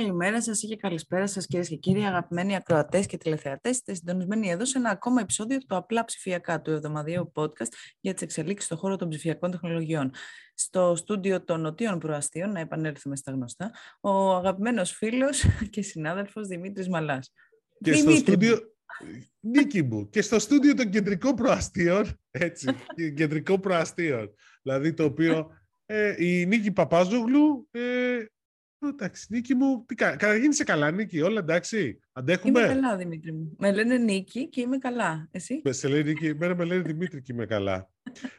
Καλημέρα 0.00 0.42
σας 0.42 0.60
και 0.60 0.76
καλησπέρα 0.76 1.26
σας, 1.26 1.46
κυρίες 1.46 1.68
και 1.68 1.76
κύριοι, 1.76 2.04
αγαπημένοι 2.04 2.56
ακροατές 2.56 3.06
και 3.06 3.16
τηλεθεατές. 3.16 3.76
Είστε 3.76 3.94
συντονισμένοι 3.94 4.50
εδώ 4.50 4.64
σε 4.64 4.78
ένα 4.78 4.90
ακόμα 4.90 5.20
επεισόδιο 5.20 5.58
του 5.58 5.76
Απλά 5.76 6.04
Ψηφιακά, 6.04 6.60
του 6.60 6.70
εβδομαδιαίου 6.70 7.32
podcast 7.34 7.72
για 8.00 8.12
τις 8.12 8.22
εξελίξεις 8.22 8.64
στον 8.66 8.78
χώρο 8.78 8.96
των 8.96 9.08
ψηφιακών 9.08 9.50
τεχνολογιών. 9.50 10.10
Στο 10.54 10.94
στούντιο 10.96 11.44
των 11.44 11.60
Νοτίων 11.60 11.98
Προαστίων, 11.98 12.52
να 12.52 12.60
επανέλθουμε 12.60 13.16
στα 13.16 13.32
γνωστά, 13.32 13.70
ο 14.00 14.34
αγαπημένος 14.34 14.92
φίλος 14.92 15.44
και 15.72 15.82
συνάδελφος 15.82 16.46
Δημήτρης 16.46 16.88
Μαλάς. 16.88 17.32
Και 17.80 17.92
στο 17.92 18.10
στούντιο. 18.10 18.58
Νίκη 19.40 19.82
μου, 19.82 20.08
και 20.08 20.22
στο 20.22 20.38
στούντιο 20.38 20.74
των 20.74 20.90
κεντρικών 20.90 21.34
προαστίων, 21.34 22.20
έτσι, 22.30 22.74
κεντρικών 23.16 23.60
προαστίων, 23.60 24.34
δηλαδή 24.62 24.94
το 24.94 25.04
οποίο 25.04 25.50
ε, 25.86 26.14
η 26.26 26.46
Νίκη 26.46 26.72
Παπάζογλου 26.72 27.68
ε, 27.70 28.24
Εντάξει, 28.88 29.26
Νίκη 29.30 29.54
μου, 29.54 29.84
τι 29.86 29.94
κα... 29.94 30.16
καταρχήν 30.16 30.50
είσαι 30.50 30.64
καλά, 30.64 30.90
Νίκη, 30.90 31.20
όλα 31.20 31.38
εντάξει, 31.38 32.00
αντέχουμε; 32.12 32.60
Είμαι 32.60 32.68
καλά, 32.68 32.96
Δημήτρη 32.96 33.32
μου. 33.32 33.56
Με 33.58 33.72
λένε 33.72 33.98
Νίκη 33.98 34.48
και 34.48 34.60
είμαι 34.60 34.78
καλά. 34.78 35.28
Εσύ; 35.30 35.60
Με 35.64 35.72
σε 35.72 35.88
λένε 35.88 36.02
Νίκη, 36.02 36.26
εμένα 36.26 36.54
με 36.54 36.64
λένε 36.64 36.82
Δημήτρη 36.82 37.22
και 37.22 37.32
είμαι 37.32 37.46
καλά. 37.46 37.90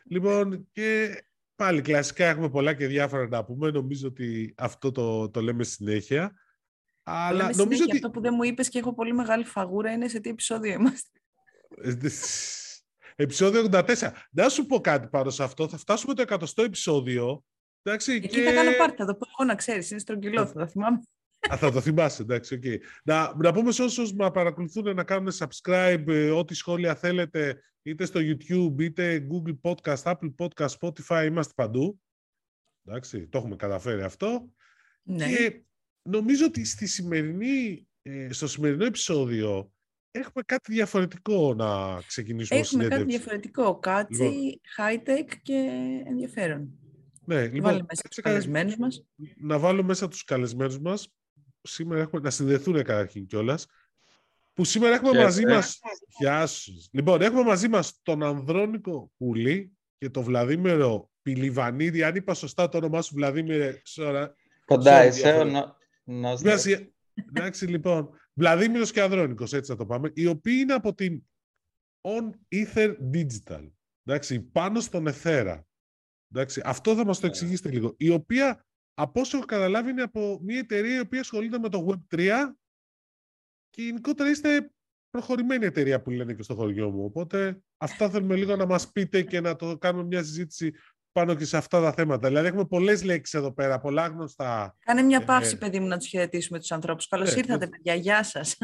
λοιπόν, 0.05 0.68
και 0.72 1.18
πάλι 1.55 1.82
κλασικά 1.82 2.26
έχουμε 2.26 2.49
πολλά 2.49 2.73
και 2.73 2.88
διάφορα 2.88 3.27
να 3.27 3.44
πούμε. 3.46 3.72
Νομίζω 3.72 4.08
ότι 4.08 4.54
αυτό 4.58 4.91
το, 4.91 5.30
το 5.30 5.41
λέμε 5.41 5.63
συνέχεια. 5.63 6.34
Αλλά 7.04 7.32
λέμε 7.32 7.44
νομίζω 7.44 7.62
συνέχεια. 7.62 7.85
ότι... 7.85 7.96
Αυτό 7.96 8.10
που 8.10 8.21
δεν 8.21 8.34
μου 8.35 8.44
είπες 8.44 8.70
και 8.70 8.80
έχω 8.80 8.94
πολύ 8.94 9.13
μεγάλη 9.13 9.44
φαγούρα 9.44 9.91
είναι 9.91 10.08
σε 10.08 10.20
τι 10.20 10.30
επεισόδιο 10.30 10.73
είμαστε. 10.73 11.20
Ε, 11.84 11.94
επεισόδιο 13.16 13.68
84. 13.71 14.12
Να 14.32 14.49
σου 14.49 14.66
πω 14.66 14.80
κάτι 14.80 15.08
πάνω 15.08 15.30
σε 15.30 15.44
αυτό. 15.44 15.68
Θα 15.68 15.77
φτάσουμε 15.77 16.13
το 16.13 16.23
100 16.27 16.63
επεισόδιο 16.63 17.44
Εντάξει, 17.81 18.12
Εκεί 18.12 18.27
και... 18.27 18.41
θα 18.41 18.54
κάνω 18.54 18.71
πάρτι, 18.77 18.96
θα 18.96 19.05
το 19.05 19.15
πω 19.15 19.27
εγώ 19.37 19.48
να 19.49 19.55
ξέρεις. 19.55 19.91
Είναι 19.91 19.99
στρογγυλό, 19.99 20.46
θα 20.46 20.54
το 20.54 20.68
θυμάμαι. 20.68 20.99
Α, 21.54 21.57
θα 21.57 21.71
το 21.71 21.82
θυμάσαι, 21.82 22.21
εντάξει, 22.21 22.60
okay. 22.63 22.77
να, 23.04 23.35
να 23.35 23.54
πούμε 23.54 23.71
σε 23.71 23.84
όσους 23.84 24.13
με 24.13 24.32
παρακολουθούν 24.32 24.96
να 24.96 25.04
κάνουν 25.04 25.32
subscribe, 25.38 26.04
ε, 26.07 26.29
ό,τι 26.29 26.54
σχόλια 26.54 26.96
θέλετε, 26.96 27.62
είτε 27.82 28.05
στο 28.05 28.20
YouTube, 28.23 28.82
είτε 28.82 29.27
Google 29.32 29.57
Podcast, 29.62 30.01
Apple 30.04 30.34
Podcast, 30.38 30.70
Spotify, 30.79 31.26
είμαστε 31.26 31.54
παντού. 31.55 32.01
Εντάξει, 32.85 33.27
το 33.27 33.38
έχουμε 33.38 33.55
καταφέρει 33.55 34.01
αυτό. 34.01 34.49
Ναι. 35.04 35.27
Και 35.27 35.62
νομίζω 36.01 36.45
ότι 36.45 36.66
στη 36.66 36.88
σημερινή, 36.88 37.88
ε, 38.01 38.34
στο 38.34 38.48
σημερινό 38.48 38.85
επεισόδιο 38.85 39.71
έχουμε 40.12 40.43
κάτι 40.45 40.73
διαφορετικό 40.73 41.54
να 41.54 42.01
ξεκινήσουμε 42.01 42.60
Έχουμε 42.60 42.88
κάτι 42.88 43.04
διαφορετικό, 43.04 43.79
κάτι 43.79 44.16
λοιπόν, 44.16 44.60
high-tech 44.77 45.34
και 45.41 45.70
ενδιαφέρον. 46.05 46.80
Ναι, 47.26 47.48
λοιπόν, 47.48 47.74
μέσα 47.74 48.08
τους 48.10 48.20
καλεσμένους 48.20 48.77
μας. 48.77 49.04
Να 49.38 49.60
βάλω 49.60 49.84
μέσα 49.84 50.08
τους 50.08 50.24
καλεσμένους 50.24 50.80
μας. 50.80 51.14
Σήμερα 51.62 52.02
έχουμε 52.02 52.22
να 52.22 52.30
συνδεθούν 52.30 52.74
καταρχήν 52.74 53.26
κιόλας. 53.26 53.66
Που 54.54 54.63
σήμερα 54.63 54.96
έχουμε 54.96 55.24
μαζί 55.24 55.46
μας... 55.46 55.80
Γεια 56.20 56.48
σου. 56.48 56.74
Λοιπόν, 56.91 57.22
έχουμε 57.22 57.44
μαζί 57.44 57.68
μας 57.68 58.02
τον 58.02 58.24
Ανδρώνικο 58.24 59.12
Πουλή 59.18 59.72
και 59.98 60.10
τον 60.10 60.24
Βλαδίμερο 60.24 61.10
Πιλιβανίδη. 61.22 62.04
Αν 62.04 62.16
είπα 62.16 62.34
σωστά 62.34 62.70
το 62.70 62.78
όνομά 62.78 63.02
σου, 63.02 63.16
Βλαδίμερε, 63.16 63.82
σώρα. 63.84 64.35
Κοντά 64.66 65.06
είσαι, 65.06 66.91
Εντάξει, 67.35 67.66
λοιπόν. 67.68 68.09
Βλαδίμηρος 68.34 68.91
και 68.91 69.02
Ανδρώνικος, 69.02 69.53
έτσι 69.53 69.72
θα 69.72 69.78
το 69.78 69.85
πάμε. 69.85 70.12
Οι 70.13 70.25
οποίοι 70.25 70.58
είναι 70.62 70.74
από 70.74 70.94
την 70.94 71.22
On 72.02 72.30
Ether 72.56 72.96
Digital. 73.13 73.72
Εντάξει, 74.06 74.41
πάνω 74.41 74.80
στον 74.80 75.08
Εθέρα. 75.08 75.66
Εντάξει, 76.35 76.62
αυτό 76.66 76.96
θα 76.96 77.06
μας 77.06 77.19
το 77.19 77.25
ναι. 77.25 77.31
εξηγήσετε 77.31 77.69
λίγο. 77.69 77.94
Η 77.97 78.09
οποία, 78.09 78.66
από 78.94 79.19
όσο 79.19 79.38
έχω 79.38 79.46
καταλάβει, 79.46 79.90
είναι 79.90 80.01
από 80.01 80.40
μια 80.41 80.59
εταιρεία 80.59 80.96
η 80.96 81.00
οποία 81.00 81.19
ασχολείται 81.19 81.59
με 81.59 81.69
το 81.69 81.88
Web3 81.90 82.29
και 83.69 83.81
γενικότερα 83.81 84.29
είστε 84.29 84.72
προχωρημένη 85.09 85.66
εταιρεία 85.66 86.01
που 86.01 86.09
λένε 86.09 86.33
και 86.33 86.44
στο 86.44 86.56
χωριό 86.56 86.89
μου. 86.89 87.03
Οπότε 87.03 87.61
αυτά 87.78 88.09
θέλουμε 88.09 88.35
λίγο 88.35 88.56
να 88.56 88.66
μας 88.66 88.91
πείτε 88.91 89.22
και 89.22 89.41
να 89.41 89.56
το 89.56 89.78
κάνουμε 89.78 90.03
μια 90.03 90.23
συζήτηση 90.23 90.73
πάνω 91.11 91.35
και 91.35 91.45
σε 91.45 91.57
αυτά 91.57 91.81
τα 91.81 91.94
θέματα. 91.94 92.28
Δηλαδή 92.28 92.47
έχουμε 92.47 92.66
πολλές 92.66 93.03
λέξεις 93.03 93.39
εδώ 93.39 93.53
πέρα, 93.53 93.79
πολλά 93.79 94.07
γνωστά. 94.07 94.75
Κάνε 94.79 95.01
μια 95.01 95.19
ε, 95.22 95.25
παύση, 95.25 95.57
παιδί 95.57 95.79
μου, 95.79 95.88
να 95.88 95.97
τους 95.97 96.07
χαιρετήσουμε 96.07 96.59
τους 96.59 96.72
ανθρώπους. 96.72 97.07
Καλώς 97.07 97.33
ε, 97.33 97.38
ήρθατε, 97.38 97.67
παιδιά. 97.67 97.94
Γεια 97.94 98.23
σας. 98.23 98.57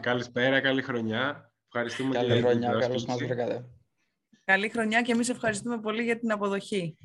Καλησπέρα, 0.00 0.60
καλή 0.60 0.82
χρονιά. 0.82 1.52
Ευχαριστούμε 1.66 2.14
καλή 2.14 2.40
χρονιά, 2.42 2.76
καλώς 2.80 3.04
μας 3.04 3.16
βρήκατε. 3.16 3.64
Καλή 4.44 4.68
χρονιά 4.68 5.02
και 5.02 5.12
εμείς 5.12 5.28
ευχαριστούμε 5.28 5.80
πολύ 5.80 6.02
για 6.02 6.18
την 6.18 6.32
αποδοχή. 6.32 6.96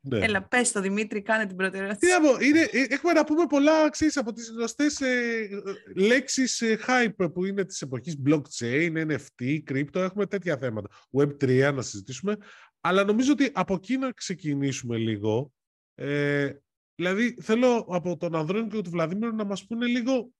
Ναι. 0.00 0.18
Έλα, 0.18 0.48
πες 0.48 0.72
το 0.72 0.80
Δημήτρη, 0.80 1.22
κάνε 1.22 1.46
την 1.46 1.56
πρώτη 1.56 1.78
ερώτηση. 1.78 1.98
Τι 1.98 2.06
να 2.06 2.44
είναι, 2.46 2.60
ε, 2.60 2.84
έχουμε 2.88 3.12
να 3.12 3.24
πούμε 3.24 3.46
πολλά, 3.46 3.88
ξέρεις, 3.88 4.16
από 4.16 4.32
τις 4.32 4.50
γνωστές 4.50 5.00
ε, 5.00 5.48
λέξεις 5.94 6.60
ε, 6.60 6.78
hype 6.86 7.32
που 7.32 7.44
είναι 7.44 7.64
της 7.64 7.82
εποχής 7.82 8.22
blockchain, 8.26 9.06
NFT, 9.06 9.62
crypto, 9.70 10.00
έχουμε 10.00 10.26
τέτοια 10.26 10.56
θέματα. 10.56 10.88
Web3 11.18 11.72
να 11.74 11.82
συζητήσουμε, 11.82 12.36
αλλά 12.80 13.04
νομίζω 13.04 13.32
ότι 13.32 13.50
από 13.52 13.74
εκεί 13.74 13.96
να 13.96 14.10
ξεκινήσουμε 14.10 14.96
λίγο. 14.96 15.52
Ε, 15.94 16.52
δηλαδή, 16.94 17.36
θέλω 17.40 17.86
από 17.88 18.16
τον 18.16 18.34
Ανδρώνη 18.34 18.68
και 18.68 18.80
τον 18.80 18.92
Βλαδίμιο 18.92 19.32
να 19.32 19.44
μας 19.44 19.66
πούνε 19.66 19.86
λίγο 19.86 20.30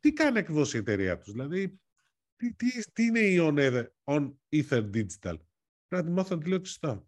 τι 0.00 0.12
κάνει 0.12 0.38
ακριβώς 0.38 0.74
η 0.74 0.76
εταιρεία 0.76 1.18
τους. 1.18 1.32
Δηλαδή, 1.32 1.80
τι, 2.36 2.54
τι, 2.54 2.92
τι 2.92 3.04
είναι 3.04 3.20
η 3.20 3.38
On, 3.40 3.84
On 4.04 4.32
Ether 4.50 4.90
Digital; 4.94 5.36
Πρέπει 5.92 6.06
να 6.06 6.14
τη 6.14 6.18
μάθω 6.20 6.34
να 6.34 6.42
τη 6.42 6.48
λέω 6.48 6.64
σωστά. 6.64 7.06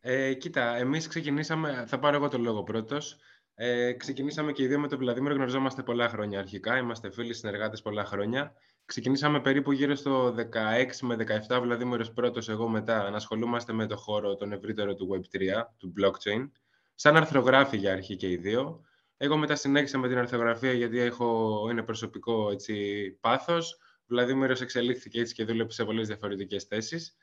ε, 0.00 0.34
κοίτα, 0.34 0.76
εμείς 0.76 1.06
ξεκινήσαμε, 1.06 1.84
θα 1.86 1.98
πάρω 1.98 2.16
εγώ 2.16 2.28
το 2.28 2.38
λόγο 2.38 2.62
πρώτος. 2.62 3.16
Ε, 3.54 3.92
ξεκινήσαμε 3.92 4.52
και 4.52 4.62
οι 4.62 4.66
δύο 4.66 4.78
με 4.78 4.88
τον 4.88 4.98
Βλαδίμιο, 4.98 5.34
γνωριζόμαστε 5.34 5.82
πολλά 5.82 6.08
χρόνια 6.08 6.38
αρχικά, 6.38 6.78
είμαστε 6.78 7.10
φίλοι 7.10 7.34
συνεργάτες 7.34 7.82
πολλά 7.82 8.04
χρόνια. 8.04 8.52
Ξεκινήσαμε 8.84 9.40
περίπου 9.40 9.72
γύρω 9.72 9.94
στο 9.94 10.34
16 10.34 11.06
με 11.06 11.16
17, 11.48 11.60
Βλαδίμηρος 11.60 12.12
πρώτος, 12.12 12.48
εγώ 12.48 12.68
μετά, 12.68 13.10
να 13.10 13.16
ασχολούμαστε 13.16 13.72
με 13.72 13.86
το 13.86 13.96
χώρο 13.96 14.36
τον 14.36 14.52
ευρύτερο 14.52 14.94
του 14.94 15.08
Web3, 15.12 15.64
του 15.76 15.92
blockchain, 15.98 16.50
σαν 16.94 17.16
αρθρογράφοι 17.16 17.76
για 17.76 17.92
αρχή 17.92 18.16
και 18.16 18.30
οι 18.30 18.36
δύο. 18.36 18.82
Εγώ 19.16 19.36
μετά 19.36 19.56
συνέχισα 19.56 19.98
με 19.98 20.08
την 20.08 20.18
αρθρογραφία 20.18 20.72
γιατί 20.72 20.98
έχω, 20.98 21.68
είναι 21.70 21.82
προσωπικό 21.82 22.50
έτσι, 22.50 23.10
πάθος. 23.20 23.78
Βλαδίμηρος 24.08 24.60
εξελίχθηκε 24.60 25.20
έτσι 25.20 25.34
και 25.34 25.44
δούλεψε 25.44 25.76
σε 25.76 25.84
πολλές 25.84 26.06
διαφορετικές 26.06 26.64
θέσεις. 26.64 27.16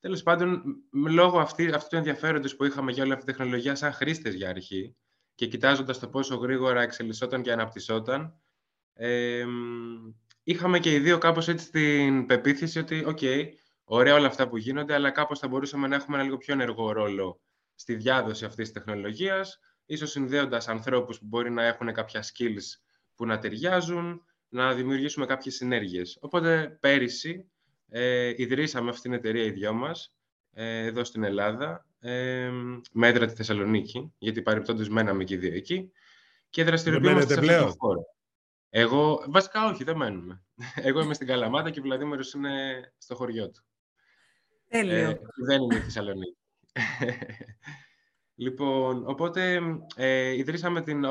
Τέλος 0.00 0.22
πάντων, 0.22 0.62
λόγω 1.06 1.38
αυτή, 1.38 1.72
αυτού 1.72 1.88
του 1.88 1.96
ενδιαφέροντος 1.96 2.56
που 2.56 2.64
είχαμε 2.64 2.92
για 2.92 3.02
όλη 3.02 3.12
αυτή 3.12 3.24
τη 3.24 3.32
τεχνολογία, 3.32 3.74
σαν 3.74 3.92
χρήστες 3.92 4.34
για 4.34 4.48
αρχή 4.48 4.96
και 5.34 5.46
κοιτάζοντας 5.46 5.98
το 5.98 6.08
πόσο 6.08 6.36
γρήγορα 6.36 6.82
εξελισσόταν 6.82 7.42
και 7.42 7.52
αναπτυσσόταν, 7.52 8.40
ε, 8.92 9.44
είχαμε 10.42 10.78
και 10.78 10.92
οι 10.94 10.98
δύο 10.98 11.18
κάπως 11.18 11.48
έτσι 11.48 11.70
την 11.70 12.26
πεποίθηση 12.26 12.78
ότι, 12.78 13.04
OK, 13.06 13.48
ωραία 13.84 14.14
όλα 14.14 14.26
αυτά 14.26 14.48
που 14.48 14.56
γίνονται, 14.56 14.94
αλλά 14.94 15.10
κάπως 15.10 15.38
θα 15.38 15.48
μπορούσαμε 15.48 15.86
να 15.86 15.94
έχουμε 15.94 16.16
ένα 16.16 16.24
λίγο 16.24 16.36
πιο 16.36 16.54
ενεργό 16.54 16.92
ρόλο 16.92 17.40
στη 17.74 17.94
διάδοση 17.94 18.44
αυτής 18.44 18.70
της 18.70 18.82
τεχνολογίας, 18.82 19.58
ίσως 19.86 20.10
συνδέοντας 20.10 20.68
ανθρώπους 20.68 21.18
που 21.18 21.26
μπορεί 21.26 21.50
να 21.50 21.64
έχουν 21.64 21.92
κάποια 21.92 22.22
skills 22.22 22.80
που 23.14 23.26
να 23.26 23.38
ταιριάζουν, 23.38 24.24
να 24.54 24.74
δημιουργήσουμε 24.74 25.26
κάποιες 25.26 25.54
συνέργειες. 25.54 26.18
Οπότε 26.20 26.76
πέρυσι 26.80 27.46
ε, 27.88 28.32
ιδρύσαμε 28.36 28.90
αυτή 28.90 29.02
την 29.02 29.12
εταιρεία 29.12 29.44
οι 29.44 29.50
δυο 29.50 29.72
μας, 29.72 30.14
ε, 30.52 30.84
εδώ 30.84 31.04
στην 31.04 31.24
Ελλάδα, 31.24 31.86
ε, 32.00 32.50
με 32.92 33.08
έδρα 33.08 33.26
τη 33.26 33.34
Θεσσαλονίκη, 33.34 34.12
γιατί 34.18 34.42
παρεπτόντως 34.42 34.88
μέναμε 34.88 35.24
και 35.24 35.34
οι 35.34 35.36
δύο 35.36 35.54
εκεί, 35.54 35.90
και 36.50 36.64
δραστηριοποιούμαστε 36.64 37.34
σε 37.34 37.54
αυτό 37.54 37.66
το 37.66 37.74
χώρο. 37.78 38.02
Εγώ, 38.70 39.24
βασικά 39.28 39.66
όχι, 39.66 39.84
δεν 39.84 39.96
μένουμε. 39.96 40.42
Εγώ 40.88 41.00
είμαι 41.00 41.14
στην 41.14 41.26
Καλαμάτα 41.26 41.70
και 41.70 41.80
ο 41.80 41.82
Βλαδίμερος 41.82 42.32
είναι 42.32 42.92
στο 42.98 43.14
χωριό 43.14 43.50
του. 43.50 43.64
Τέλειο. 44.68 45.10
Ε, 45.10 45.20
δεν 45.46 45.62
είναι 45.62 45.76
η 45.76 45.80
Θεσσαλονίκη. 45.80 46.36
λοιπόν, 48.44 49.08
οπότε 49.08 49.60
ε, 49.96 50.30
ιδρύσαμε 50.30 50.82
την 50.82 51.04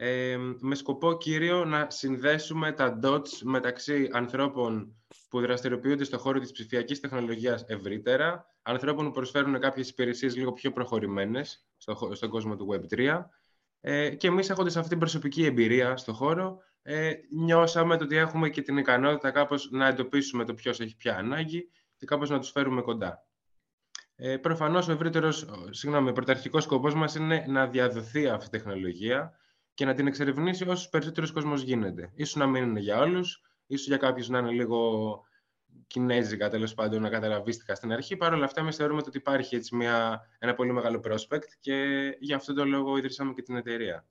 Onether, 0.00 0.54
με 0.60 0.74
σκοπό 0.74 1.16
κύριο 1.16 1.64
να 1.64 1.90
συνδέσουμε 1.90 2.72
τα 2.72 2.98
dots 3.02 3.28
μεταξύ 3.42 4.08
ανθρώπων 4.12 4.96
που 5.28 5.40
δραστηριοποιούνται 5.40 6.04
στον 6.04 6.18
χώρο 6.18 6.38
της 6.38 6.52
ψηφιακής 6.52 7.00
τεχνολογίας 7.00 7.64
ευρύτερα, 7.66 8.46
ανθρώπων 8.62 9.04
που 9.04 9.10
προσφέρουν 9.10 9.60
κάποιες 9.60 9.88
υπηρεσίες 9.88 10.36
λίγο 10.36 10.52
πιο 10.52 10.72
προχωρημένες 10.72 11.66
στο, 11.76 12.10
στον 12.14 12.30
κόσμο 12.30 12.56
του 12.56 12.68
Web3 12.70 13.22
ε, 13.80 14.14
και 14.14 14.26
εμείς 14.26 14.50
έχοντας 14.50 14.76
αυτή 14.76 14.88
την 14.88 14.98
προσωπική 14.98 15.44
εμπειρία 15.44 15.96
στον 15.96 16.14
χώρο 16.14 16.58
ε, 16.82 17.12
νιώσαμε 17.30 17.94
ότι 18.00 18.16
έχουμε 18.16 18.48
και 18.48 18.62
την 18.62 18.76
ικανότητα 18.76 19.30
κάπως 19.30 19.70
να 19.70 19.86
εντοπίσουμε 19.86 20.44
το 20.44 20.54
ποιος 20.54 20.80
έχει 20.80 20.96
πια 20.96 21.16
ανάγκη 21.16 21.70
και 21.96 22.06
κάπως 22.06 22.30
να 22.30 22.38
τους 22.38 22.50
φέρουμε 22.50 22.82
κοντά. 22.82 23.26
Ε, 24.14 24.36
προφανώς 24.36 24.88
ο 24.88 24.92
ευρύτερος, 24.92 25.48
συγγνώμη, 25.70 26.08
ο 26.08 26.12
πρωταρχικός 26.12 26.62
σκοπός 26.62 26.94
μας 26.94 27.14
είναι 27.14 27.44
να 27.48 27.66
διαδοθεί 27.66 28.28
αυτή 28.28 28.56
η 28.56 28.58
τεχνολογία 28.58 29.38
και 29.78 29.84
να 29.84 29.94
την 29.94 30.06
εξερευνήσει 30.06 30.68
όσο 30.68 30.88
περισσότερος 30.88 31.32
κόσμος 31.32 31.62
γίνεται. 31.62 32.10
Ίσως 32.14 32.34
να 32.34 32.46
μην 32.46 32.62
είναι 32.62 32.80
για 32.80 33.00
όλους, 33.00 33.42
ίσως 33.66 33.86
για 33.86 33.96
κάποιους 33.96 34.28
να 34.28 34.38
είναι 34.38 34.50
λίγο 34.50 35.20
κινέζικα 35.86 36.48
τέλος 36.48 36.74
πάντων 36.74 37.02
να 37.02 37.08
καταλαβίστηκα 37.08 37.74
στην 37.74 37.92
αρχή. 37.92 38.16
Παρ' 38.16 38.32
όλα 38.32 38.44
αυτά, 38.44 38.60
εμείς 38.60 38.76
θεωρούμε 38.76 39.02
ότι 39.06 39.16
υπάρχει 39.16 39.56
έτσι 39.56 39.76
μια, 39.76 40.20
ένα 40.38 40.54
πολύ 40.54 40.72
μεγάλο 40.72 41.00
prospect 41.04 41.48
και 41.60 42.08
γι' 42.20 42.32
αυτό 42.32 42.54
το 42.54 42.64
λόγο 42.64 42.96
ίδρυσαμε 42.96 43.32
και 43.32 43.42
την 43.42 43.56
εταιρεία. 43.56 44.06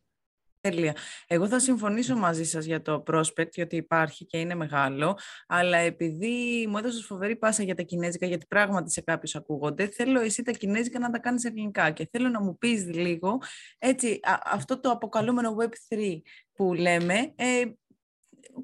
Τέλεια. 0.70 0.96
Εγώ 1.28 1.48
θα 1.48 1.60
συμφωνήσω 1.60 2.16
μαζί 2.16 2.44
σας 2.44 2.66
για 2.66 2.82
το 2.82 3.04
prospect, 3.08 3.52
γιατί 3.52 3.76
υπάρχει 3.76 4.26
και 4.26 4.38
είναι 4.38 4.56
μεγάλο, 4.56 5.18
αλλά 5.48 5.78
επειδή 5.78 6.68
μου 6.70 6.78
έδωσες 6.78 7.06
φοβερή 7.06 7.36
πάσα 7.36 7.64
για 7.64 7.76
τα 7.76 7.82
κινέζικα, 7.82 8.26
γιατί 8.26 8.46
πράγματι 8.48 8.92
σε 8.92 9.02
κάποιους 9.02 9.36
ακούγονται, 9.36 9.88
θέλω 9.88 10.22
εσύ 10.22 10.44
τα 10.44 10.52
κινέζικα 10.52 11.00
να 11.00 11.10
τα 11.10 11.20
κάνεις 11.20 11.44
ελληνικά 11.44 11.92
και 11.92 12.08
θέλω 12.12 12.30
να 12.30 12.42
μου 12.42 12.58
πεις 12.58 12.86
λίγο, 12.86 13.42
έτσι, 13.78 14.20
αυτό 14.44 14.80
το 14.80 14.90
αποκαλούμενο 14.90 15.56
Web3 15.60 16.22
που 16.54 16.74
λέμε, 16.74 17.34
ε, 17.36 17.64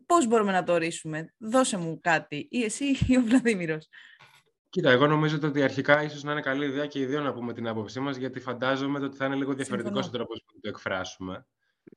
πώς 0.05 0.27
μπορούμε 0.27 0.51
να 0.51 0.63
το 0.63 0.73
ορίσουμε; 0.73 1.33
Δώσε 1.37 1.77
μου 1.77 1.99
κάτι, 2.01 2.47
ή 2.49 2.63
εσύ 2.63 2.85
ή 3.07 3.17
ο 3.17 3.21
Βλαδίμηρος. 3.21 3.87
Κοίτα, 4.69 4.91
εγώ 4.91 5.07
νομίζω 5.07 5.39
ότι 5.43 5.63
αρχικά 5.63 6.03
ίσως 6.03 6.23
να 6.23 6.31
είναι 6.31 6.41
καλή 6.41 6.65
ιδέα 6.65 6.87
και 6.87 6.99
οι 6.99 7.05
δύο 7.05 7.21
να 7.21 7.33
πούμε 7.33 7.53
την 7.53 7.67
άποψή 7.67 7.99
μας, 7.99 8.17
γιατί 8.17 8.39
φαντάζομαι 8.39 8.99
ότι 9.05 9.17
θα 9.17 9.25
είναι 9.25 9.35
λίγο 9.35 9.53
διαφορετικός 9.53 10.07
ο 10.07 10.09
τρόπος 10.09 10.43
που 10.45 10.59
το 10.59 10.69
εκφράσουμε. 10.69 11.45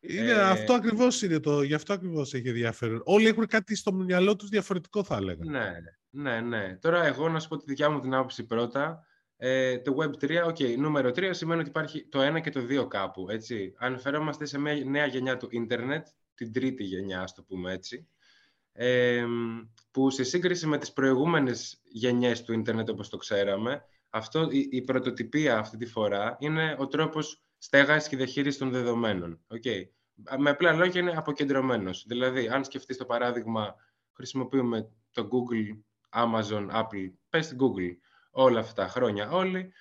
Είναι, 0.00 0.30
ε... 0.30 0.42
Αυτό 0.42 0.72
ακριβώς 0.72 1.22
είναι 1.22 1.40
το. 1.40 1.62
Γι' 1.62 1.74
αυτό 1.74 1.92
ακριβώς 1.92 2.34
έχει 2.34 2.48
ενδιαφέρον. 2.48 3.02
Όλοι 3.04 3.26
έχουν 3.26 3.46
κάτι 3.46 3.76
στο 3.76 3.92
μυαλό 3.92 4.36
τους 4.36 4.48
διαφορετικό, 4.48 5.04
θα 5.04 5.16
έλεγα. 5.16 5.44
Ναι, 5.44 5.72
ναι, 6.10 6.40
ναι. 6.40 6.76
Τώρα, 6.80 7.04
εγώ 7.04 7.28
να 7.28 7.40
σου 7.40 7.48
πω 7.48 7.56
τη 7.56 7.64
δικιά 7.66 7.90
μου 7.90 8.00
την 8.00 8.14
άποψη 8.14 8.44
πρώτα. 8.44 9.06
Ε, 9.36 9.78
το 9.78 9.96
Web3, 9.98 10.46
ok, 10.46 10.76
νούμερο 10.76 11.08
3 11.08 11.28
σημαίνει 11.30 11.60
ότι 11.60 11.68
υπάρχει 11.68 12.08
το 12.08 12.36
1 12.36 12.40
και 12.40 12.50
το 12.50 12.60
2 12.70 12.88
κάπου, 12.88 13.26
έτσι. 13.30 13.74
Αναφερόμαστε 13.78 14.44
σε 14.44 14.58
μια 14.58 14.74
νέα 14.84 15.06
γενιά 15.06 15.36
του 15.36 15.48
ίντερνετ, 15.50 16.06
την 16.34 16.52
τρίτη 16.52 16.84
γενιά, 16.84 17.20
ας 17.20 17.34
το 17.34 17.42
πούμε 17.42 17.72
έτσι, 17.72 18.08
ε, 18.72 19.24
που 19.90 20.10
σε 20.10 20.24
σύγκριση 20.24 20.66
με 20.66 20.78
τις 20.78 20.92
προηγούμενες 20.92 21.80
γενιές 21.84 22.42
του 22.42 22.52
ίντερνετ, 22.52 22.90
όπως 22.90 23.08
το 23.08 23.16
ξέραμε, 23.16 23.84
αυτό, 24.10 24.48
η, 24.50 24.68
η 24.70 24.82
πρωτοτυπία 24.82 25.58
αυτή 25.58 25.76
τη 25.76 25.86
φορά 25.86 26.36
είναι 26.38 26.76
ο 26.78 26.86
τρόπος 26.86 27.45
στέγαση 27.66 28.08
και 28.08 28.16
διαχείριση 28.16 28.58
των 28.58 28.70
δεδομένων. 28.70 29.40
Okay. 29.48 29.82
Με 30.38 30.50
απλά 30.50 30.72
λόγια 30.72 31.00
είναι 31.00 31.12
αποκεντρωμένος. 31.16 32.04
Δηλαδή, 32.06 32.48
αν 32.48 32.64
σκεφτείς 32.64 32.96
το 32.96 33.04
παράδειγμα, 33.04 33.74
χρησιμοποιούμε 34.12 34.90
το 35.12 35.28
Google, 35.32 35.78
Amazon, 36.24 36.70
Apple, 36.70 37.12
πες 37.28 37.48
την 37.48 37.58
Google 37.60 37.96
όλα 38.30 38.60
αυτά 38.60 38.82
τα 38.82 38.88
χρόνια 38.88 39.30
όλοι, 39.30 39.72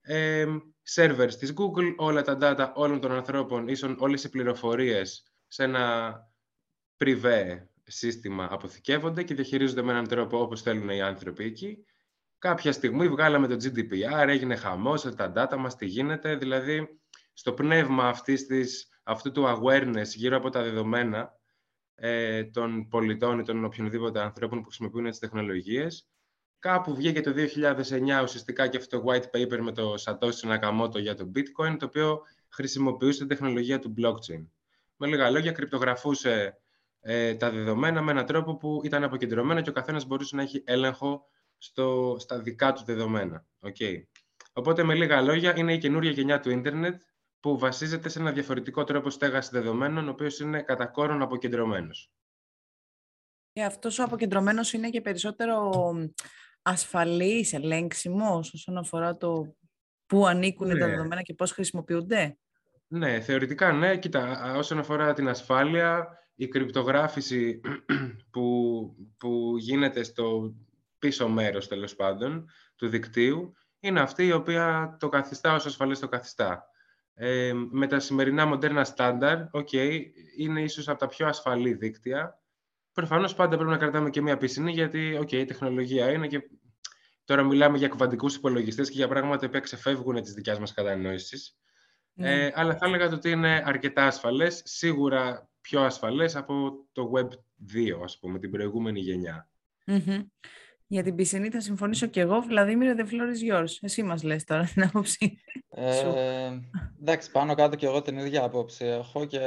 ε, 0.00 0.46
servers 0.94 1.34
της 1.38 1.52
Google, 1.56 1.94
όλα 1.96 2.22
τα 2.22 2.38
data 2.40 2.72
όλων 2.74 3.00
των 3.00 3.12
ανθρώπων, 3.12 3.68
ίσον 3.68 3.96
όλες 3.98 4.24
οι 4.24 4.28
πληροφορίες 4.28 5.32
σε 5.46 5.64
ένα 5.64 6.14
privé 6.98 7.58
σύστημα 7.84 8.48
αποθηκεύονται 8.50 9.22
και 9.22 9.34
διαχειρίζονται 9.34 9.82
με 9.82 9.92
έναν 9.92 10.08
τρόπο 10.08 10.40
όπως 10.40 10.62
θέλουν 10.62 10.88
οι 10.88 11.02
άνθρωποι 11.02 11.44
εκεί. 11.44 11.84
Κάποια 12.38 12.72
στιγμή 12.72 13.08
βγάλαμε 13.08 13.46
το 13.46 13.54
GDPR, 13.54 14.28
έγινε 14.28 14.56
χαμός, 14.56 15.02
τα 15.02 15.32
data 15.36 15.56
μας, 15.58 15.76
τι 15.76 15.86
γίνεται, 15.86 16.36
δηλαδή 16.36 16.98
στο 17.38 17.52
πνεύμα 17.52 18.08
αυτής 18.08 18.46
της, 18.46 18.88
αυτού 19.02 19.32
του 19.32 19.44
awareness 19.46 20.06
γύρω 20.14 20.36
από 20.36 20.50
τα 20.50 20.62
δεδομένα 20.62 21.32
ε, 21.94 22.44
των 22.44 22.88
πολιτών 22.88 23.38
ή 23.38 23.42
των 23.42 23.64
οποιονδήποτε 23.64 24.20
ανθρώπων 24.20 24.58
που 24.58 24.64
χρησιμοποιούν 24.64 25.04
τις 25.04 25.18
τεχνολογίες. 25.18 26.08
Κάπου 26.58 26.94
βγήκε 26.94 27.20
το 27.20 27.34
2009 27.36 28.22
ουσιαστικά 28.22 28.66
και 28.66 28.76
αυτό 28.76 29.00
το 29.00 29.04
white 29.06 29.36
paper 29.36 29.58
με 29.60 29.72
το 29.72 29.94
Satoshi 30.04 30.58
Nakamoto 30.58 31.00
για 31.00 31.14
το 31.14 31.30
bitcoin, 31.34 31.76
το 31.78 31.84
οποίο 31.84 32.20
χρησιμοποιούσε 32.48 33.18
την 33.18 33.28
τεχνολογία 33.28 33.78
του 33.78 33.94
blockchain. 33.98 34.46
Με 34.96 35.06
λίγα 35.06 35.30
λόγια, 35.30 35.52
κρυπτογραφούσε 35.52 36.58
ε, 37.00 37.34
τα 37.34 37.50
δεδομένα 37.50 38.02
με 38.02 38.10
έναν 38.10 38.26
τρόπο 38.26 38.56
που 38.56 38.80
ήταν 38.84 39.04
αποκεντρωμένο 39.04 39.60
και 39.60 39.70
ο 39.70 39.72
καθένας 39.72 40.06
μπορούσε 40.06 40.36
να 40.36 40.42
έχει 40.42 40.62
έλεγχο 40.66 41.26
στο, 41.58 42.16
στα 42.18 42.38
δικά 42.40 42.72
του 42.72 42.84
δεδομένα. 42.84 43.46
Okay. 43.60 44.02
Οπότε, 44.52 44.82
με 44.82 44.94
λίγα 44.94 45.20
λόγια, 45.20 45.56
είναι 45.56 45.72
η 45.72 45.78
καινούρια 45.78 46.10
γενιά 46.10 46.40
του 46.40 46.50
ίντερνετ 46.50 47.02
που 47.40 47.58
βασίζεται 47.58 48.08
σε 48.08 48.18
ένα 48.18 48.32
διαφορετικό 48.32 48.84
τρόπο 48.84 49.10
στέγασης 49.10 49.50
δεδομένων, 49.50 50.08
ο 50.08 50.10
οποίος 50.10 50.40
είναι 50.40 50.62
κατά 50.62 50.86
κόρον 50.86 51.22
αποκεντρωμένος. 51.22 52.12
Και 53.52 53.62
αυτός 53.62 53.98
ο 53.98 54.02
αποκεντρωμένος 54.02 54.72
είναι 54.72 54.90
και 54.90 55.00
περισσότερο 55.00 55.70
ασφαλής, 56.62 57.52
ελέγξιμος 57.52 58.52
όσον 58.52 58.76
αφορά 58.78 59.16
το 59.16 59.56
πού 60.06 60.26
ανήκουν 60.26 60.66
ναι. 60.66 60.78
τα 60.78 60.86
δεδομένα 60.86 61.22
και 61.22 61.34
πώς 61.34 61.52
χρησιμοποιούνται; 61.52 62.38
Ναι, 62.86 63.20
θεωρητικά 63.20 63.72
ναι. 63.72 63.98
Κοίτα, 63.98 64.54
όσον 64.56 64.78
αφορά 64.78 65.12
την 65.12 65.28
ασφάλεια, 65.28 66.08
η 66.34 66.48
κρυπτογράφηση 66.48 67.60
που, 68.32 68.44
που 69.16 69.54
γίνεται 69.58 70.02
στο 70.02 70.54
πίσω 70.98 71.28
μέρος, 71.28 71.68
τέλος 71.68 71.94
πάντων, 71.94 72.50
του 72.76 72.88
δικτύου, 72.88 73.52
είναι 73.80 74.00
αυτή 74.00 74.26
η 74.26 74.32
οποία 74.32 74.96
το 74.98 75.08
καθιστά 75.08 75.54
όσο 75.54 75.68
ασφαλές 75.68 75.98
το 75.98 76.08
καθιστά 76.08 76.70
ε, 77.20 77.52
με 77.70 77.86
τα 77.86 78.00
σημερινά 78.00 78.46
μοντέρνα 78.46 78.84
στάνταρ, 78.84 79.38
okay, 79.52 80.02
είναι 80.36 80.62
ίσως 80.62 80.88
από 80.88 80.98
τα 80.98 81.06
πιο 81.06 81.26
ασφαλή 81.26 81.74
δίκτυα. 81.74 82.42
Προφανώς 82.92 83.34
πάντα 83.34 83.56
πρέπει 83.56 83.70
να 83.70 83.76
κρατάμε 83.76 84.10
και 84.10 84.20
μία 84.20 84.36
πισινή, 84.36 84.72
γιατί 84.72 85.18
okay, 85.20 85.32
η 85.32 85.44
τεχνολογία 85.44 86.10
είναι 86.10 86.26
και 86.26 86.50
τώρα 87.24 87.42
μιλάμε 87.42 87.78
για 87.78 87.88
κβαντικούς 87.88 88.34
υπολογιστές 88.34 88.88
και 88.88 88.96
για 88.96 89.08
πράγματα 89.08 89.48
που 89.48 89.60
ξεφεύγουν 89.60 90.22
τις 90.22 90.32
δικιάς 90.32 90.58
μας 90.58 90.74
κατανόησεις. 90.74 91.58
Ναι. 92.12 92.44
Ε, 92.44 92.52
αλλά 92.54 92.76
θα 92.76 92.86
έλεγα 92.86 93.08
ότι 93.08 93.30
είναι 93.30 93.62
αρκετά 93.66 94.06
ασφαλές, 94.06 94.62
σίγουρα 94.64 95.50
πιο 95.60 95.82
ασφαλές 95.82 96.36
από 96.36 96.86
το 96.92 97.10
Web 97.14 97.28
2, 97.74 98.00
ας 98.04 98.18
πούμε, 98.18 98.38
την 98.38 98.50
προηγούμενη 98.50 99.00
Για 100.90 101.02
την 101.02 101.14
πισινή 101.14 101.50
θα 101.50 101.60
συμφωνήσω 101.60 102.06
και 102.06 102.20
εγώ. 102.20 102.40
Βλαδίμηρε, 102.40 102.94
the 102.96 103.02
floor 103.02 103.04
is 103.04 103.54
yours. 103.54 103.76
Εσύ 103.80 104.02
μας 104.02 104.22
λες 104.22 104.44
τώρα 104.44 104.64
την 104.64 104.82
άποψη 104.82 105.38
ε, 105.80 106.58
εντάξει, 107.00 107.30
πάνω 107.30 107.54
κάτω 107.54 107.76
και 107.76 107.86
εγώ 107.86 108.02
την 108.02 108.18
ίδια 108.18 108.44
άποψη 108.44 108.84
έχω 108.84 109.24
και 109.24 109.40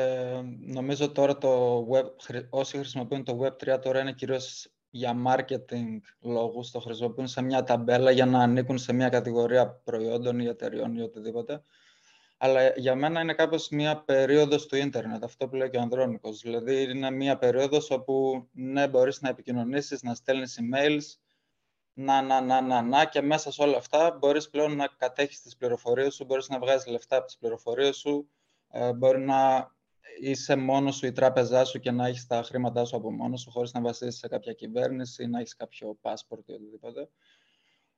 νομίζω 0.59 1.11
τώρα 1.11 1.37
το 1.37 1.79
web, 1.91 2.05
όσοι 2.49 2.77
χρησιμοποιούν 2.77 3.23
το 3.23 3.39
Web3 3.43 3.81
τώρα 3.81 3.99
είναι 3.99 4.13
κυρίως 4.13 4.71
για 4.89 5.15
marketing 5.27 5.99
λόγους, 6.19 6.71
το 6.71 6.79
χρησιμοποιούν 6.79 7.27
σε 7.27 7.41
μια 7.41 7.63
ταμπέλα 7.63 8.11
για 8.11 8.25
να 8.25 8.39
ανήκουν 8.39 8.77
σε 8.77 8.93
μια 8.93 9.09
κατηγορία 9.09 9.81
προϊόντων 9.83 10.39
ή 10.39 10.45
εταιριών 10.45 10.95
ή 10.95 11.01
οτιδήποτε. 11.01 11.63
Αλλά 12.37 12.73
για 12.75 12.95
μένα 12.95 13.21
είναι 13.21 13.33
κάπως 13.33 13.69
μια 13.69 14.03
περίοδος 14.03 14.65
του 14.65 14.75
ίντερνετ, 14.75 15.23
αυτό 15.23 15.47
που 15.47 15.55
λέει 15.55 15.69
και 15.69 15.77
ο 15.77 15.81
Ανδρώνικος. 15.81 16.41
Δηλαδή 16.41 16.83
είναι 16.83 17.11
μια 17.11 17.37
περίοδος 17.37 17.91
όπου 17.91 18.47
ναι, 18.51 18.87
μπορείς 18.87 19.21
να 19.21 19.29
επικοινωνήσεις, 19.29 20.01
να 20.01 20.13
στέλνεις 20.13 20.59
emails, 20.61 21.20
να, 22.01 22.21
να, 22.21 22.41
να, 22.41 22.61
να, 22.61 22.81
να 22.81 23.05
και 23.05 23.21
μέσα 23.21 23.51
σε 23.51 23.61
όλα 23.61 23.77
αυτά 23.77 24.17
μπορείς 24.19 24.49
πλέον 24.49 24.75
να 24.75 24.87
κατέχεις 24.97 25.41
τις 25.41 25.57
πληροφορίες 25.57 26.13
σου, 26.13 26.25
μπορείς 26.25 26.49
να 26.49 26.59
βγάζεις 26.59 26.87
λεφτά 26.87 27.15
από 27.15 27.25
τις 27.25 27.37
πληροφορίες 27.37 27.97
σου, 27.97 28.29
ε, 28.69 28.93
μπορεί 28.93 29.19
να 29.19 29.71
είσαι 30.19 30.55
μόνος 30.55 30.95
σου 30.95 31.05
η 31.05 31.11
τράπεζά 31.11 31.65
σου 31.65 31.79
και 31.79 31.91
να 31.91 32.07
έχεις 32.07 32.27
τα 32.27 32.43
χρήματά 32.43 32.85
σου 32.85 32.95
από 32.95 33.11
μόνος 33.11 33.41
σου 33.41 33.51
χωρίς 33.51 33.71
να 33.71 33.81
βασίσεις 33.81 34.19
σε 34.19 34.27
κάποια 34.27 34.53
κυβέρνηση 34.53 35.23
ή 35.23 35.27
να 35.27 35.39
έχεις 35.39 35.55
κάποιο 35.55 35.97
passport 36.01 36.45
ή 36.45 36.53
οτιδήποτε. 36.53 37.09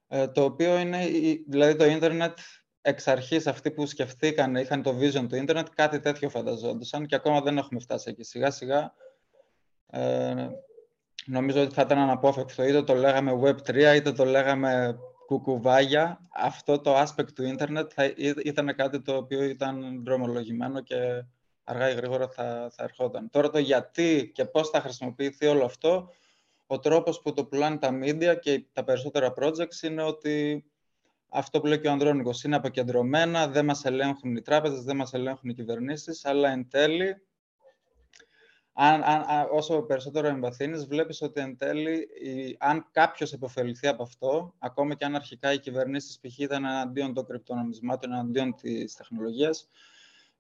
Ε, 0.08 0.28
το 0.28 0.44
οποίο 0.44 0.78
είναι, 0.78 1.06
δηλαδή 1.48 1.76
το 1.76 1.86
ίντερνετ 1.86 2.38
εξ 2.82 3.08
αρχής 3.08 3.48
αυτοί 3.48 3.72
που 3.72 3.86
σκεφτήκαν, 3.86 4.56
είχαν 4.56 4.82
το 4.82 4.98
vision 5.00 5.26
του 5.30 5.36
ίντερνετ, 5.36 5.68
κάτι 5.76 6.00
τέτοιο 6.00 6.30
φανταζόντουσαν 6.30 7.06
και 7.06 7.16
ακόμα 7.16 7.42
δεν 7.42 7.58
έχουμε 7.58 7.80
φτάσει 7.80 8.10
εκεί. 8.10 8.24
Σιγά 8.24 8.52
σιγά 8.52 8.94
ε, 9.90 10.50
νομίζω 11.26 11.62
ότι 11.62 11.74
θα 11.74 11.82
ήταν 11.82 11.98
αναπόφευκτο. 11.98 12.64
Είτε 12.64 12.84
το 12.84 12.94
λέγαμε 12.94 13.40
Web3, 13.44 13.96
είτε 13.96 14.12
το 14.12 14.26
λέγαμε 14.26 14.98
κουκουβάγια. 15.26 16.20
Αυτό 16.34 16.80
το 16.80 17.02
aspect 17.02 17.32
του 17.36 17.44
ίντερνετ 17.44 17.92
θα 17.94 18.14
ήταν 18.44 18.76
κάτι 18.76 19.02
το 19.02 19.16
οποίο 19.16 19.44
ήταν 19.44 20.04
δρομολογημένο 20.04 20.82
και 20.82 21.26
αργά 21.64 21.90
ή 21.90 21.94
γρήγορα 21.94 22.28
θα, 22.28 22.72
θα 22.76 22.84
ερχόταν. 22.84 23.30
Τώρα 23.30 23.50
το 23.50 23.60
γιατί 23.60 24.32
και 24.34 24.46
πώς 24.46 24.70
θα 24.70 24.82
χρησιμοποιηθεί 24.82 25.46
όλο 25.46 25.66
αυτό, 25.66 26.10
ο 26.68 26.80
τρόπος 26.80 27.22
που 27.22 27.34
το 27.34 27.46
πουλάνε 27.46 27.78
τα 27.78 27.90
media 28.02 28.38
και 28.40 28.66
τα 28.74 28.84
περισσότερα 28.84 29.34
projects 29.38 29.84
είναι 29.84 30.04
ότι 30.04 30.66
αυτό 31.30 31.60
που 31.60 31.68
λέει 31.68 31.80
και 31.80 31.88
ο 31.88 31.92
Ανδρώνικος 31.92 32.44
είναι 32.44 32.56
αποκεντρωμένα, 32.56 33.48
δεν 33.48 33.66
μας 33.66 33.86
ελέγχουν 33.86 34.36
οι 34.36 34.42
τράπεζες, 34.42 34.84
δεν 34.84 34.96
μας 34.96 35.14
ελέγχουν 35.14 35.50
οι 35.50 35.54
κυβερνήσεις, 35.54 36.26
αλλά 36.26 36.50
εν 36.50 36.68
τέλει 36.70 37.22
αν, 38.74 39.04
αν, 39.04 39.48
όσο 39.52 39.82
περισσότερο 39.82 40.28
εμβαθύνει, 40.28 40.78
βλέπεις 40.78 41.22
ότι 41.22 41.42
εν 41.42 41.58
τέλει, 41.58 42.08
αν 42.60 42.88
κάποιος 42.92 43.34
επωφεληθεί 43.34 43.88
από 43.88 44.04
αυτό, 44.04 44.54
ακόμα 44.60 44.94
και 44.94 45.06
αν 45.06 45.16
αρχικά 45.16 45.54
οι 45.54 45.60
κυβερνήσεις 45.60 46.20
π.χ. 46.20 46.38
ήταν 46.38 46.66
εναντίον 46.66 47.14
των 47.14 47.26
κρυπτονομισμάτων, 47.26 48.12
εναντίον 48.12 48.56
της 48.56 48.96
τεχνολογίας, 48.96 49.70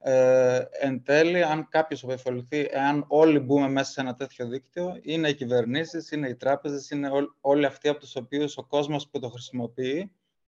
ε, 0.06 0.62
εν 0.72 1.04
τέλει, 1.04 1.44
αν 1.44 1.68
κάποιος 1.70 2.04
επωφεληθεί, 2.04 2.68
εάν 2.72 3.06
όλοι 3.08 3.40
μπούμε 3.40 3.70
μέσα 3.70 3.92
σε 3.92 4.02
ένα 4.02 4.16
τέτοιο 4.16 4.48
δίκτυο, 4.48 5.00
είναι 5.02 5.30
οι 5.30 5.36
κυβερνήσεις, 5.36 6.12
είναι 6.12 6.30
οι 6.30 6.36
τράπεζες, 6.36 6.90
είναι 6.90 7.10
όλοι 7.42 7.66
αυτοί 7.66 7.90
από 7.90 8.00
τους 8.00 8.16
οποίους 8.16 8.58
ο 8.58 8.63
κόσμος 8.63 9.10
που 9.10 9.20
το 9.20 9.30
χρησιμοποιεί, 9.30 10.12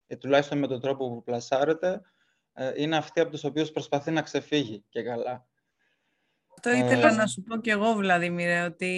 ή 0.08 0.18
τουλάχιστον 0.18 0.58
με 0.58 0.68
τον 0.68 0.80
τρόπο 0.80 1.10
που 1.10 1.24
πλασάρεται, 1.24 2.02
ε, 2.54 2.72
είναι 2.76 2.98
αυτοί 2.98 3.20
από 3.20 3.32
τους 3.32 3.44
οποίους 3.44 3.72
προσπαθεί 3.72 4.12
να 4.12 4.22
ξεφύγει 4.22 4.84
και 4.90 5.04
καλά. 5.04 5.49
Αυτό 6.66 6.86
ήθελα 6.86 7.12
ε, 7.12 7.16
να 7.16 7.28
σου 7.28 7.44
πω 7.44 7.58
και 7.58 7.72
εγώ, 7.72 7.94
Βλαδίμηρε, 7.94 8.62
ότι 8.62 8.92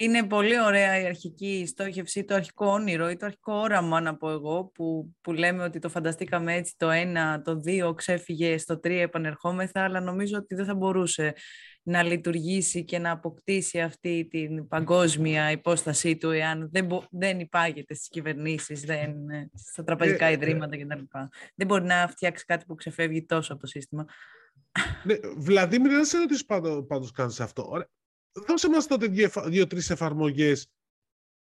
Είναι 0.00 0.26
πολύ 0.26 0.60
ωραία 0.60 1.00
η 1.00 1.06
αρχική 1.06 1.64
στόχευση, 1.66 2.24
το 2.24 2.34
αρχικό 2.34 2.66
όνειρο 2.66 3.10
ή 3.10 3.16
το 3.16 3.26
αρχικό 3.26 3.52
όραμα, 3.52 4.00
να 4.00 4.16
πω 4.16 4.30
εγώ, 4.30 4.70
που, 4.74 5.14
που 5.20 5.32
λέμε 5.32 5.62
ότι 5.62 5.78
το 5.78 5.88
φανταστήκαμε 5.88 6.54
έτσι 6.54 6.74
το 6.76 6.90
ένα, 6.90 7.42
το 7.42 7.56
δύο 7.56 7.94
ξέφυγε, 7.94 8.58
στο 8.58 8.80
τρία 8.80 9.02
επανερχόμεθα, 9.02 9.84
αλλά 9.84 10.00
νομίζω 10.00 10.36
ότι 10.38 10.54
δεν 10.54 10.64
θα 10.64 10.74
μπορούσε 10.74 11.34
να 11.82 12.02
λειτουργήσει 12.02 12.84
και 12.84 12.98
να 12.98 13.10
αποκτήσει 13.10 13.80
αυτή 13.80 14.28
την 14.30 14.68
παγκόσμια 14.68 15.50
υπόστασή 15.50 16.16
του 16.16 16.30
εάν 16.30 16.68
δεν, 16.72 16.88
δεν 17.10 17.40
υπάγεται 17.40 17.94
στις 17.94 18.08
κυβερνήσεις, 18.08 18.80
δεν, 18.80 19.14
στα 19.54 19.84
τραπεζικά 19.84 20.26
ε, 20.26 20.30
ε, 20.30 20.32
ιδρύματα 20.32 20.76
κτλ. 20.76 21.02
Δεν 21.54 21.66
μπορεί 21.66 21.84
να 21.84 22.08
φτιάξει 22.08 22.44
κάτι 22.44 22.64
που 22.64 22.74
ξεφεύγει 22.74 23.24
τόσο 23.24 23.52
από 23.52 23.60
το 23.60 23.66
σύστημα. 23.66 24.04
Ναι, 25.04 25.14
Βλαδίμηρ, 25.36 25.92
να 25.92 26.04
σε 26.04 26.18
ρωτήσω 26.18 26.44
πάντως, 26.44 26.86
πάντως 26.86 27.10
κάνεις 27.10 27.40
αυτό. 27.40 27.68
Ωραία. 27.68 27.90
Δώσε 28.46 28.68
μας 28.68 28.86
τότε 28.86 29.30
δύο-τρεις 29.46 29.90
εφαρμογές 29.90 30.70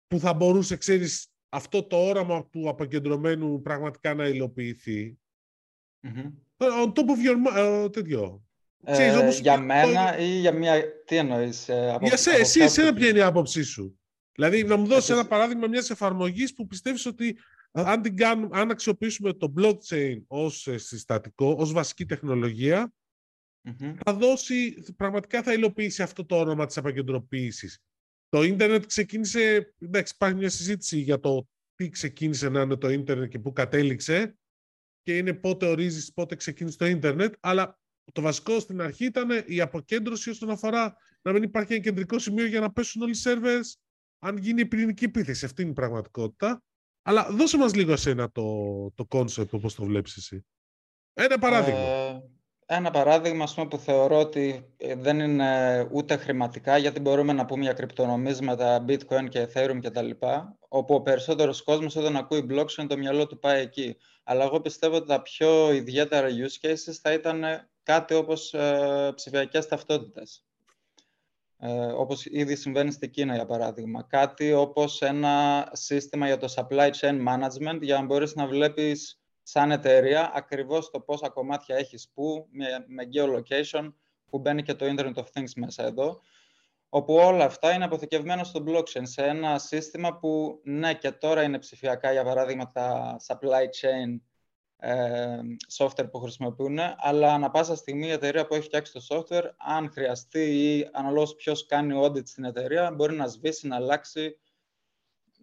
που 0.07 0.19
θα 0.19 0.35
μπορούσε, 0.35 0.77
ξέρεις, 0.77 1.29
αυτό 1.49 1.87
το 1.87 1.97
όραμα 1.97 2.47
του 2.49 2.69
αποκεντρωμένου 2.69 3.61
πραγματικά 3.61 4.15
να 4.15 4.29
υλοποιηθεί. 4.29 5.19
Mm-hmm. 6.03 6.33
On 6.59 6.93
top 6.93 7.07
of 7.09 7.19
your... 7.27 7.57
Uh, 7.57 7.93
τέτοιο. 7.93 8.45
Ε, 8.85 9.31
για 9.31 9.59
μένα 9.59 10.19
ή 10.19 10.39
για 10.39 10.53
μια... 10.53 10.83
Τι 11.05 11.17
εννοείς; 11.17 11.69
Ε, 11.69 11.91
από, 11.91 12.07
για 12.07 12.17
σε, 12.17 12.31
από 12.31 12.41
εσύ, 12.41 12.61
εσένα 12.61 12.95
ποια 12.95 13.09
είναι 13.09 13.19
η 13.19 13.23
άποψή 13.23 13.63
σου; 13.63 13.99
Δηλαδή, 14.35 14.65
να 14.65 14.77
μου 14.77 14.87
δώσεις 14.87 15.11
ένα 15.11 15.27
παράδειγμα 15.27 15.67
μιας 15.67 15.91
εφαρμογής 15.91 16.55
που 16.55 16.67
πιστεύεις 16.67 17.07
ότι 17.07 17.39
αν, 17.73 18.03
την 18.03 18.17
κάνουμε, 18.17 18.59
αν 18.59 18.71
αξιοποιήσουμε 18.71 19.33
το 19.33 19.53
blockchain 19.59 20.23
ως 20.27 20.67
ε, 20.67 20.79
συστατικό, 20.79 21.55
ως 21.59 21.73
βασική 21.73 22.07
τεχνολογία, 22.07 22.93
mm-hmm. 23.65 23.95
θα 24.05 24.15
δώσει, 24.15 24.83
πραγματικά 24.97 25.43
θα 25.43 25.53
υλοποιήσει 25.53 26.03
αυτό 26.03 26.25
το 26.27 26.39
όνομα 26.39 26.67
της 26.67 26.77
αποκεντροποίησης. 26.77 27.79
Το 28.29 28.43
ίντερνετ 28.43 28.87
ξεκίνησε, 28.87 29.75
εντάξει, 29.79 30.13
υπάρχει 30.17 30.37
μια 30.37 30.51
συζήτηση 30.51 30.99
για 30.99 31.21
το 31.21 31.49
τι 31.75 31.89
ξεκίνησε 31.89 32.49
να 32.49 32.61
είναι 32.61 32.77
το 32.77 32.89
ίντερνετ 32.89 33.29
και 33.29 33.39
πού 33.39 33.53
κατέληξε 33.53 34.37
και 35.03 35.17
είναι 35.17 35.35
πότε 35.35 35.67
ορίζεις 35.67 36.13
πότε 36.13 36.35
ξεκίνησε 36.35 36.77
το 36.77 36.87
ίντερνετ, 36.87 37.35
αλλά 37.41 37.79
το 38.13 38.21
βασικό 38.21 38.61
στην 38.61 38.81
αρχή 38.81 39.05
ήταν 39.05 39.45
η 39.47 39.61
αποκέντρωση 39.61 40.31
όσον 40.31 40.51
αφορά 40.51 40.97
να 41.23 41.33
μην 41.33 41.43
υπάρχει 41.43 41.73
ένα 41.73 41.83
κεντρικό 41.83 42.19
σημείο 42.19 42.47
για 42.47 42.61
να 42.61 42.73
πέσουν 42.73 43.03
όλοι 43.03 43.11
οι 43.11 43.15
σερβέρς 43.15 43.79
αν 44.19 44.37
γίνει 44.37 44.61
η 44.61 44.67
πυρηνική 44.67 45.05
επίθεση. 45.05 45.45
Αυτή 45.45 45.63
είναι 45.63 45.71
η 45.71 45.75
πραγματικότητα. 45.75 46.63
Αλλά 47.03 47.31
δώσε 47.31 47.57
μας 47.57 47.75
λίγο 47.75 47.93
εσένα 47.93 48.31
το, 48.31 48.43
το 48.95 49.07
concept 49.09 49.51
όπως 49.51 49.75
το 49.75 49.85
βλέπεις 49.85 50.17
εσύ. 50.17 50.47
Ένα 51.13 51.39
παράδειγμα. 51.39 51.81
Ε, 51.81 52.23
ένα 52.67 52.91
παράδειγμα 52.91 53.49
πούμε, 53.55 53.67
που 53.67 53.79
θεωρώ 53.79 54.19
ότι 54.19 54.73
ε, 54.77 54.95
δεν 54.95 55.19
είναι 55.19 55.89
ούτε 55.93 56.17
χρηματικά, 56.17 56.77
γιατί 56.77 57.01
μπορούμε 57.01 57.33
να 57.33 57.45
πούμε 57.45 57.63
για 57.63 57.73
κρυπτονομίσματα, 57.73 58.85
bitcoin 58.89 59.29
και 59.29 59.49
ethereum 59.49 59.79
κτλ. 59.83 60.11
Όπου 60.69 60.95
ο 60.95 61.01
περισσότερος 61.01 61.63
κόσμος 61.63 61.97
όταν 61.97 62.17
ακούει 62.17 62.47
blockchain 62.51 62.87
το 62.89 62.97
μυαλό 62.97 63.27
του 63.27 63.39
πάει 63.39 63.61
εκεί. 63.61 63.97
Αλλά 64.25 64.45
εγώ 64.45 64.61
πιστεύω 64.61 64.97
ότι 64.97 65.07
τα 65.07 65.23
πιο 65.23 65.73
ιδιαίτερα 65.73 66.29
use 66.29 66.67
cases 66.67 66.95
θα 67.03 67.13
ήταν 67.13 67.45
κάτι 67.83 68.15
όπως 68.15 68.55
ε, 68.55 69.13
ψηφιακές 69.15 69.67
ταυτότητες. 69.67 70.45
Ε, 71.59 71.87
όπως 71.87 72.27
ήδη 72.27 72.57
συμβαίνει 72.57 72.91
στην 72.91 73.11
Κίνα, 73.11 73.35
για 73.35 73.47
παράδειγμα. 73.47 74.03
Κάτι 74.03 74.53
όπως 74.53 75.03
ένα 75.03 75.69
σύστημα 75.73 76.27
για 76.27 76.37
το 76.37 76.55
supply 76.57 76.91
chain 77.01 77.25
management, 77.29 77.79
για 77.81 77.97
να 77.97 78.05
μπορείς 78.05 78.35
να 78.35 78.47
βλέπεις 78.47 79.24
σαν 79.47 79.71
εταιρεία 79.71 80.33
ακριβώς 80.35 80.91
το 80.91 81.01
πόσα 81.01 81.29
κομμάτια 81.29 81.77
έχεις 81.77 82.11
που, 82.15 82.49
με, 82.51 82.67
με 82.87 83.09
geolocation, 83.13 83.93
που 84.27 84.39
μπαίνει 84.39 84.63
και 84.63 84.75
το 84.75 84.87
Internet 84.87 85.15
of 85.15 85.25
Things 85.33 85.53
μέσα 85.57 85.85
εδώ, 85.85 86.21
όπου 86.89 87.15
όλα 87.15 87.45
αυτά 87.45 87.73
είναι 87.73 87.85
αποθηκευμένα 87.85 88.45
στο 88.45 88.65
blockchain, 88.67 89.03
σε 89.03 89.23
ένα 89.23 89.59
σύστημα 89.59 90.17
που, 90.19 90.61
ναι, 90.65 90.95
και 90.95 91.11
τώρα 91.11 91.43
είναι 91.43 91.59
ψηφιακά, 91.59 92.13
για 92.13 92.25
παράδειγμα, 92.25 92.67
τα 92.73 93.17
supply 93.27 93.65
chain 93.81 94.21
ε, 94.77 95.39
software 95.79 96.11
που 96.11 96.19
χρησιμοποιούν, 96.19 96.79
αλλά 96.97 97.35
ανα 97.35 97.51
πάσα 97.51 97.77
στιγμή 97.77 98.07
η 98.07 98.11
εταιρεία 98.11 98.47
που 98.47 98.55
έχει 98.55 98.65
φτιάξει 98.65 98.93
το 98.93 99.07
software, 99.09 99.51
αν 99.57 99.91
χρειαστεί 99.91 100.41
ή 100.41 100.89
αναλόγως 100.93 101.35
ποιος 101.35 101.67
κάνει 101.67 102.01
audit 102.03 102.27
στην 102.27 102.45
εταιρεία, 102.45 102.91
μπορεί 102.91 103.17
να 103.17 103.27
σβήσει, 103.27 103.67
να 103.67 103.77
αλλάξει, 103.77 104.39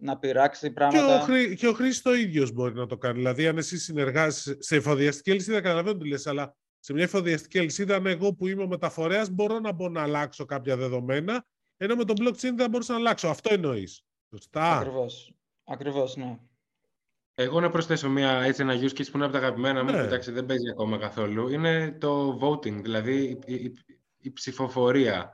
να 0.02 0.18
πειράξει 0.18 0.70
πράγματα. 0.70 1.06
Και 1.06 1.12
ο, 1.12 1.24
χρή, 1.24 1.54
και 1.54 1.68
ο 1.68 1.72
χρήστης 1.72 2.02
το 2.02 2.14
ίδιος 2.14 2.52
μπορεί 2.52 2.74
να 2.74 2.86
το 2.86 2.98
κάνει. 2.98 3.14
Δηλαδή, 3.14 3.46
αν 3.46 3.58
εσύ 3.58 3.78
συνεργάζεσαι 3.78 4.56
σε 4.60 4.76
εφοδιαστική 4.76 5.30
αλυσίδα, 5.30 5.60
καταλαβαίνω 5.60 5.98
τι 5.98 6.08
λες, 6.08 6.26
αλλά 6.26 6.56
σε 6.78 6.92
μια 6.92 7.02
εφοδιαστική 7.02 7.58
αλυσίδα, 7.58 7.96
αν 7.96 8.06
εγώ 8.06 8.34
που 8.34 8.46
είμαι 8.46 8.62
ο 8.62 8.66
μεταφορέας, 8.66 9.30
μπορώ 9.30 9.58
να 9.58 9.72
μπορώ 9.72 9.92
να 9.92 10.02
αλλάξω 10.02 10.44
κάποια 10.44 10.76
δεδομένα, 10.76 11.46
ενώ 11.76 11.94
με 11.94 12.04
το 12.04 12.14
blockchain 12.20 12.52
δεν 12.54 12.70
μπορούσα 12.70 12.92
να 12.92 12.98
αλλάξω. 12.98 13.28
Αυτό 13.28 13.54
εννοείς. 13.54 14.04
Σωστά. 14.30 14.76
Ακριβώς. 14.76 15.34
Ακριβώς, 15.64 16.16
ναι. 16.16 16.38
Εγώ 17.34 17.60
να 17.60 17.70
προσθέσω 17.70 18.10
μια, 18.10 18.30
έτσι, 18.30 18.62
ένα 18.62 18.74
use 18.74 18.98
case 18.98 19.10
που 19.10 19.16
είναι 19.16 19.24
από 19.24 19.32
τα 19.32 19.38
αγαπημένα 19.38 19.84
μου, 19.84 19.90
ναι. 19.90 19.98
εντάξει 19.98 20.30
δεν 20.30 20.46
παίζει 20.46 20.68
ακόμα 20.70 20.98
καθόλου, 20.98 21.48
είναι 21.48 21.96
το 22.00 22.38
voting, 22.42 22.82
δηλαδή 22.82 23.40
η, 23.46 23.54
η, 23.54 23.72
η 24.18 24.32
ψηφοφορία. 24.32 25.30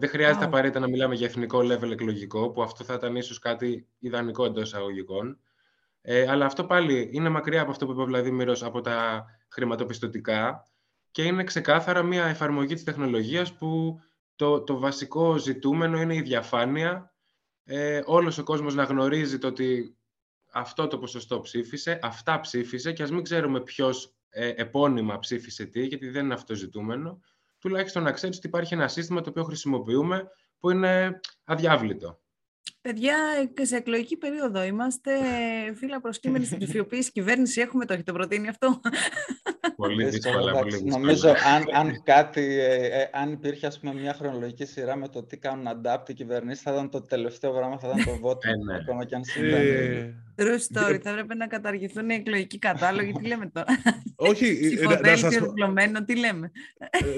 Δεν 0.00 0.08
χρειάζεται 0.08 0.44
oh. 0.44 0.48
απαραίτητα 0.48 0.80
να 0.80 0.88
μιλάμε 0.88 1.14
για 1.14 1.26
εθνικό 1.26 1.58
level 1.58 1.90
εκλογικό, 1.90 2.50
που 2.50 2.62
αυτό 2.62 2.84
θα 2.84 2.94
ήταν 2.94 3.16
ίσως 3.16 3.38
κάτι 3.38 3.88
ιδανικό 3.98 4.44
εντός 4.44 4.62
εισαγωγικών. 4.62 5.38
Ε, 6.00 6.28
αλλά 6.28 6.46
αυτό 6.46 6.64
πάλι 6.64 7.10
είναι 7.12 7.28
μακριά 7.28 7.60
από 7.60 7.70
αυτό 7.70 7.86
που 7.86 7.92
είπε 7.92 8.00
ο 8.00 8.04
Βλαδίμηρος, 8.04 8.62
από 8.62 8.80
τα 8.80 9.24
χρηματοπιστωτικά 9.48 10.62
και 11.10 11.22
είναι 11.22 11.44
ξεκάθαρα 11.44 12.02
μια 12.02 12.24
εφαρμογή 12.24 12.74
της 12.74 12.84
τεχνολογίας 12.84 13.52
που 13.52 14.00
το, 14.36 14.62
το 14.62 14.78
βασικό 14.78 15.36
ζητούμενο 15.36 16.00
είναι 16.00 16.14
η 16.14 16.22
διαφάνεια. 16.22 17.14
Ε, 17.64 18.02
όλος 18.04 18.38
ο 18.38 18.42
κόσμος 18.42 18.74
να 18.74 18.82
γνωρίζει 18.82 19.38
το 19.38 19.46
ότι 19.46 19.96
αυτό 20.52 20.86
το 20.86 20.98
ποσοστό 20.98 21.40
ψήφισε, 21.40 21.98
αυτά 22.02 22.40
ψήφισε 22.40 22.92
και 22.92 23.02
ας 23.02 23.10
μην 23.10 23.22
ξέρουμε 23.22 23.60
ποιος 23.60 24.14
ε, 24.28 24.48
επώνυμα 24.48 25.18
ψήφισε 25.18 25.64
τι, 25.64 25.86
γιατί 25.86 26.08
δεν 26.08 26.24
είναι 26.24 26.34
αυτό 26.34 26.54
ζητούμενο, 26.54 27.20
τουλάχιστον 27.60 28.02
να 28.02 28.12
ξέρεις 28.12 28.36
ότι 28.36 28.46
υπάρχει 28.46 28.74
ένα 28.74 28.88
σύστημα 28.88 29.20
το 29.20 29.30
οποίο 29.30 29.44
χρησιμοποιούμε 29.44 30.30
που 30.58 30.70
είναι 30.70 31.20
αδιάβλητο. 31.44 32.19
Παιδιά, 32.82 33.14
σε 33.60 33.76
εκλογική 33.76 34.16
περίοδο 34.16 34.62
είμαστε 34.62 35.10
φύλλα 35.74 36.00
προσκύμενοι 36.00 36.44
στην 36.44 36.58
ψηφιοποίηση 36.62 37.12
κυβέρνηση. 37.12 37.60
Έχουμε 37.60 37.84
το, 37.84 37.92
έχετε 37.92 38.12
προτείνει 38.12 38.48
αυτό. 38.48 38.80
Πολύ 39.76 40.04
δύσκολα. 40.04 40.52
πολύ 40.52 40.84
Νομίζω 40.84 41.28
αν, 41.28 41.64
αν 41.74 42.02
κάτι, 42.02 42.40
ε, 42.60 43.00
ε, 43.00 43.10
αν 43.12 43.32
υπήρχε 43.32 43.66
ας 43.66 43.80
πούμε, 43.80 43.94
μια 43.94 44.14
χρονολογική 44.14 44.64
σειρά 44.64 44.96
με 44.96 45.08
το 45.08 45.22
τι 45.22 45.36
κάνουν 45.36 45.66
adapt 45.68 46.08
οι 46.08 46.14
κυβερνήσεις, 46.14 46.62
θα 46.62 46.72
ήταν 46.72 46.90
το 46.90 47.02
τελευταίο 47.02 47.52
πράγμα, 47.52 47.78
θα 47.78 47.88
ήταν 47.88 48.04
το 48.04 48.28
vote. 48.28 48.44
ε, 48.44 48.56
ναι. 48.56 48.74
Ακόμα 48.74 49.04
και 49.04 49.14
αν 49.14 49.24
συμβαίνει. 49.24 50.14
True 50.36 50.42
story. 50.44 50.98
Θα 51.02 51.10
έπρεπε 51.10 51.34
να 51.34 51.46
καταργηθούν 51.46 52.10
οι 52.10 52.14
εκλογικοί 52.14 52.58
κατάλογοι. 52.58 53.12
Τι 53.12 53.26
λέμε 53.26 53.46
τώρα; 53.46 53.66
Όχι. 54.16 54.78
να, 55.02 55.16
σας 55.16 55.34
διπλωμένο, 55.34 56.04
τι 56.04 56.16
λέμε; 56.16 56.50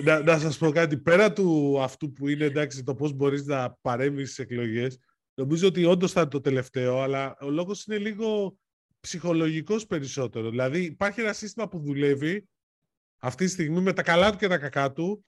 να, 0.05 0.23
να 0.23 0.39
σας 0.39 0.59
πω 0.59 0.71
κάτι. 0.71 0.97
Πέρα 0.97 1.33
του 1.33 1.79
αυτού 1.83 2.13
που 2.13 2.29
είναι 2.29 2.45
εντάξει, 2.45 2.83
το 2.83 2.95
πώς 2.95 3.13
μπορείς 3.13 3.45
να 3.45 3.77
παρέμβεις 3.81 4.33
στις 4.33 4.45
εκλογές, 4.45 4.99
Νομίζω 5.35 5.67
ότι 5.69 5.85
όντως 5.85 6.13
θα 6.13 6.21
είναι 6.21 6.31
το 6.31 6.41
τελευταίο, 6.41 7.01
αλλά 7.01 7.37
ο 7.41 7.51
λόγος 7.51 7.85
είναι 7.85 7.99
λίγο 7.99 8.57
ψυχολογικός 9.01 9.87
περισσότερο. 9.87 10.51
Δηλαδή 10.51 10.85
υπάρχει 10.85 11.21
ένα 11.21 11.33
σύστημα 11.33 11.69
που 11.69 11.79
δουλεύει 11.79 12.49
αυτή 13.19 13.45
τη 13.45 13.51
στιγμή 13.51 13.81
με 13.81 13.93
τα 13.93 14.03
καλά 14.03 14.31
του 14.31 14.39
και 14.39 14.49
τα 14.49 14.59
κακά 14.59 14.93
του. 14.93 15.25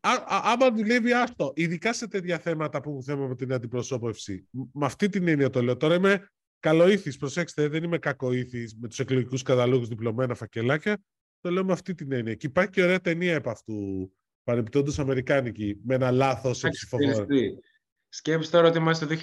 Α, 0.00 0.10
α, 0.10 0.40
άμα 0.44 0.72
δουλεύει 0.72 1.12
αυτό, 1.12 1.52
ειδικά 1.56 1.92
σε 1.92 2.08
τέτοια 2.08 2.38
θέματα 2.38 2.80
που 2.80 2.90
έχουν 2.90 3.02
θέμα 3.02 3.26
με 3.26 3.34
την 3.34 3.52
αντιπροσώπευση. 3.52 4.48
Με 4.50 4.86
αυτή 4.86 5.08
την 5.08 5.28
έννοια 5.28 5.50
το 5.50 5.62
λέω. 5.62 5.76
Τώρα 5.76 5.94
είμαι 5.94 6.28
καλοήθης, 6.60 7.16
προσέξτε, 7.16 7.68
δεν 7.68 7.82
είμαι 7.82 7.98
κακοήθης 7.98 8.76
με 8.80 8.88
τους 8.88 8.98
εκλογικούς 8.98 9.42
καταλόγους 9.42 9.88
διπλωμένα 9.88 10.34
φακελάκια. 10.34 11.02
Το 11.40 11.50
λέω 11.50 11.64
με 11.64 11.72
αυτή 11.72 11.94
την 11.94 12.12
έννοια. 12.12 12.34
Και 12.34 12.46
υπάρχει 12.46 12.70
και 12.70 12.82
ωραία 12.82 13.00
ταινία 13.00 13.34
επ' 13.34 13.48
αυτού, 13.48 14.10
παρεμπιπτόντως 14.44 14.98
αμερικάνικη, 14.98 15.80
με 15.84 15.94
ένα 15.94 16.10
λάθος 16.10 16.58
σε 16.58 16.68
ψηφοφόρο. 16.68 17.26
Σκέψτε 18.08 18.56
τώρα 18.56 18.68
ότι 18.68 18.78
είμαστε 18.78 19.06
το 19.06 19.16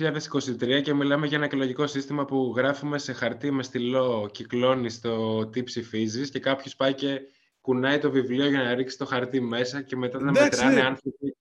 2023 0.62 0.82
και 0.82 0.94
μιλάμε 0.94 1.28
για 1.28 1.38
ένα 1.38 1.46
εκλογικό 1.46 1.88
σύστημα 1.88 2.26
που 2.26 2.54
γράφουμε 2.58 2.98
σε 2.98 3.14
χαρτί 3.14 3.52
με 3.52 3.64
στυλό, 3.64 4.30
κυκλώνει 4.32 4.94
το 5.02 5.46
τι 5.48 5.64
ψηφίζεις 5.64 6.30
και 6.30 6.40
κάποιος 6.40 6.76
πάει 6.76 6.94
και 6.94 7.20
κουνάει 7.62 8.00
το 8.00 8.12
βιβλίο 8.12 8.48
για 8.50 8.64
να 8.64 8.74
ρίξει 8.74 8.98
το 8.98 9.06
χαρτί 9.06 9.42
μέσα 9.42 9.82
και 9.82 9.96
μετά 9.96 10.20
να 10.20 10.32
μετράνε 10.32 10.74
ναι. 10.74 10.82
άνθρωποι. 10.82 11.36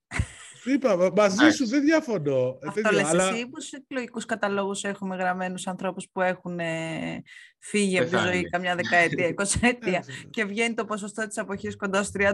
Είπα, 0.65 1.11
μαζί 1.15 1.49
σου 1.49 1.67
δεν 1.67 1.83
διαφωνώ. 1.83 2.57
Αυτό 2.67 2.91
λες 2.91 3.03
αλλά... 3.03 3.29
εσύ, 3.29 3.47
πόσους 3.47 3.71
εκλογικούς 3.71 4.25
καταλόγους 4.25 4.83
έχουμε 4.83 5.15
γραμμένους 5.15 5.67
ανθρώπους 5.67 6.09
που 6.11 6.21
έχουν 6.21 6.59
ε, 6.59 7.23
φύγει 7.59 7.99
από 7.99 8.09
τη 8.09 8.17
ζωή 8.17 8.49
καμιά 8.49 8.75
δεκαετία, 8.75 9.27
εικοσαετία 9.27 10.03
και 10.29 10.45
βγαίνει 10.45 10.73
το 10.73 10.85
ποσοστό 10.85 11.27
της 11.27 11.37
αποχής 11.37 11.75
κοντά 11.75 12.03
στο 12.03 12.19
30%. 12.23 12.33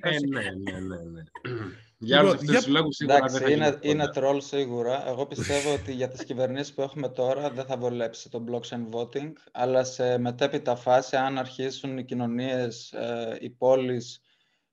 Ε, 0.00 0.18
ναι, 0.28 0.80
ναι, 0.80 0.96
ναι. 0.96 1.22
Ναι. 2.02 2.08
Για 2.08 2.20
όλους 2.20 2.32
αυτούς 2.32 2.56
τους 2.56 2.66
λόγους 2.66 2.96
σίγουρα 2.96 3.16
Εντάξει, 3.16 3.38
δεν 3.38 3.46
θα 3.46 3.52
είναι, 3.52 3.78
είναι 3.80 4.08
τρόλ 4.08 4.40
σίγουρα. 4.40 5.08
Εγώ 5.08 5.26
πιστεύω 5.26 5.72
ότι 5.72 5.92
για 5.92 6.08
τις 6.08 6.24
κυβερνήσεις 6.24 6.74
που 6.74 6.82
έχουμε 6.82 7.08
τώρα 7.08 7.50
δεν 7.50 7.64
θα 7.64 7.76
βολέψει 7.76 8.30
το 8.30 8.44
blockchain 8.50 8.96
voting, 8.96 9.32
αλλά 9.52 9.84
σε 9.84 10.18
μετέπειτα 10.18 10.76
φάση, 10.76 11.16
αν 11.16 11.38
αρχίσουν 11.38 11.98
οι 11.98 12.04
κοινωνίες, 12.04 12.92
ε, 12.92 13.38
οι 13.40 13.50
πόλεις 13.50 14.20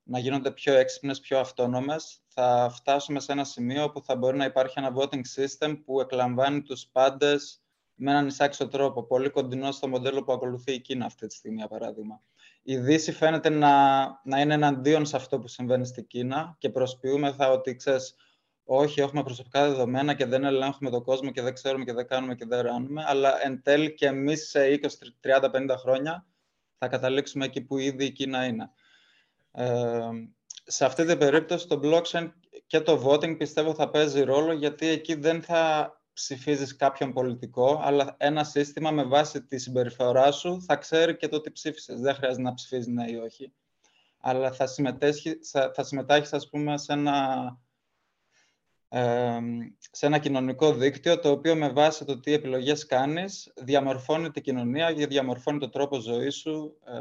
να 0.02 0.18
γίνονται 0.18 0.50
πιο 0.50 0.74
έξυπνες, 0.74 1.20
πιο 1.20 1.38
αυτόνομες, 1.38 2.20
θα 2.28 2.40
θα 2.42 2.70
φτάσουμε 2.70 3.20
σε 3.20 3.32
ένα 3.32 3.44
σημείο 3.44 3.90
που 3.90 4.02
θα 4.02 4.16
μπορεί 4.16 4.36
να 4.36 4.44
υπάρχει 4.44 4.74
ένα 4.78 4.92
voting 4.96 5.22
system 5.36 5.80
που 5.84 6.00
εκλαμβάνει 6.00 6.62
τους 6.62 6.86
πάντες 6.92 7.62
με 7.94 8.10
έναν 8.10 8.26
εισάξιο 8.26 8.68
τρόπο, 8.68 9.02
πολύ 9.02 9.30
κοντινό 9.30 9.72
στο 9.72 9.88
μοντέλο 9.88 10.22
που 10.24 10.32
ακολουθεί 10.32 10.72
η 10.72 10.80
Κίνα 10.80 11.04
αυτή 11.04 11.26
τη 11.26 11.34
στιγμή, 11.34 11.56
για 11.56 11.68
παράδειγμα. 11.68 12.22
Η 12.70 12.76
Δύση 12.76 13.12
φαίνεται 13.12 13.48
να, 13.48 14.02
να 14.24 14.40
είναι 14.40 14.54
εναντίον 14.54 15.06
σε 15.06 15.16
αυτό 15.16 15.38
που 15.38 15.48
συμβαίνει 15.48 15.86
στην 15.86 16.06
Κίνα 16.06 16.56
και 16.58 16.70
προσποιούμεθα 16.70 17.50
ότι, 17.50 17.76
ξέρεις, 17.76 18.14
όχι, 18.64 19.00
έχουμε 19.00 19.22
προσωπικά 19.22 19.68
δεδομένα 19.68 20.14
και 20.14 20.26
δεν 20.26 20.44
ελέγχουμε 20.44 20.90
τον 20.90 21.02
κόσμο 21.02 21.30
και 21.30 21.42
δεν 21.42 21.54
ξέρουμε 21.54 21.84
και 21.84 21.92
δεν 21.92 22.06
κάνουμε 22.06 22.34
και 22.34 22.44
δεν 22.48 22.60
ράνουμε, 22.60 23.04
αλλά 23.06 23.44
εν 23.44 23.62
τέλει 23.62 23.94
και 23.94 24.06
εμείς 24.06 24.48
σε 24.48 24.80
20, 24.82 24.86
30, 25.40 25.72
50 25.72 25.76
χρόνια 25.78 26.26
θα 26.78 26.88
καταλήξουμε 26.88 27.44
εκεί 27.44 27.60
που 27.60 27.78
ήδη 27.78 28.04
η 28.04 28.10
Κίνα 28.10 28.44
είναι. 28.44 28.70
Ε, 29.52 30.08
σε 30.64 30.84
αυτή 30.84 31.04
την 31.04 31.18
περίπτωση 31.18 31.66
το 31.66 31.80
blockchain 31.82 32.32
και 32.66 32.80
το 32.80 33.02
voting 33.06 33.36
πιστεύω 33.38 33.74
θα 33.74 33.90
παίζει 33.90 34.22
ρόλο 34.22 34.52
γιατί 34.52 34.86
εκεί 34.86 35.14
δεν 35.14 35.42
θα 35.42 35.94
ψηφίζεις 36.12 36.76
κάποιον 36.76 37.12
πολιτικό, 37.12 37.80
αλλά 37.82 38.14
ένα 38.18 38.44
σύστημα 38.44 38.90
με 38.90 39.04
βάση 39.04 39.42
τη 39.42 39.58
συμπεριφορά 39.58 40.32
σου 40.32 40.62
θα 40.62 40.76
ξέρει 40.76 41.16
και 41.16 41.28
το 41.28 41.40
τι 41.40 41.50
ψήφισες. 41.50 42.00
Δεν 42.00 42.14
χρειάζεται 42.14 42.42
να 42.42 42.54
ψηφίζεις 42.54 42.86
ναι 42.86 43.10
ή 43.10 43.14
όχι. 43.14 43.52
Αλλά 44.20 44.52
θα, 44.52 44.66
συμμετέχει, 44.66 45.38
θα 45.74 45.84
συμμετάχεις, 45.84 46.32
ας 46.32 46.48
πούμε, 46.48 46.78
σε 46.78 46.92
ένα, 46.92 47.58
σε 49.90 50.06
ένα 50.06 50.18
κοινωνικό 50.18 50.74
δίκτυο, 50.74 51.18
το 51.18 51.30
οποίο 51.30 51.56
με 51.56 51.68
βάση 51.68 52.04
το 52.04 52.20
τι 52.20 52.32
επιλογές 52.32 52.86
κάνεις, 52.86 53.52
διαμορφώνει 53.56 54.30
την 54.30 54.42
κοινωνία 54.42 54.92
και 54.92 55.06
διαμορφώνει 55.06 55.58
τον 55.58 55.70
τρόπο 55.70 55.98
ζωής 55.98 56.36
σου, 56.36 56.78
ε, 56.84 56.94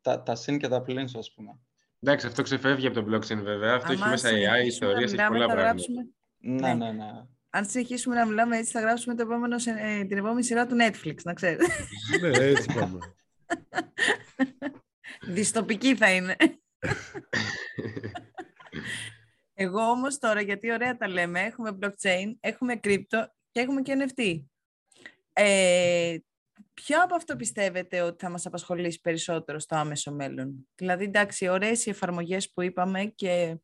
τα, 0.00 0.22
τα 0.22 0.34
συν 0.34 0.58
και 0.58 0.68
τα 0.68 0.82
πλήν 0.82 1.08
σου, 1.08 1.18
ας 1.18 1.32
πούμε. 1.34 1.58
Εντάξει, 2.00 2.26
αυτό 2.26 2.42
ξεφεύγει 2.42 2.86
από 2.86 3.02
το 3.02 3.16
blockchain 3.16 3.42
βέβαια. 3.42 3.74
Αυτό 3.74 3.92
έχει 3.92 4.08
μέσα 4.08 4.28
AI, 4.30 4.66
ιστορίες, 4.66 5.12
έχει 5.12 5.26
πολλά 5.26 5.46
πράγματα. 5.46 5.84
Ναι, 6.38 6.74
ναι, 6.74 6.92
ναι 6.92 7.26
αν 7.50 7.68
συνεχίσουμε 7.68 8.14
να 8.14 8.26
μιλάμε 8.26 8.56
έτσι, 8.56 8.72
θα 8.72 8.80
γράψουμε 8.80 9.14
το 9.14 9.22
επόμενο, 9.22 9.56
ε, 9.78 10.04
την 10.04 10.18
επόμενη 10.18 10.44
σειρά 10.44 10.66
του 10.66 10.76
Netflix, 10.80 11.14
να 11.24 11.32
ξέρετε. 11.32 11.64
ναι, 12.20 12.28
έτσι 12.28 12.72
πάμε. 12.74 12.98
Διστοπική 15.34 15.96
θα 15.96 16.10
είναι. 16.10 16.36
Εγώ 19.60 19.80
όμως 19.80 20.18
τώρα, 20.18 20.40
γιατί 20.40 20.72
ωραία 20.72 20.96
τα 20.96 21.08
λέμε, 21.08 21.40
έχουμε 21.40 21.78
blockchain, 21.82 22.36
έχουμε 22.40 22.80
crypto 22.82 23.24
και 23.50 23.60
έχουμε 23.60 23.82
και 23.82 23.96
NFT. 23.98 24.42
Ε, 25.32 26.16
ποιο 26.74 27.02
από 27.02 27.14
αυτό 27.14 27.36
πιστεύετε 27.36 28.00
ότι 28.00 28.24
θα 28.24 28.30
μας 28.30 28.46
απασχολήσει 28.46 29.00
περισσότερο 29.00 29.58
στο 29.58 29.76
άμεσο 29.76 30.12
μέλλον; 30.12 30.68
Δηλαδή, 30.74 31.04
εντάξει, 31.04 31.48
ωραίες 31.48 31.86
οι 31.86 31.90
εφαρμογές 31.90 32.52
που 32.52 32.62
είπαμε 32.62 33.04
και 33.04 33.56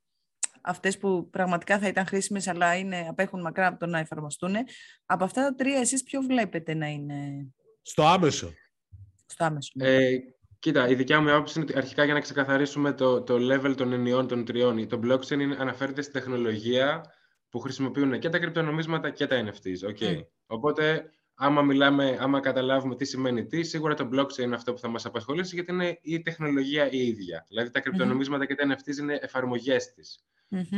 αυτές 0.64 0.98
που 0.98 1.28
πραγματικά 1.30 1.78
θα 1.78 1.88
ήταν 1.88 2.06
χρήσιμες 2.06 2.48
αλλά 2.48 2.76
είναι, 2.76 3.06
απέχουν 3.08 3.40
μακρά 3.40 3.66
από 3.66 3.78
το 3.78 3.86
να 3.86 3.98
εφαρμοστούν. 3.98 4.54
Από 5.06 5.24
αυτά 5.24 5.42
τα 5.42 5.54
τρία 5.54 5.78
εσείς 5.78 6.02
ποιο 6.02 6.20
βλέπετε 6.20 6.74
να 6.74 6.86
είναι... 6.86 7.46
Στο 7.82 8.02
άμεσο. 8.02 8.52
Στο 9.26 9.44
άμεσο. 9.44 9.72
Ναι. 9.74 9.94
Ε, 9.94 10.18
κοίτα, 10.58 10.88
η 10.88 10.94
δικιά 10.94 11.20
μου 11.20 11.32
άποψη 11.32 11.58
είναι 11.58 11.68
ότι 11.70 11.78
αρχικά 11.78 12.04
για 12.04 12.14
να 12.14 12.20
ξεκαθαρίσουμε 12.20 12.92
το, 12.92 13.22
το 13.22 13.34
level 13.34 13.74
των 13.76 13.92
ενιών 13.92 14.28
των 14.28 14.44
τριών. 14.44 14.88
Το 14.88 15.00
blockchain 15.04 15.30
είναι, 15.40 15.56
αναφέρεται 15.58 16.02
στην 16.02 16.12
τεχνολογία 16.12 17.04
που 17.48 17.60
χρησιμοποιούν 17.60 18.18
και 18.18 18.28
τα 18.28 18.38
κρυπτονομίσματα 18.38 19.10
και 19.10 19.26
τα 19.26 19.44
NFTs. 19.44 19.90
Okay. 19.90 20.20
Οπότε, 20.46 21.10
άμα 21.34 21.62
μιλάμε, 21.62 22.16
άμα 22.20 22.40
καταλάβουμε 22.40 22.96
τι 22.96 23.04
σημαίνει 23.04 23.46
τι, 23.46 23.62
σίγουρα 23.62 23.94
το 23.94 24.08
blockchain 24.12 24.38
είναι 24.38 24.54
αυτό 24.54 24.72
που 24.72 24.78
θα 24.78 24.88
μας 24.88 25.04
απασχολήσει, 25.06 25.54
γιατί 25.54 25.72
είναι 25.72 25.98
η 26.02 26.22
τεχνολογία 26.22 26.90
η 26.90 27.06
ίδια. 27.06 27.44
Δηλαδή, 27.48 27.70
τα 27.70 27.80
κρυπτονομίσματα 27.80 28.46
και 28.46 28.54
τα 28.54 28.64
NFTs 28.74 28.96
είναι 28.98 29.18
εφαρμογές 29.22 29.92
της. 29.92 30.24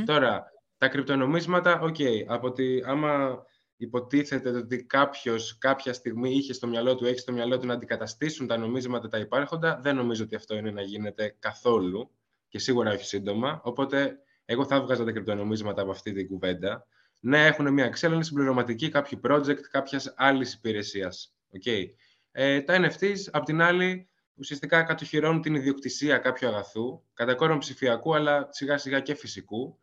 Τώρα, 0.05 0.45
τα 0.79 0.89
κρυπτονομίσματα, 0.89 1.81
OK, 1.81 1.95
okay, 1.99 2.25
από 2.27 2.47
ότι 2.47 2.83
άμα 2.87 3.43
υποτίθεται 3.77 4.49
ότι 4.49 4.85
κάποιος 4.85 5.59
κάποια 5.59 5.93
στιγμή 5.93 6.31
είχε 6.31 6.53
στο 6.53 6.67
μυαλό 6.67 6.95
του, 6.95 7.05
έχει 7.05 7.19
στο 7.19 7.33
μυαλό 7.33 7.59
του 7.59 7.67
να 7.67 7.75
αντικαταστήσουν 7.75 8.47
τα 8.47 8.57
νομίσματα 8.57 9.09
τα 9.09 9.19
υπάρχοντα, 9.19 9.81
δεν 9.83 9.97
νομίζω 9.97 10.25
ότι 10.25 10.35
αυτό 10.35 10.57
είναι 10.57 10.71
να 10.71 10.83
γίνεται 10.83 11.37
καθόλου 11.39 12.11
και 12.49 12.59
σίγουρα 12.59 12.93
όχι 12.93 13.05
σύντομα. 13.05 13.61
Οπότε, 13.65 14.19
εγώ 14.45 14.65
θα 14.65 14.75
έβγαζα 14.77 15.05
τα 15.05 15.13
κρυπτονομίσματα 15.13 15.83
από 15.83 15.91
αυτή 15.91 16.13
την 16.13 16.29
κουβέντα. 16.29 16.87
Ναι, 17.21 17.47
έχουν 17.47 17.73
μια 17.73 17.85
εξέλιξη 17.85 18.29
συμπληρωματική 18.29 18.89
κάποιου 18.89 19.21
project, 19.25 19.61
κάποιας 19.71 20.15
άλλης 20.17 20.55
υπηρεσίας. 20.55 21.37
Okay. 21.53 21.85
Ε, 22.33 22.61
τα 22.61 22.79
NFTs, 22.81 23.19
απ' 23.31 23.45
την 23.45 23.63
άλλη, 23.63 24.09
ουσιαστικά 24.35 24.83
κατοχυρώνουν 24.83 25.41
την 25.41 25.55
ιδιοκτησία 25.55 26.19
κάποιου 26.19 26.49
αγαθού, 26.49 27.03
κατά 27.15 27.35
κόρον 27.35 27.59
ψηφιακού, 27.59 28.15
αλλά 28.15 28.49
σιγά 28.51 28.79
σιγά 28.79 29.01
και 29.01 29.15
φυσικού. 29.15 29.79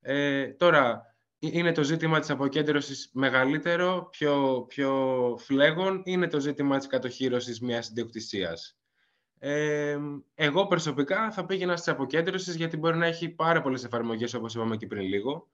Ε, 0.00 0.46
τώρα, 0.46 1.16
είναι 1.38 1.72
το 1.72 1.82
ζήτημα 1.82 2.20
της 2.20 2.30
αποκέντρωσης 2.30 3.10
μεγαλύτερο, 3.12 4.08
πιο, 4.10 4.64
πιο 4.68 5.36
φλέγον, 5.40 6.02
είναι 6.04 6.28
το 6.28 6.40
ζήτημα 6.40 6.78
της 6.78 6.86
κατοχύρωσης 6.86 7.60
μιας 7.60 7.88
ιδιοκτησίας. 7.88 8.78
Ε, 9.38 9.98
εγώ 10.34 10.66
προσωπικά 10.66 11.30
θα 11.30 11.46
πήγαινα 11.46 11.76
στις 11.76 11.92
αποκέντρωσης, 11.92 12.54
γιατί 12.54 12.76
μπορεί 12.76 12.96
να 12.96 13.06
έχει 13.06 13.28
πάρα 13.28 13.62
πολλές 13.62 13.84
εφαρμογές, 13.84 14.34
όπως 14.34 14.54
είπαμε 14.54 14.76
και 14.76 14.86
πριν 14.86 15.02
λίγο. 15.02 15.48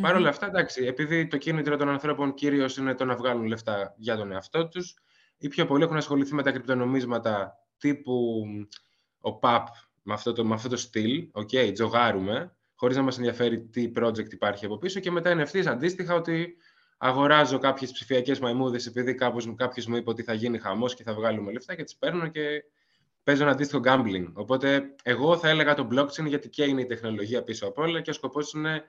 Mm-hmm. 0.00 0.02
Παρ' 0.02 0.16
όλα 0.16 0.28
αυτά, 0.28 0.46
εντάξει, 0.46 0.84
επειδή 0.84 1.26
το 1.26 1.36
κίνητρο 1.36 1.76
των 1.76 1.88
ανθρώπων 1.88 2.34
κυρίως 2.34 2.76
είναι 2.76 2.94
το 2.94 3.04
να 3.04 3.16
βγάλουν 3.16 3.46
λεφτά 3.46 3.94
για 3.96 4.16
τον 4.16 4.32
εαυτό 4.32 4.68
τους, 4.68 4.94
οι 5.38 5.48
πιο 5.48 5.66
πολλοί 5.66 5.82
έχουν 5.82 5.96
ασχοληθεί 5.96 6.34
με 6.34 6.42
τα 6.42 6.50
κρυπτονομίσματα 6.50 7.52
τύπου 7.78 8.44
ο 9.20 9.38
ΠΑΠ 9.38 9.66
με 10.02 10.12
αυτό 10.12 10.32
το, 10.32 10.44
με 10.44 10.54
αυτό 10.54 10.68
το 10.68 10.76
στυλ, 10.76 11.28
okay, 11.32 11.70
τζογάρουμε, 11.72 12.56
χωρίς 12.74 12.96
να 12.96 13.02
μας 13.02 13.16
ενδιαφέρει 13.16 13.60
τι 13.60 13.92
project 13.96 14.32
υπάρχει 14.32 14.64
από 14.64 14.78
πίσω 14.78 15.00
και 15.00 15.10
μετά 15.10 15.30
είναι 15.30 15.42
ευθύς 15.42 15.66
αντίστοιχα 15.66 16.14
ότι 16.14 16.56
αγοράζω 16.98 17.58
κάποιες 17.58 17.92
ψηφιακές 17.92 18.38
μαϊμούδες 18.38 18.86
επειδή 18.86 19.14
κάποιος, 19.14 19.54
κάποιος 19.56 19.86
μου 19.86 19.96
είπε 19.96 20.10
ότι 20.10 20.22
θα 20.22 20.34
γίνει 20.34 20.58
χαμός 20.58 20.94
και 20.94 21.02
θα 21.02 21.14
βγάλουμε 21.14 21.52
λεφτά 21.52 21.74
και 21.74 21.84
τις 21.84 21.96
παίρνω 21.96 22.28
και 22.28 22.64
παίζω 23.22 23.42
ένα 23.42 23.52
αντίστοιχο 23.52 23.82
gambling. 23.84 24.32
Οπότε 24.32 24.94
εγώ 25.02 25.36
θα 25.38 25.48
έλεγα 25.48 25.74
το 25.74 25.88
blockchain 25.92 26.26
γιατί 26.26 26.48
και 26.48 26.64
είναι 26.64 26.80
η 26.80 26.86
τεχνολογία 26.86 27.42
πίσω 27.42 27.66
από 27.66 27.82
όλα 27.82 28.00
και 28.00 28.10
ο 28.10 28.12
σκοπός 28.12 28.52
είναι 28.52 28.84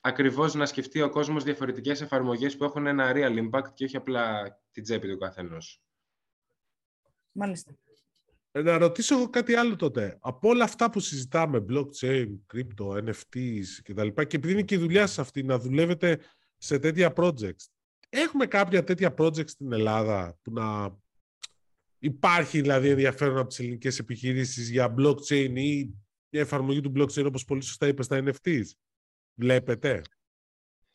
ακριβώς 0.00 0.54
να 0.54 0.66
σκεφτεί 0.66 1.00
ο 1.00 1.10
κόσμος 1.10 1.44
διαφορετικές 1.44 2.00
εφαρμογές 2.00 2.56
που 2.56 2.64
έχουν 2.64 2.86
ένα 2.86 3.12
real 3.14 3.48
impact 3.48 3.74
και 3.74 3.84
όχι 3.84 3.96
απλά 3.96 4.58
την 4.70 4.82
τσέπη 4.82 5.08
του 5.08 5.18
καθενός. 5.18 5.82
Μάλιστα. 7.32 7.74
Ε, 8.52 8.62
να 8.62 8.78
ρωτήσω 8.78 9.16
εγώ 9.16 9.30
κάτι 9.30 9.54
άλλο 9.54 9.76
τότε. 9.76 10.18
Από 10.20 10.48
όλα 10.48 10.64
αυτά 10.64 10.90
που 10.90 11.00
συζητάμε, 11.00 11.64
blockchain, 11.68 12.26
crypto, 12.54 13.04
NFTs 13.04 13.64
κτλ. 13.82 14.08
Και, 14.08 14.24
και 14.24 14.36
επειδή 14.36 14.52
είναι 14.52 14.62
και 14.62 14.74
η 14.74 14.78
δουλειά 14.78 15.06
σας 15.06 15.18
αυτή 15.18 15.42
να 15.42 15.58
δουλεύετε 15.58 16.20
σε 16.56 16.78
τέτοια 16.78 17.12
projects, 17.16 17.66
έχουμε 18.08 18.46
κάποια 18.46 18.84
τέτοια 18.84 19.14
projects 19.18 19.48
στην 19.48 19.72
Ελλάδα 19.72 20.38
που 20.42 20.52
να 20.52 20.96
υπάρχει 21.98 22.60
δηλαδή 22.60 22.88
ενδιαφέρον 22.88 23.38
από 23.38 23.48
τις 23.48 23.58
ελληνικές 23.58 23.98
επιχειρήσεις 23.98 24.70
για 24.70 24.94
blockchain 24.98 25.52
ή 25.54 25.94
μια 26.30 26.42
εφαρμογή 26.42 26.80
του 26.80 26.92
blockchain 26.96 27.24
όπως 27.26 27.44
πολύ 27.44 27.62
σωστά 27.62 27.86
είπες 27.86 28.04
στα 28.04 28.22
NFTs. 28.24 28.64
Βλέπετε. 29.40 30.02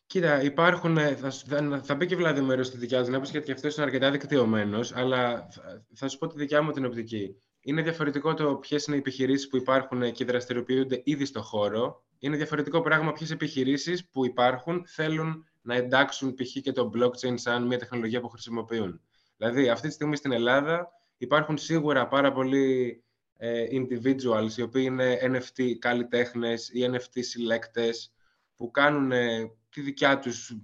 Κοίτα, 0.05 0.41
υπάρχουν. 0.41 0.97
Ε, 0.97 1.15
θα, 1.15 1.31
θα, 1.31 1.81
θα 1.84 1.97
πει 1.97 2.05
και 2.05 2.15
Βλαδίμερο 2.15 2.63
στη 2.63 2.77
δικιά 2.77 3.03
του 3.03 3.10
άποψη, 3.10 3.31
γιατί 3.31 3.51
αυτός 3.51 3.75
είναι 3.75 3.86
αρκετά 3.86 4.12
δικτυωμένος, 4.12 4.95
αλλά 4.95 5.47
θα 5.93 6.08
σου 6.08 6.17
πω 6.17 6.27
τη 6.27 6.38
δικιά 6.38 6.62
μου 6.62 6.71
την 6.71 6.86
οπτική. 6.86 7.36
Είναι 7.60 7.81
διαφορετικό 7.81 8.34
το 8.34 8.55
ποιες 8.55 8.86
είναι 8.86 8.95
οι 8.95 8.99
επιχειρήσεις 8.99 9.47
που 9.47 9.58
υπάρχουν 9.58 10.12
και 10.12 10.25
δραστηριοποιούνται 10.25 11.01
ήδη 11.03 11.25
στο 11.25 11.41
χώρο. 11.41 12.03
Είναι 12.19 12.36
διαφορετικό 12.36 12.81
πράγμα 12.81 13.12
ποιες 13.12 13.31
επιχειρήσεις 13.31 14.10
που 14.10 14.25
υπάρχουν 14.25 14.86
θέλουν 14.88 15.45
να 15.62 15.75
εντάξουν 15.75 16.34
π.χ. 16.34 16.51
και 16.62 16.71
το 16.71 16.91
blockchain 16.95 17.34
σαν 17.36 17.65
μια 17.65 17.77
τεχνολογία 17.77 18.21
που 18.21 18.29
χρησιμοποιούν. 18.29 19.01
Δηλαδή, 19.38 19.69
αυτή 19.69 19.88
τη 19.88 19.93
στιγμή 19.93 20.15
στην 20.15 20.31
Ελλάδα 20.31 20.88
υπάρχουν 21.17 21.58
σίγουρα 21.58 22.08
πάρα 22.08 22.31
πολλοί 22.31 23.03
ε, 23.38 23.65
individuals 23.71 24.58
οι 24.58 24.62
οποίοι 24.62 24.84
είναι 24.86 25.19
NFT 25.21 25.71
καλλιτέχνες 25.79 26.69
ή 26.69 26.89
NFT 26.91 27.19
συλλέκτες 27.19 28.14
που 28.55 28.71
κάνουν 28.71 29.11
ε, 29.11 29.51
τη 29.69 29.81
δικιά 29.81 30.19
τους 30.19 30.57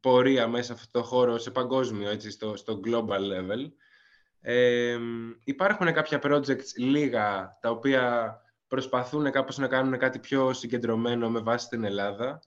πορεία 0.00 0.48
μέσα 0.48 0.64
σε 0.64 0.72
αυτό 0.72 0.98
το 0.98 1.04
χώρο 1.04 1.38
σε 1.38 1.50
παγκόσμιο, 1.50 2.10
έτσι, 2.10 2.30
στο, 2.30 2.56
στο 2.56 2.80
global 2.84 3.20
level. 3.20 3.70
Ε, 4.40 4.98
υπάρχουν 5.44 5.92
κάποια 5.92 6.20
projects 6.22 6.76
λίγα, 6.76 7.58
τα 7.60 7.70
οποία 7.70 8.34
προσπαθούν 8.68 9.30
κάπως 9.30 9.58
να 9.58 9.68
κάνουν 9.68 9.98
κάτι 9.98 10.18
πιο 10.18 10.52
συγκεντρωμένο 10.52 11.30
με 11.30 11.40
βάση 11.40 11.68
την 11.68 11.84
Ελλάδα, 11.84 12.40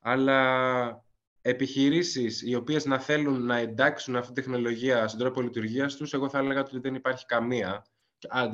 αλλά 0.00 1.06
επιχειρήσεις 1.40 2.42
οι 2.42 2.54
οποίες 2.54 2.84
να 2.84 2.98
θέλουν 2.98 3.44
να 3.44 3.56
εντάξουν 3.56 4.16
αυτή 4.16 4.32
τη 4.32 4.40
τεχνολογία 4.40 5.08
στον 5.08 5.20
τρόπο 5.20 5.40
λειτουργίας 5.40 5.96
τους, 5.96 6.12
εγώ 6.12 6.28
θα 6.28 6.38
έλεγα 6.38 6.60
ότι 6.60 6.78
δεν 6.78 6.94
υπάρχει 6.94 7.26
καμία. 7.26 7.86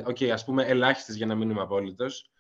OK, 0.05 0.17
okay, 0.21 0.29
ας 0.29 0.45
πούμε 0.45 0.65
ελάχιστες 0.65 1.17
για 1.17 1.27
να 1.27 1.35
μην 1.35 1.51
είμαι 1.51 1.61
απόλυτος. 1.61 2.31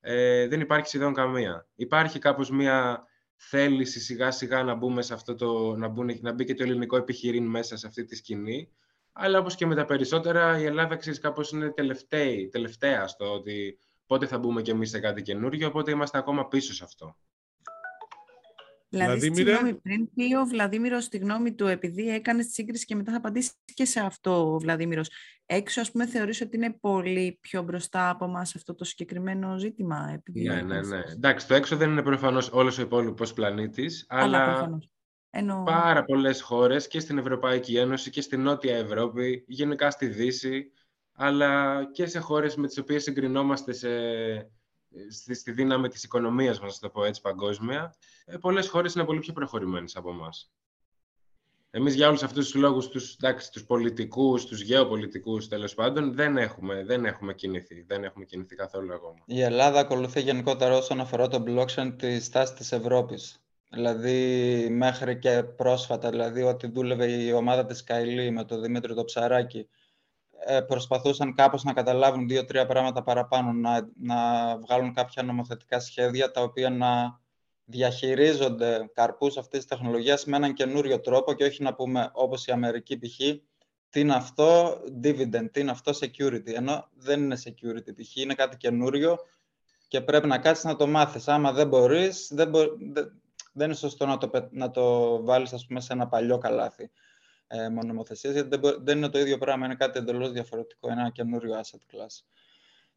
Ε, 0.00 0.48
δεν 0.48 0.60
υπάρχει 0.60 0.88
σχεδόν 0.88 1.14
καμία. 1.14 1.66
Υπάρχει 1.74 2.18
κάπως 2.18 2.50
μια 2.50 3.06
θέληση 3.36 4.00
σιγά 4.00 4.30
σιγά 4.30 4.62
να 4.62 4.74
μπούμε 4.74 5.02
σε 5.02 5.14
αυτό 5.14 5.34
το, 5.34 5.76
να, 5.76 5.88
μπουν, 5.88 6.18
να 6.20 6.32
μπει 6.32 6.44
και 6.44 6.54
το 6.54 6.62
ελληνικό 6.62 6.96
επιχειρήν 6.96 7.46
μέσα 7.46 7.76
σε 7.76 7.86
αυτή 7.86 8.04
τη 8.04 8.16
σκηνή. 8.16 8.72
Αλλά 9.12 9.38
όπως 9.38 9.54
και 9.54 9.66
με 9.66 9.74
τα 9.74 9.84
περισσότερα, 9.84 10.58
η 10.58 10.64
Ελλάδα 10.64 10.96
ξέρεις 10.96 11.18
κάπως 11.18 11.50
είναι 11.50 11.70
τελευταία, 11.70 12.48
τελευταία 12.50 13.06
στο 13.06 13.32
ότι 13.32 13.78
πότε 14.06 14.26
θα 14.26 14.38
μπούμε 14.38 14.62
κι 14.62 14.70
εμείς 14.70 14.90
σε 14.90 15.00
κάτι 15.00 15.22
καινούργιο, 15.22 15.68
οπότε 15.68 15.90
είμαστε 15.90 16.18
ακόμα 16.18 16.48
πίσω 16.48 16.72
σε 16.72 16.84
αυτό. 16.84 17.16
Δηλαδή, 18.96 19.34
συγγνώμη, 19.34 19.74
πριν 19.74 20.08
πει 20.14 20.34
ο 20.34 20.44
Βλαδίμηρος 20.44 21.08
τη 21.08 21.18
γνώμη 21.18 21.54
του, 21.54 21.66
επειδή 21.66 22.08
έκανες 22.08 22.46
τη 22.46 22.52
σύγκριση 22.52 22.84
και 22.84 22.94
μετά 22.94 23.10
θα 23.10 23.18
απαντήσει 23.18 23.52
και 23.74 23.84
σε 23.84 24.00
αυτό 24.00 24.54
ο 24.54 24.58
Βλαδίμηρος. 24.58 25.10
Έξω, 25.46 25.80
ας 25.80 25.90
πούμε, 25.90 26.06
θεωρείς 26.06 26.40
ότι 26.40 26.56
είναι 26.56 26.76
πολύ 26.80 27.38
πιο 27.40 27.62
μπροστά 27.62 28.10
από 28.10 28.24
εμά 28.24 28.40
αυτό 28.40 28.74
το 28.74 28.84
συγκεκριμένο 28.84 29.58
ζήτημα. 29.58 30.10
Επειδή 30.14 30.46
ναι, 30.46 30.62
ναι, 30.62 30.80
ναι. 30.80 31.00
Εντάξει, 31.12 31.46
το 31.46 31.54
έξω 31.54 31.76
δεν 31.76 31.90
είναι 31.90 32.02
προφανώς 32.02 32.50
όλος 32.52 32.78
ο 32.78 32.82
υπόλοιπος 32.82 33.32
πλανήτης, 33.32 34.06
αλλά, 34.08 34.44
αλλά 34.44 34.78
Εννοώ... 35.30 35.62
πάρα 35.62 36.04
πολλές 36.04 36.40
χώρες 36.40 36.86
και 36.86 37.00
στην 37.00 37.18
Ευρωπαϊκή 37.18 37.76
Ένωση 37.76 38.10
και 38.10 38.20
στην 38.20 38.42
Νότια 38.42 38.76
Ευρώπη, 38.76 39.44
γενικά 39.46 39.90
στη 39.90 40.06
Δύση, 40.06 40.70
αλλά 41.12 41.84
και 41.92 42.06
σε 42.06 42.18
χώρες 42.18 42.56
με 42.56 42.66
τις 42.66 42.78
οποίες 42.78 43.02
συγκρινόμαστε 43.02 43.72
σε 43.72 43.88
στη, 45.10 45.34
στη 45.34 45.52
δύναμη 45.52 45.88
της 45.88 46.04
οικονομίας 46.04 46.60
μας, 46.60 46.80
να 46.80 46.88
το 46.88 46.94
πω 46.94 47.04
έτσι, 47.04 47.20
παγκόσμια, 47.20 47.94
ε, 48.24 48.36
πολλές 48.36 48.68
χώρες 48.68 48.94
είναι 48.94 49.04
πολύ 49.04 49.18
πιο 49.18 49.32
προχωρημένες 49.32 49.96
από 49.96 50.10
εμάς. 50.10 50.52
Εμείς 51.76 51.94
για 51.94 52.08
όλους 52.08 52.22
αυτούς 52.22 52.50
τους 52.50 52.60
λόγους, 52.60 52.88
τους, 52.88 53.14
εντάξει, 53.14 53.52
τους 53.52 53.64
πολιτικούς, 53.64 54.46
τους 54.46 54.60
γεωπολιτικούς 54.60 55.48
τέλος 55.48 55.74
πάντων, 55.74 56.14
δεν 56.14 56.36
έχουμε, 56.36 56.84
δεν 56.84 57.04
έχουμε 57.04 57.34
κινηθεί. 57.34 57.82
Δεν 57.82 58.04
έχουμε 58.04 58.24
κινηθεί 58.24 58.54
καθόλου 58.54 58.94
ακόμα. 58.94 59.18
Η 59.26 59.42
Ελλάδα 59.42 59.80
ακολουθεί 59.80 60.20
γενικότερα 60.20 60.76
όσον 60.76 61.00
αφορά 61.00 61.28
το 61.28 61.44
blockchain 61.46 61.94
τη 61.98 62.20
στάση 62.20 62.54
της 62.54 62.72
Ευρώπης. 62.72 63.38
Δηλαδή 63.70 64.68
μέχρι 64.70 65.18
και 65.18 65.42
πρόσφατα, 65.42 66.10
δηλαδή 66.10 66.42
ότι 66.42 66.66
δούλευε 66.66 67.12
η 67.12 67.32
ομάδα 67.32 67.66
της 67.66 67.84
Καηλή 67.84 68.30
με 68.30 68.44
τον 68.44 68.62
Δημήτρη 68.62 68.94
το 68.94 69.04
Ψαράκη, 69.04 69.58
ε, 69.58 69.64
προσπαθούσαν 70.66 71.34
κάπως 71.34 71.62
να 71.62 71.72
καταλάβουν 71.72 72.28
δύο-τρία 72.28 72.66
πράγματα 72.66 73.02
παραπάνω, 73.02 73.52
να, 73.52 73.88
να 74.00 74.16
βγάλουν 74.58 74.94
κάποια 74.94 75.22
νομοθετικά 75.22 75.80
σχέδια 75.80 76.30
τα 76.30 76.42
οποία 76.42 76.70
να 76.70 77.20
διαχειρίζονται 77.64 78.90
καρπούς 78.94 79.36
αυτής 79.36 79.58
της 79.58 79.68
τεχνολογίας 79.68 80.24
με 80.24 80.36
έναν 80.36 80.52
καινούριο 80.52 81.00
τρόπο 81.00 81.32
και 81.32 81.44
όχι 81.44 81.62
να 81.62 81.74
πούμε 81.74 82.10
όπως 82.12 82.46
η 82.46 82.52
Αμερική 82.52 82.98
π.χ. 82.98 83.18
τι 83.90 84.00
είναι 84.00 84.14
αυτό 84.14 84.80
dividend, 85.02 85.48
τι 85.52 85.60
είναι 85.60 85.70
αυτό 85.70 85.92
security, 86.00 86.52
ενώ 86.54 86.88
δεν 86.94 87.22
είναι 87.22 87.36
security 87.44 87.94
π.χ. 87.96 88.16
είναι 88.16 88.34
κάτι 88.34 88.56
καινούριο 88.56 89.18
και 89.88 90.00
πρέπει 90.00 90.26
να 90.26 90.38
κάτσεις 90.38 90.64
να 90.64 90.76
το 90.76 90.86
μάθεις. 90.86 91.28
Άμα 91.28 91.52
δεν 91.52 91.68
μπορείς, 91.68 92.30
δεν, 92.32 92.52
δεν, 93.52 93.66
είναι 93.66 93.74
σωστό 93.74 94.06
να 94.06 94.18
το, 94.18 94.48
να 94.50 94.70
το 94.70 95.22
βάλεις 95.24 95.52
ας 95.52 95.66
πούμε, 95.66 95.80
σε 95.80 95.92
ένα 95.92 96.08
παλιό 96.08 96.38
καλάθι 96.38 96.90
ε, 97.46 97.68
μονομοθεσίας, 97.68 98.34
γιατί 98.34 98.60
δεν, 98.82 98.96
είναι 98.96 99.08
το 99.08 99.18
ίδιο 99.18 99.38
πράγμα, 99.38 99.64
είναι 99.64 99.74
κάτι 99.74 99.98
εντελώς 99.98 100.32
διαφορετικό, 100.32 100.90
είναι 100.90 101.00
ένα 101.00 101.10
καινούριο 101.10 101.60
asset 101.60 101.94
class. 101.94 102.22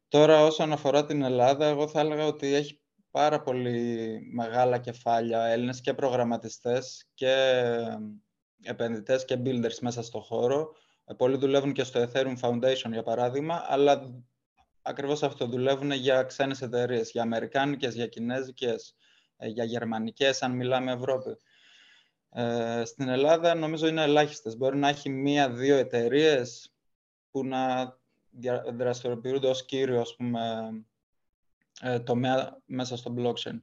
Τώρα, 0.08 0.44
όσον 0.44 0.72
αφορά 0.72 1.04
την 1.04 1.22
Ελλάδα, 1.22 1.66
εγώ 1.66 1.88
θα 1.88 2.00
έλεγα 2.00 2.26
ότι 2.26 2.54
έχει 2.54 2.80
πάρα 3.10 3.42
πολύ 3.42 4.20
μεγάλα 4.32 4.78
κεφάλια 4.78 5.44
Έλληνες 5.44 5.80
και 5.80 5.94
προγραμματιστές 5.94 7.06
και 7.14 7.34
επενδυτές 8.62 9.24
και 9.24 9.38
builders 9.44 9.78
μέσα 9.80 10.02
στο 10.02 10.20
χώρο. 10.20 10.72
Ε, 11.04 11.14
πολλοί 11.14 11.36
δουλεύουν 11.36 11.72
και 11.72 11.84
στο 11.84 12.02
Ethereum 12.02 12.36
Foundation, 12.40 12.90
για 12.90 13.02
παράδειγμα, 13.02 13.64
αλλά 13.68 14.24
ακριβώς 14.82 15.22
αυτό 15.22 15.46
δουλεύουν 15.46 15.90
για 15.90 16.22
ξένες 16.22 16.62
εταιρείες, 16.62 17.10
για 17.10 17.22
αμερικάνικες, 17.22 17.94
για 17.94 18.06
κινέζικες, 18.06 18.94
ε, 19.36 19.48
για 19.48 19.64
γερμανικές, 19.64 20.42
αν 20.42 20.52
μιλάμε 20.52 20.92
Ευρώπη. 20.92 21.36
Ε, 22.30 22.82
στην 22.84 23.08
Ελλάδα 23.08 23.54
νομίζω 23.54 23.86
είναι 23.86 24.02
ελάχιστες. 24.02 24.56
Μπορεί 24.56 24.76
να 24.76 24.88
έχει 24.88 25.10
μία-δύο 25.10 25.76
εταιρείες 25.76 26.72
που 27.30 27.44
να 27.44 27.96
δραστηριοποιούνται 28.76 29.48
ως 29.48 29.64
κύριο 29.64 30.00
ας 30.00 30.16
πούμε, 30.16 30.70
ε, 31.80 31.98
τομέα 32.00 32.58
μέσα 32.64 32.96
στο 32.96 33.14
blockchain. 33.18 33.60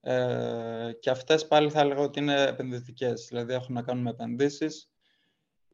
Ε, 0.00 0.92
και 1.00 1.10
αυτές 1.10 1.46
πάλι 1.46 1.70
θα 1.70 1.80
έλεγα 1.80 2.00
ότι 2.00 2.18
είναι 2.18 2.42
επενδυτικές, 2.42 3.26
δηλαδή 3.28 3.52
έχουν 3.52 3.74
να 3.74 3.82
κάνουν 3.82 4.02
με 4.02 4.10
επενδύσεις 4.10 4.88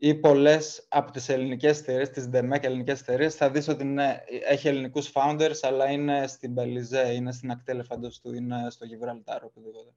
ή 0.02 0.14
πολλές 0.14 0.86
από 0.88 1.10
τις 1.10 1.28
ελληνικές 1.28 1.80
εταιρείες, 1.80 2.10
τις 2.10 2.28
DEMEC 2.32 2.62
ελληνικές 2.62 3.00
εταιρείες, 3.00 3.34
θα 3.34 3.50
δεις 3.50 3.68
ότι 3.68 3.82
είναι, 3.82 4.24
έχει 4.48 4.68
ελληνικούς 4.68 5.12
founders, 5.14 5.58
αλλά 5.62 5.90
είναι 5.90 6.26
στην 6.26 6.52
Μπελιζέ, 6.52 7.12
είναι 7.12 7.32
στην 7.32 7.50
ακτή 7.50 7.76
του, 8.22 8.34
είναι 8.34 8.66
στο 8.70 8.84
Γιβραλτάρ, 8.84 9.44
οπουδήποτε. 9.44 9.90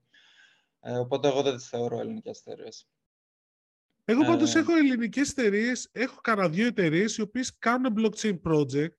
Ε, 0.86 0.98
οπότε 0.98 1.28
εγώ 1.28 1.42
δεν 1.42 1.56
τις 1.56 1.68
θεωρώ 1.68 2.00
ελληνικές 2.00 2.40
εταιρείες. 2.46 2.88
Εγώ 4.06 4.26
πάντως 4.26 4.56
ε, 4.56 4.60
έχω 4.60 4.76
ελληνικές 4.76 5.30
εταιρείες, 5.30 5.90
έχω 5.92 6.20
κανένα 6.22 6.50
δύο 6.50 6.68
εταιρείες 6.68 7.18
οι 7.18 7.22
οποίες 7.22 7.58
κάνουν 7.58 7.94
blockchain 7.98 8.40
project, 8.44 8.98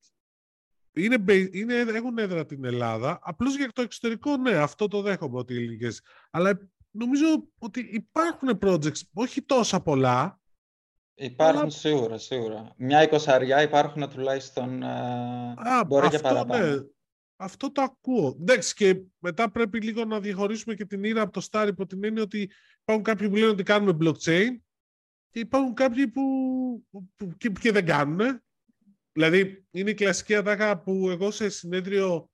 είναι, 0.93 1.49
είναι, 1.53 1.75
έχουν 1.75 2.19
έδρα 2.19 2.47
την 2.47 2.65
Ελλάδα, 2.65 3.19
απλώς 3.23 3.57
για 3.57 3.73
το 3.73 3.83
εξωτερικό, 3.83 4.37
ναι, 4.37 4.55
αυτό 4.57 4.89
το 4.89 5.03
δέχομαι 5.03 5.39
ότι 5.39 5.55
ελληνικές. 5.55 6.03
Αλλά 6.31 6.71
νομίζω 6.91 7.27
ότι 7.59 7.81
υπάρχουν 7.81 8.59
projects, 8.63 9.01
όχι 9.13 9.43
τόσα 9.43 9.81
πολλά. 9.81 10.41
Υπάρχουν 11.15 11.61
αλλά... 11.61 11.71
σίγουρα, 11.71 12.19
σίγουρα. 12.19 12.75
Μια 12.77 13.03
εικοσαριά 13.03 13.63
υπάρχουν 13.63 14.09
τουλάχιστον, 14.09 14.83
ε, 14.83 15.55
Α, 15.57 15.85
μπορεί 15.87 16.09
και 16.09 16.19
παραπάνω. 16.19 16.67
Ναι. 16.67 16.83
Αυτό 17.37 17.73
το 17.73 17.83
ακούω. 17.83 18.37
Εντάξει, 18.41 18.75
και 18.75 19.03
μετά 19.19 19.51
πρέπει 19.51 19.81
λίγο 19.81 20.05
να 20.05 20.21
διαχωρίσουμε 20.21 20.75
και 20.75 20.85
την 20.85 21.05
ήρα 21.05 21.23
από 21.23 21.33
το 21.33 21.47
Star 21.51 21.67
υπό 21.69 21.87
την 21.87 22.05
έννοια 22.05 22.23
ότι 22.23 22.51
υπάρχουν 22.81 23.05
κάποιοι 23.05 23.29
που 23.29 23.35
λένε 23.35 23.47
ότι 23.47 23.63
κάνουμε 23.63 23.97
blockchain 24.01 24.49
και 25.31 25.39
υπάρχουν 25.39 25.75
κάποιοι 25.75 26.09
που, 26.09 26.23
που, 26.91 27.35
και, 27.37 27.49
και 27.61 27.73
δεν 27.73 27.87
κάνουν. 27.87 28.43
Δηλαδή, 29.13 29.67
είναι 29.71 29.91
η 29.91 29.95
κλασική 29.95 30.35
ατάκα 30.35 30.79
που 30.79 31.11
εγώ 31.11 31.31
σε 31.31 31.49
συνέδριο 31.49 32.29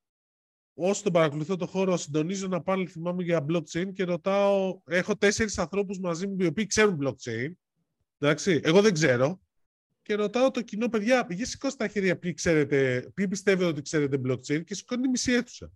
όσο 0.73 1.03
τον 1.03 1.11
παρακολουθώ 1.11 1.55
το 1.55 1.65
χώρο, 1.65 1.97
συντονίζω 1.97 2.47
να 2.47 2.61
πάλι 2.61 2.87
θυμάμαι 2.87 3.23
για 3.23 3.45
blockchain 3.49 3.93
και 3.93 4.03
ρωτάω, 4.03 4.81
έχω 4.85 5.17
τέσσερις 5.17 5.57
ανθρώπους 5.57 5.99
μαζί 5.99 6.27
μου 6.27 6.35
οι 6.39 6.45
οποίοι 6.45 6.65
ξέρουν 6.65 6.99
blockchain. 7.01 7.51
Εντάξει, 8.17 8.59
εγώ 8.63 8.81
δεν 8.81 8.93
ξέρω 8.93 9.41
και 10.11 10.17
ρωτάω 10.17 10.51
το 10.51 10.61
κοινό, 10.61 10.89
παιδιά, 10.89 11.27
για 11.29 11.45
σηκώστε 11.45 11.85
τα 11.85 11.91
χέρια 11.91 12.17
ποιοι, 12.17 12.33
ξέρετε, 12.33 13.09
ποιοι 13.13 13.27
πιστεύετε 13.27 13.69
ότι 13.69 13.81
ξέρετε 13.81 14.21
blockchain 14.25 14.63
και 14.63 14.75
σηκώνει 14.75 15.07
μισή 15.07 15.31
αίθουσα. 15.31 15.71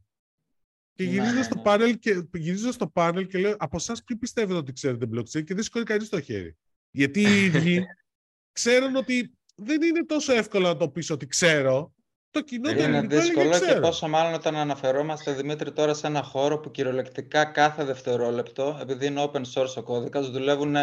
Και 0.93 1.03
ναι, 1.03 1.09
γυρίζω, 1.09 1.43
στο 1.43 1.55
ναι. 1.55 1.61
πάνελ 1.61 1.99
και, 1.99 2.27
γυρίζω 2.33 2.71
στο 2.71 2.87
πάνελ 2.87 3.27
και 3.27 3.37
λέω 3.37 3.55
από 3.57 3.75
εσάς 3.77 4.03
ποιοι 4.03 4.17
πιστεύετε 4.17 4.57
ότι 4.57 4.73
ξέρετε 4.73 5.05
blockchain 5.13 5.43
και 5.43 5.53
δεν 5.53 5.63
σηκώνει 5.63 5.85
κανείς 5.85 6.09
το 6.09 6.21
χέρι. 6.21 6.57
Γιατί 6.91 7.21
οι 7.21 7.43
ίδιοι 7.43 7.85
ξέρουν 8.59 8.95
ότι 8.95 9.37
δεν 9.55 9.81
είναι 9.81 10.05
τόσο 10.05 10.33
εύκολο 10.33 10.67
να 10.67 10.77
το 10.77 10.89
πεις 10.89 11.09
ότι 11.09 11.27
ξέρω. 11.27 11.93
Το 12.29 12.41
κοινό 12.41 12.73
δεν 12.73 12.93
είναι 12.93 13.01
δύσκολο 13.01 13.59
και 13.59 13.79
πόσο 13.79 14.07
μάλλον 14.07 14.33
όταν 14.33 14.55
αναφερόμαστε, 14.55 15.33
Δημήτρη, 15.33 15.71
τώρα 15.71 15.93
σε 15.93 16.07
ένα 16.07 16.23
χώρο 16.23 16.59
που 16.59 16.71
κυριολεκτικά 16.71 17.45
κάθε 17.45 17.83
δευτερόλεπτο, 17.83 18.77
επειδή 18.81 19.05
είναι 19.05 19.29
open 19.31 19.43
source 19.53 19.73
ο 19.75 19.83
κώδικας, 19.83 20.29
δουλεύουν 20.29 20.75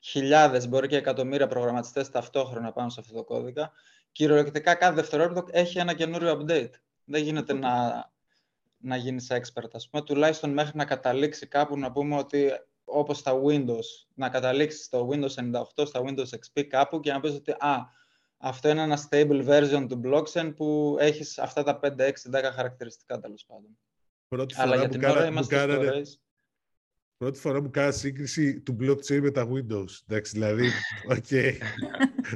χιλιάδες, 0.00 0.68
μπορεί 0.68 0.88
και 0.88 0.96
εκατομμύρια 0.96 1.46
προγραμματιστές 1.46 2.10
ταυτόχρονα 2.10 2.72
πάνω 2.72 2.88
σε 2.88 3.00
αυτό 3.00 3.14
το 3.14 3.24
κώδικα. 3.24 3.72
Κυριολεκτικά 4.12 4.74
κάθε 4.74 4.94
δευτερόλεπτο 4.94 5.44
έχει 5.50 5.78
ένα 5.78 5.94
καινούριο 5.94 6.40
update. 6.40 6.70
Δεν 7.04 7.22
γίνεται 7.22 7.52
να, 7.52 8.04
να 8.78 8.96
γίνεις 8.96 9.26
expert, 9.30 9.70
ας 9.72 9.88
πούμε, 9.88 10.02
τουλάχιστον 10.02 10.52
μέχρι 10.52 10.76
να 10.76 10.84
καταλήξει 10.84 11.46
κάπου 11.46 11.78
να 11.78 11.92
πούμε 11.92 12.16
ότι 12.16 12.50
όπως 12.84 13.18
στα 13.18 13.40
Windows, 13.44 14.06
να 14.14 14.28
καταλήξεις 14.28 14.84
στο 14.84 15.08
Windows 15.12 15.62
98, 15.62 15.86
στα 15.86 16.02
Windows 16.04 16.28
XP 16.28 16.62
κάπου 16.62 17.00
και 17.00 17.12
να 17.12 17.20
πεις 17.20 17.34
ότι 17.34 17.50
α, 17.50 17.92
αυτό 18.38 18.68
είναι 18.68 18.82
ένα 18.82 18.98
stable 19.10 19.48
version 19.48 19.86
του 19.88 20.00
blockchain 20.04 20.52
που 20.56 20.96
έχεις 20.98 21.38
αυτά 21.38 21.62
τα 21.62 21.80
5, 21.82 21.88
6, 21.88 21.90
10 21.90 22.42
χαρακτηριστικά 22.54 23.18
τέλος 23.18 23.44
πάντων. 23.44 23.78
Πρώτη 24.28 24.54
Αλλά 24.58 24.76
για 24.76 24.88
την 24.88 25.04
ώρα 25.04 25.26
είμαστε 25.26 25.58
στο 25.58 25.82
Πρώτη 27.18 27.38
φορά 27.38 27.62
μου 27.62 27.70
κάνει 27.70 27.92
σύγκριση 27.92 28.60
του 28.60 28.76
blockchain 28.80 29.20
με 29.20 29.30
τα 29.30 29.48
Windows. 29.48 30.02
Εντάξει, 30.06 30.32
δηλαδή, 30.32 30.66
OK. 31.16 31.24
Okay. 31.30 31.52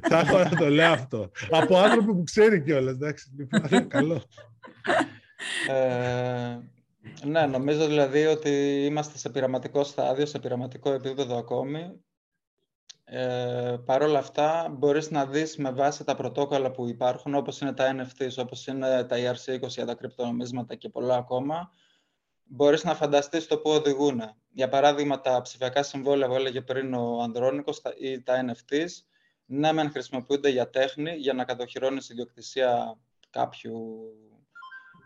Θα 0.02 0.18
έχω 0.18 0.38
να 0.38 0.56
το 0.56 0.68
λέω 0.68 0.92
αυτό. 0.92 1.30
Από 1.50 1.78
άνθρωπο 1.78 2.14
που 2.14 2.22
ξέρει 2.22 2.62
κιόλας. 2.62 2.94
Εντάξει, 2.94 3.30
λοιπόν, 3.36 3.88
καλό. 3.88 4.22
Ε, 5.68 6.58
ναι, 7.24 7.46
νομίζω 7.46 7.86
δηλαδή 7.86 8.26
ότι 8.26 8.50
είμαστε 8.84 9.18
σε 9.18 9.30
πειραματικό 9.30 9.84
στάδιο, 9.84 10.26
σε 10.26 10.38
πειραματικό 10.38 10.92
επίπεδο 10.92 11.36
ακόμη. 11.36 12.00
Ε, 13.04 13.76
Παρ' 13.84 14.02
όλα 14.02 14.18
αυτά, 14.18 14.74
μπορείς 14.78 15.10
να 15.10 15.26
δεις 15.26 15.56
με 15.56 15.70
βάση 15.70 16.04
τα 16.04 16.14
πρωτόκολλα 16.14 16.70
που 16.70 16.88
υπάρχουν, 16.88 17.34
όπως 17.34 17.60
είναι 17.60 17.72
τα 17.72 17.94
NFTs, 17.96 18.34
όπως 18.36 18.66
είναι 18.66 19.04
τα 19.04 19.16
ERC20 19.16 19.68
για 19.68 19.86
τα 19.86 19.94
κρυπτονομίσματα 19.94 20.74
και 20.74 20.88
πολλά 20.88 21.16
ακόμα, 21.16 21.70
μπορείς 22.44 22.85
να 22.85 22.94
φανταστείς 22.94 23.46
το 23.46 23.59
που 23.59 23.70
οδηγούν. 23.70 24.22
Για 24.50 24.68
παράδειγμα, 24.68 25.20
τα 25.20 25.40
ψηφιακά 25.40 25.83
συμβόλαια 25.83 26.28
που 26.28 26.35
έλεγε 26.35 26.61
πριν 26.61 26.94
ο 26.94 27.20
Ανδρώνικος 27.22 27.83
ή 27.98 28.22
τα 28.22 28.44
NFTs, 28.46 28.88
ναι, 29.44 29.72
μεν 29.72 29.90
χρησιμοποιούνται 29.90 30.48
για 30.48 30.70
τέχνη, 30.70 31.14
για 31.16 31.33
να 31.33 31.44
κατοχυρώνεις 31.44 32.09
ιδιοκτησία 32.09 32.98
κάποιου 33.31 34.07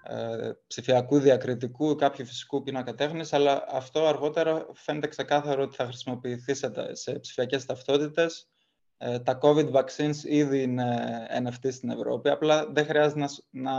ε, 0.08 0.50
ψηφιακού 0.66 1.18
διακριτικού 1.18 1.90
ή 1.90 1.96
κάποιου 1.96 2.26
φυσικού 2.26 2.62
πίνακα 2.62 2.94
τέχνης, 2.94 3.32
αλλά 3.32 3.64
αυτό 3.68 4.06
αργότερα 4.06 4.66
φαίνεται 4.74 5.06
ξεκάθαρο 5.06 5.62
ότι 5.62 5.76
θα 5.76 5.84
χρησιμοποιηθεί 5.84 6.54
σε, 6.54 6.72
σε 6.94 7.18
ψηφιακές 7.18 7.64
ταυτότητες. 7.64 8.48
Ε, 8.98 9.18
τα 9.18 9.38
COVID 9.42 9.72
vaccines 9.72 10.16
ήδη 10.24 10.62
είναι 10.62 11.26
NFT 11.42 11.72
στην 11.72 11.90
Ευρώπη, 11.90 12.28
απλά 12.28 12.66
δεν 12.66 12.86
χρειάζεται 12.86 13.20
να, 13.20 13.28
να 13.50 13.72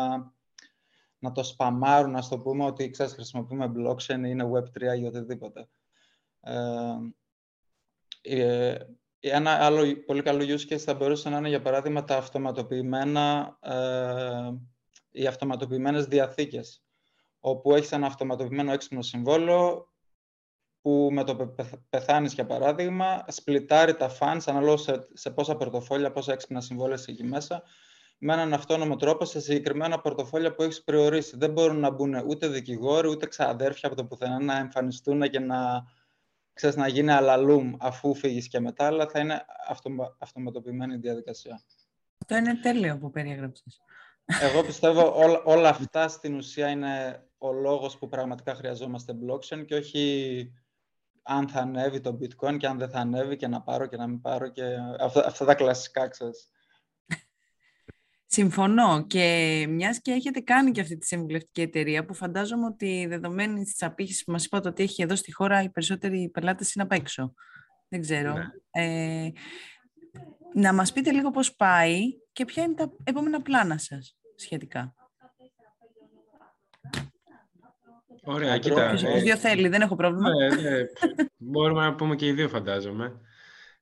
να 1.19 1.31
το 1.31 1.43
σπαμάρουν, 1.43 2.11
να 2.11 2.27
το 2.27 2.39
πούμε 2.39 2.65
ότι 2.65 2.89
ξέρεις, 2.89 3.13
χρησιμοποιούμε 3.13 3.71
blockchain 3.75 4.19
ή 4.25 4.29
είναι 4.29 4.49
Web3 4.53 4.99
ή 4.99 5.05
οτιδήποτε. 5.05 5.69
Ε, 6.41 6.95
ε, 8.21 8.77
ένα 9.19 9.51
άλλο 9.51 10.03
πολύ 10.05 10.21
καλό 10.21 10.43
use 10.43 10.73
case 10.73 10.77
θα 10.77 10.93
μπορούσε 10.93 11.29
να 11.29 11.37
είναι, 11.37 11.49
για 11.49 11.61
παράδειγμα, 11.61 12.03
τα 12.03 12.17
αυτοματοποιημένα, 12.17 13.57
ε, 13.61 14.51
οι 15.11 15.27
αυτοματοποιημένες 15.27 16.05
διαθήκες, 16.05 16.83
όπου 17.39 17.75
έχεις 17.75 17.91
ένα 17.91 18.07
αυτοματοποιημένο 18.07 18.71
έξυπνο 18.71 19.01
συμβόλαιο, 19.01 19.91
που 20.81 21.09
με 21.11 21.23
το 21.23 21.55
πεθάνεις, 21.89 22.33
για 22.33 22.45
παράδειγμα, 22.45 23.25
σπλιτάρει 23.27 23.95
τα 23.95 24.17
funds 24.19 24.41
ανάλογα 24.45 24.77
σε, 24.77 25.07
σε 25.13 25.31
πόσα 25.31 25.55
πορτοφόλια, 25.55 26.11
πόσα 26.11 26.33
έξυπνα 26.33 26.61
συμβόλαια 26.61 26.97
έχει 26.99 27.11
εκεί 27.11 27.23
μέσα, 27.23 27.63
με 28.17 28.33
έναν 28.33 28.53
αυτόνομο 28.53 28.95
τρόπο 28.95 29.25
σε 29.25 29.39
συγκεκριμένα 29.39 29.99
πορτοφόλια 29.99 30.53
που 30.55 30.63
έχεις 30.63 30.83
προορίσει. 30.83 31.37
Δεν 31.37 31.51
μπορούν 31.51 31.79
να 31.79 31.91
μπουν 31.91 32.13
ούτε 32.27 32.47
δικηγόροι, 32.47 33.07
ούτε 33.07 33.25
ξαδέρφια 33.25 33.87
από 33.87 33.97
το 33.97 34.05
πουθενά 34.05 34.39
να 34.39 34.57
εμφανιστούν 34.57 35.29
και 35.29 35.39
να, 35.39 35.85
ξέρεις, 36.53 36.75
να 36.75 36.87
γίνει 36.87 37.11
αλαλούμ 37.11 37.73
αφού 37.79 38.15
φύγεις 38.15 38.47
και 38.47 38.59
μετά, 38.59 38.85
αλλά 38.85 39.07
θα 39.07 39.19
είναι 39.19 39.45
αυτομα, 39.67 40.15
αυτοματοποιημένη 40.19 40.95
διαδικασία. 40.95 41.61
Αυτό 42.21 42.35
είναι 42.35 42.59
τέλειο 42.61 42.97
που 42.97 43.09
περιέγραψες. 43.09 43.81
Εγώ 44.41 44.63
πιστεύω 44.63 45.13
όλα, 45.15 45.41
όλα 45.43 45.69
αυτά 45.69 46.07
στην 46.07 46.35
ουσία 46.35 46.69
είναι 46.69 47.23
ο 47.37 47.51
λόγος 47.51 47.97
που 47.97 48.07
πραγματικά 48.07 48.55
χρειαζόμαστε 48.55 49.13
blockchain 49.13 49.65
και 49.65 49.75
όχι 49.75 50.51
αν 51.23 51.47
θα 51.47 51.59
ανέβει 51.59 51.99
το 51.99 52.17
bitcoin 52.21 52.57
και 52.57 52.67
αν 52.67 52.77
δεν 52.77 52.89
θα 52.89 52.99
ανέβει 52.99 53.35
και 53.35 53.47
να 53.47 53.61
πάρω 53.61 53.85
και 53.85 53.97
να 53.97 54.07
μην 54.07 54.21
πάρω 54.21 54.47
και 54.47 54.63
αυτά, 54.99 55.25
αυτά 55.25 55.45
τα 55.45 55.55
κλασικά, 55.55 56.07
ξέρεις. 56.07 56.49
Συμφωνώ 58.29 59.05
και 59.07 59.65
μιας 59.69 60.01
και 60.01 60.11
έχετε 60.11 60.39
κάνει 60.39 60.71
και 60.71 60.81
αυτή 60.81 60.97
τη 60.97 61.05
συμβουλευτική 61.05 61.61
εταιρεία 61.61 62.05
που 62.05 62.13
φαντάζομαι 62.13 62.65
ότι 62.65 63.05
δεδομένη 63.09 63.63
της 63.63 63.83
απήχησης 63.83 64.23
που 64.23 64.31
μας 64.31 64.45
είπατε 64.45 64.69
ότι 64.69 64.83
έχει 64.83 65.01
εδώ 65.01 65.15
στη 65.15 65.33
χώρα 65.33 65.61
οι 65.61 65.69
περισσότεροι 65.69 66.29
πελάτες 66.33 66.73
είναι 66.73 66.83
απ' 66.83 66.91
έξω. 66.91 67.33
Δεν 67.87 68.01
ξέρω. 68.01 68.33
Ναι. 68.33 68.45
Ε, 68.71 69.31
να 70.53 70.73
μας 70.73 70.91
πείτε 70.91 71.11
λίγο 71.11 71.31
πώς 71.31 71.55
πάει 71.55 72.01
και 72.31 72.45
ποια 72.45 72.63
είναι 72.63 72.73
τα 72.73 72.91
επόμενα 73.03 73.41
πλάνα 73.41 73.77
σας 73.77 74.17
σχετικά. 74.35 74.95
Ωραία, 78.23 78.57
κοίτα. 78.57 78.89
Ποιος 78.89 79.03
ε, 79.03 79.19
δύο 79.19 79.37
θέλει, 79.37 79.67
δεν 79.67 79.81
έχω 79.81 79.95
πρόβλημα. 79.95 80.29
Ναι, 80.29 80.55
ναι. 80.55 80.77
Μπορούμε 81.37 81.81
να 81.81 81.95
πούμε 81.95 82.15
και 82.15 82.27
οι 82.27 82.31
δύο, 82.31 82.49
φαντάζομαι. 82.49 83.21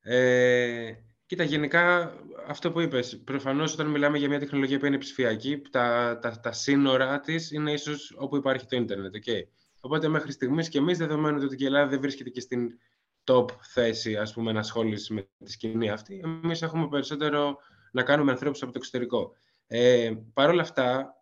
Ε, 0.02 0.94
κοίτα, 1.26 1.44
γενικά 1.44 2.14
αυτό 2.48 2.72
που 2.72 2.80
είπες, 2.80 3.22
προφανώς 3.24 3.74
όταν 3.74 3.88
μιλάμε 3.88 4.18
για 4.18 4.28
μια 4.28 4.40
τεχνολογία 4.40 4.80
που 4.80 4.86
είναι 4.86 4.98
ψηφιακή, 4.98 5.62
τα, 5.72 6.18
τα, 6.22 6.40
τα 6.40 6.52
σύνορα 6.52 7.20
της 7.20 7.52
είναι 7.52 7.72
ίσως 7.72 8.16
όπου 8.18 8.36
υπάρχει 8.36 8.66
το 8.66 8.76
ίντερνετ, 8.76 9.16
okay. 9.26 9.42
Οπότε 9.80 10.08
μέχρι 10.08 10.32
στιγμής 10.32 10.70
και 10.70 10.78
εμείς, 10.78 10.98
δεδομένου 10.98 11.40
ότι 11.44 11.64
η 11.64 11.66
Ελλάδα 11.66 11.90
δεν 11.90 12.02
βρίσκεται 12.02 12.30
και 12.30 12.40
στην 12.40 12.80
top 13.24 13.46
θέση, 13.62 14.16
ας 14.16 14.34
πούμε, 14.34 14.50
ενασχόλησης 14.50 15.10
με 15.10 15.28
τη 15.44 15.52
σκηνή 15.52 15.90
αυτή, 15.90 16.22
εμείς 16.24 16.62
έχουμε 16.62 16.88
περισσότερο 16.88 17.58
να 17.92 18.04
κάνουμε 18.04 18.32
ανθρώπους 18.32 18.62
από 18.62 18.72
το 18.72 18.78
εξωτερικό. 18.78 19.32
Ε, 19.68 20.12
Παρ' 20.34 20.50
όλα 20.50 20.62
αυτά, 20.62 21.16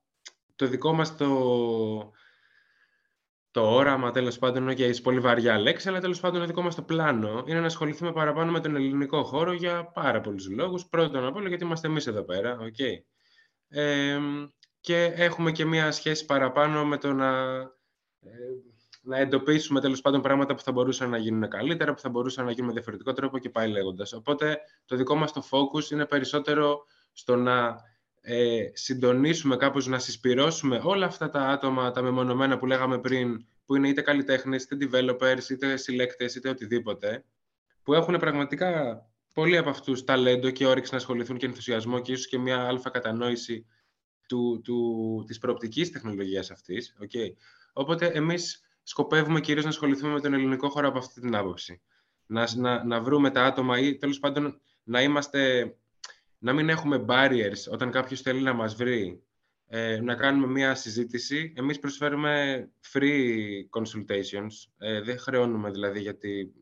το 0.55 0.67
δικό 0.67 0.93
μας 0.93 1.17
το, 1.17 1.27
το 3.53 3.61
όραμα, 3.61 4.11
τέλος 4.11 4.39
πάντων, 4.39 4.69
okay, 4.69 4.79
είσαι 4.79 5.01
πολύ 5.01 5.19
βαριά 5.19 5.59
λέξη, 5.59 5.89
αλλά 5.89 5.99
τέλος 5.99 6.19
πάντων 6.19 6.39
το 6.39 6.45
δικό 6.45 6.61
μας 6.61 6.75
το 6.75 6.81
πλάνο 6.81 7.43
είναι 7.47 7.59
να 7.59 7.65
ασχοληθούμε 7.65 8.11
παραπάνω 8.11 8.51
με 8.51 8.59
τον 8.59 8.75
ελληνικό 8.75 9.23
χώρο 9.23 9.53
για 9.53 9.91
πάρα 9.93 10.21
πολλούς 10.21 10.49
λόγους. 10.49 10.85
Πρώτον 10.85 11.25
απ' 11.25 11.35
όλα, 11.35 11.47
γιατί 11.47 11.63
είμαστε 11.63 11.87
εμείς 11.87 12.07
εδώ 12.07 12.23
πέρα. 12.23 12.57
Okay. 12.61 13.01
Ε, 13.67 14.19
και 14.79 15.03
έχουμε 15.03 15.51
και 15.51 15.65
μία 15.65 15.91
σχέση 15.91 16.25
παραπάνω 16.25 16.85
με 16.85 16.97
το 16.97 17.13
να, 17.13 17.59
ε, 18.19 18.29
να 19.01 19.17
εντοπίσουμε 19.17 19.79
τέλος 19.79 20.01
πάντων 20.01 20.21
πράγματα 20.21 20.55
που 20.55 20.61
θα 20.61 20.71
μπορούσαν 20.71 21.09
να 21.09 21.17
γίνουν 21.17 21.49
καλύτερα, 21.49 21.93
που 21.93 21.99
θα 21.99 22.09
μπορούσαν 22.09 22.45
να 22.45 22.51
γίνουν 22.51 22.67
με 22.67 22.73
διαφορετικό 22.73 23.13
τρόπο 23.13 23.37
και 23.37 23.49
πάει 23.49 23.69
λέγοντας. 23.69 24.13
Οπότε 24.13 24.59
το 24.85 24.95
δικό 24.95 25.15
μας 25.15 25.33
το 25.33 25.43
focus 25.51 25.91
είναι 25.91 26.05
περισσότερο 26.05 26.85
στο 27.11 27.35
να 27.35 27.75
ε, 28.25 28.69
συντονίσουμε 28.73 29.55
κάπως, 29.57 29.87
να 29.87 29.99
συσπυρώσουμε 29.99 30.81
όλα 30.83 31.05
αυτά 31.05 31.29
τα 31.29 31.41
άτομα, 31.41 31.91
τα 31.91 32.01
μεμονωμένα 32.01 32.57
που 32.57 32.65
λέγαμε 32.65 32.99
πριν, 32.99 33.45
που 33.65 33.75
είναι 33.75 33.87
είτε 33.87 34.01
καλλιτέχνες, 34.01 34.63
είτε 34.63 34.87
developers, 34.91 35.49
είτε 35.49 35.77
συλλέκτες, 35.77 36.35
είτε 36.35 36.49
οτιδήποτε, 36.49 37.25
που 37.83 37.93
έχουν 37.93 38.17
πραγματικά 38.17 39.01
πολλοί 39.33 39.57
από 39.57 39.69
αυτούς 39.69 40.03
ταλέντο 40.03 40.49
και 40.49 40.65
όρεξη 40.65 40.91
να 40.91 40.97
ασχοληθούν 40.97 41.37
και 41.37 41.45
ενθουσιασμό 41.45 42.01
και 42.01 42.11
ίσως 42.11 42.27
και 42.27 42.37
μια 42.37 42.67
αλφα 42.67 42.89
κατανόηση 42.89 43.65
του, 44.27 44.61
του, 44.63 45.23
της 45.27 45.37
προοπτικής 45.37 45.91
τεχνολογίας 45.91 46.51
αυτής. 46.51 46.95
Okay. 47.01 47.33
Οπότε 47.73 48.05
εμείς 48.05 48.61
σκοπεύουμε 48.83 49.39
κυρίως 49.39 49.63
να 49.63 49.69
ασχοληθούμε 49.69 50.13
με 50.13 50.21
τον 50.21 50.33
ελληνικό 50.33 50.69
χώρο 50.69 50.87
από 50.87 50.97
αυτή 50.97 51.21
την 51.21 51.35
άποψη. 51.35 51.81
Να, 52.25 52.55
να, 52.55 52.83
να 52.83 53.01
βρούμε 53.01 53.29
τα 53.29 53.43
άτομα 53.43 53.79
ή 53.79 53.97
τέλος 53.97 54.19
πάντων 54.19 54.61
να 54.83 55.01
είμαστε 55.01 55.73
να 56.43 56.53
μην 56.53 56.69
έχουμε 56.69 57.05
barriers 57.07 57.71
όταν 57.71 57.91
κάποιος 57.91 58.21
θέλει 58.21 58.41
να 58.41 58.53
μας 58.53 58.75
βρει, 58.75 59.23
ε, 59.67 59.99
να 60.01 60.15
κάνουμε 60.15 60.47
μία 60.47 60.75
συζήτηση. 60.75 61.53
Εμείς 61.55 61.79
προσφέρουμε 61.79 62.69
free 62.93 63.29
consultations. 63.69 64.51
Ε, 64.77 65.01
δεν 65.01 65.19
χρεώνουμε 65.19 65.71
δηλαδή 65.71 65.99
γιατί 65.99 66.53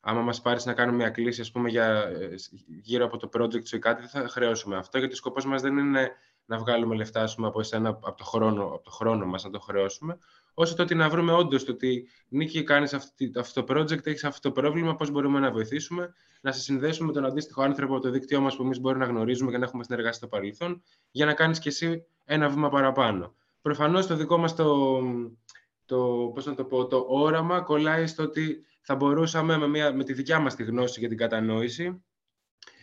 άμα 0.00 0.20
μας 0.20 0.40
πάρεις 0.40 0.64
να 0.64 0.72
κάνουμε 0.72 0.96
μια 0.96 1.10
κλίση 1.10 1.40
ας 1.40 1.50
πούμε, 1.50 1.68
για, 1.68 1.86
ε, 2.20 2.34
γύρω 2.66 3.04
από 3.04 3.16
το 3.16 3.28
project 3.32 3.66
σου 3.66 3.76
ή 3.76 3.78
κάτι, 3.78 4.00
δεν 4.00 4.10
θα 4.10 4.28
χρεώσουμε 4.28 4.76
αυτό, 4.76 4.98
γιατί 4.98 5.12
ο 5.12 5.16
σκοπός 5.16 5.46
μας 5.46 5.62
δεν 5.62 5.76
είναι 5.76 6.10
να 6.50 6.58
βγάλουμε 6.58 6.94
λεφτά 6.94 7.32
πούμε, 7.34 7.46
από 7.46 7.60
εσένα, 7.60 7.88
από 7.88 8.14
το, 8.14 8.24
χρόνο, 8.24 8.64
από 8.64 8.82
το 8.82 8.90
χρόνο 8.90 9.26
μας, 9.26 9.44
να 9.44 9.50
το 9.50 9.60
χρεώσουμε, 9.60 10.18
όσο 10.54 10.74
το 10.74 10.82
ότι 10.82 10.94
να 10.94 11.08
βρούμε 11.08 11.32
όντως 11.32 11.64
το 11.64 11.72
ότι 11.72 12.08
Νίκη, 12.28 12.62
κάνεις 12.62 12.94
αυτό 13.38 13.64
το 13.64 13.74
project, 13.74 14.06
έχεις 14.06 14.24
αυτό 14.24 14.48
το 14.48 14.60
πρόβλημα, 14.60 14.94
πώς 14.94 15.10
μπορούμε 15.10 15.38
να 15.38 15.50
βοηθήσουμε, 15.50 16.14
να 16.40 16.52
σε 16.52 16.60
συνδέσουμε 16.60 17.06
με 17.06 17.12
τον 17.12 17.24
αντίστοιχο 17.24 17.62
άνθρωπο 17.62 17.94
από 17.94 18.02
το 18.02 18.10
δίκτυό 18.10 18.40
μας 18.40 18.56
που 18.56 18.62
εμείς 18.62 18.80
μπορούμε 18.80 19.04
να 19.04 19.10
γνωρίζουμε 19.10 19.50
και 19.50 19.58
να 19.58 19.64
έχουμε 19.64 19.84
συνεργάσει 19.84 20.18
στο 20.18 20.28
παρελθόν, 20.28 20.82
για 21.10 21.26
να 21.26 21.34
κάνεις 21.34 21.58
κι 21.58 21.68
εσύ 21.68 22.04
ένα 22.24 22.48
βήμα 22.48 22.68
παραπάνω. 22.68 23.34
Προφανώς 23.62 24.06
το 24.06 24.16
δικό 24.16 24.36
μας 24.36 24.54
το, 24.54 25.00
το, 25.86 26.30
πώς 26.34 26.46
να 26.46 26.54
το, 26.54 26.64
πω, 26.64 26.86
το 26.86 27.06
όραμα 27.08 27.60
κολλάει 27.60 28.06
στο 28.06 28.22
ότι 28.22 28.64
θα 28.80 28.94
μπορούσαμε 28.94 29.56
με, 29.58 29.68
μια, 29.68 29.92
με 29.92 30.04
τη 30.04 30.12
δικιά 30.12 30.38
μας 30.38 30.54
τη 30.54 30.62
γνώση 30.62 31.00
για 31.00 31.08
την 31.08 31.18
κατανόηση 31.18 32.02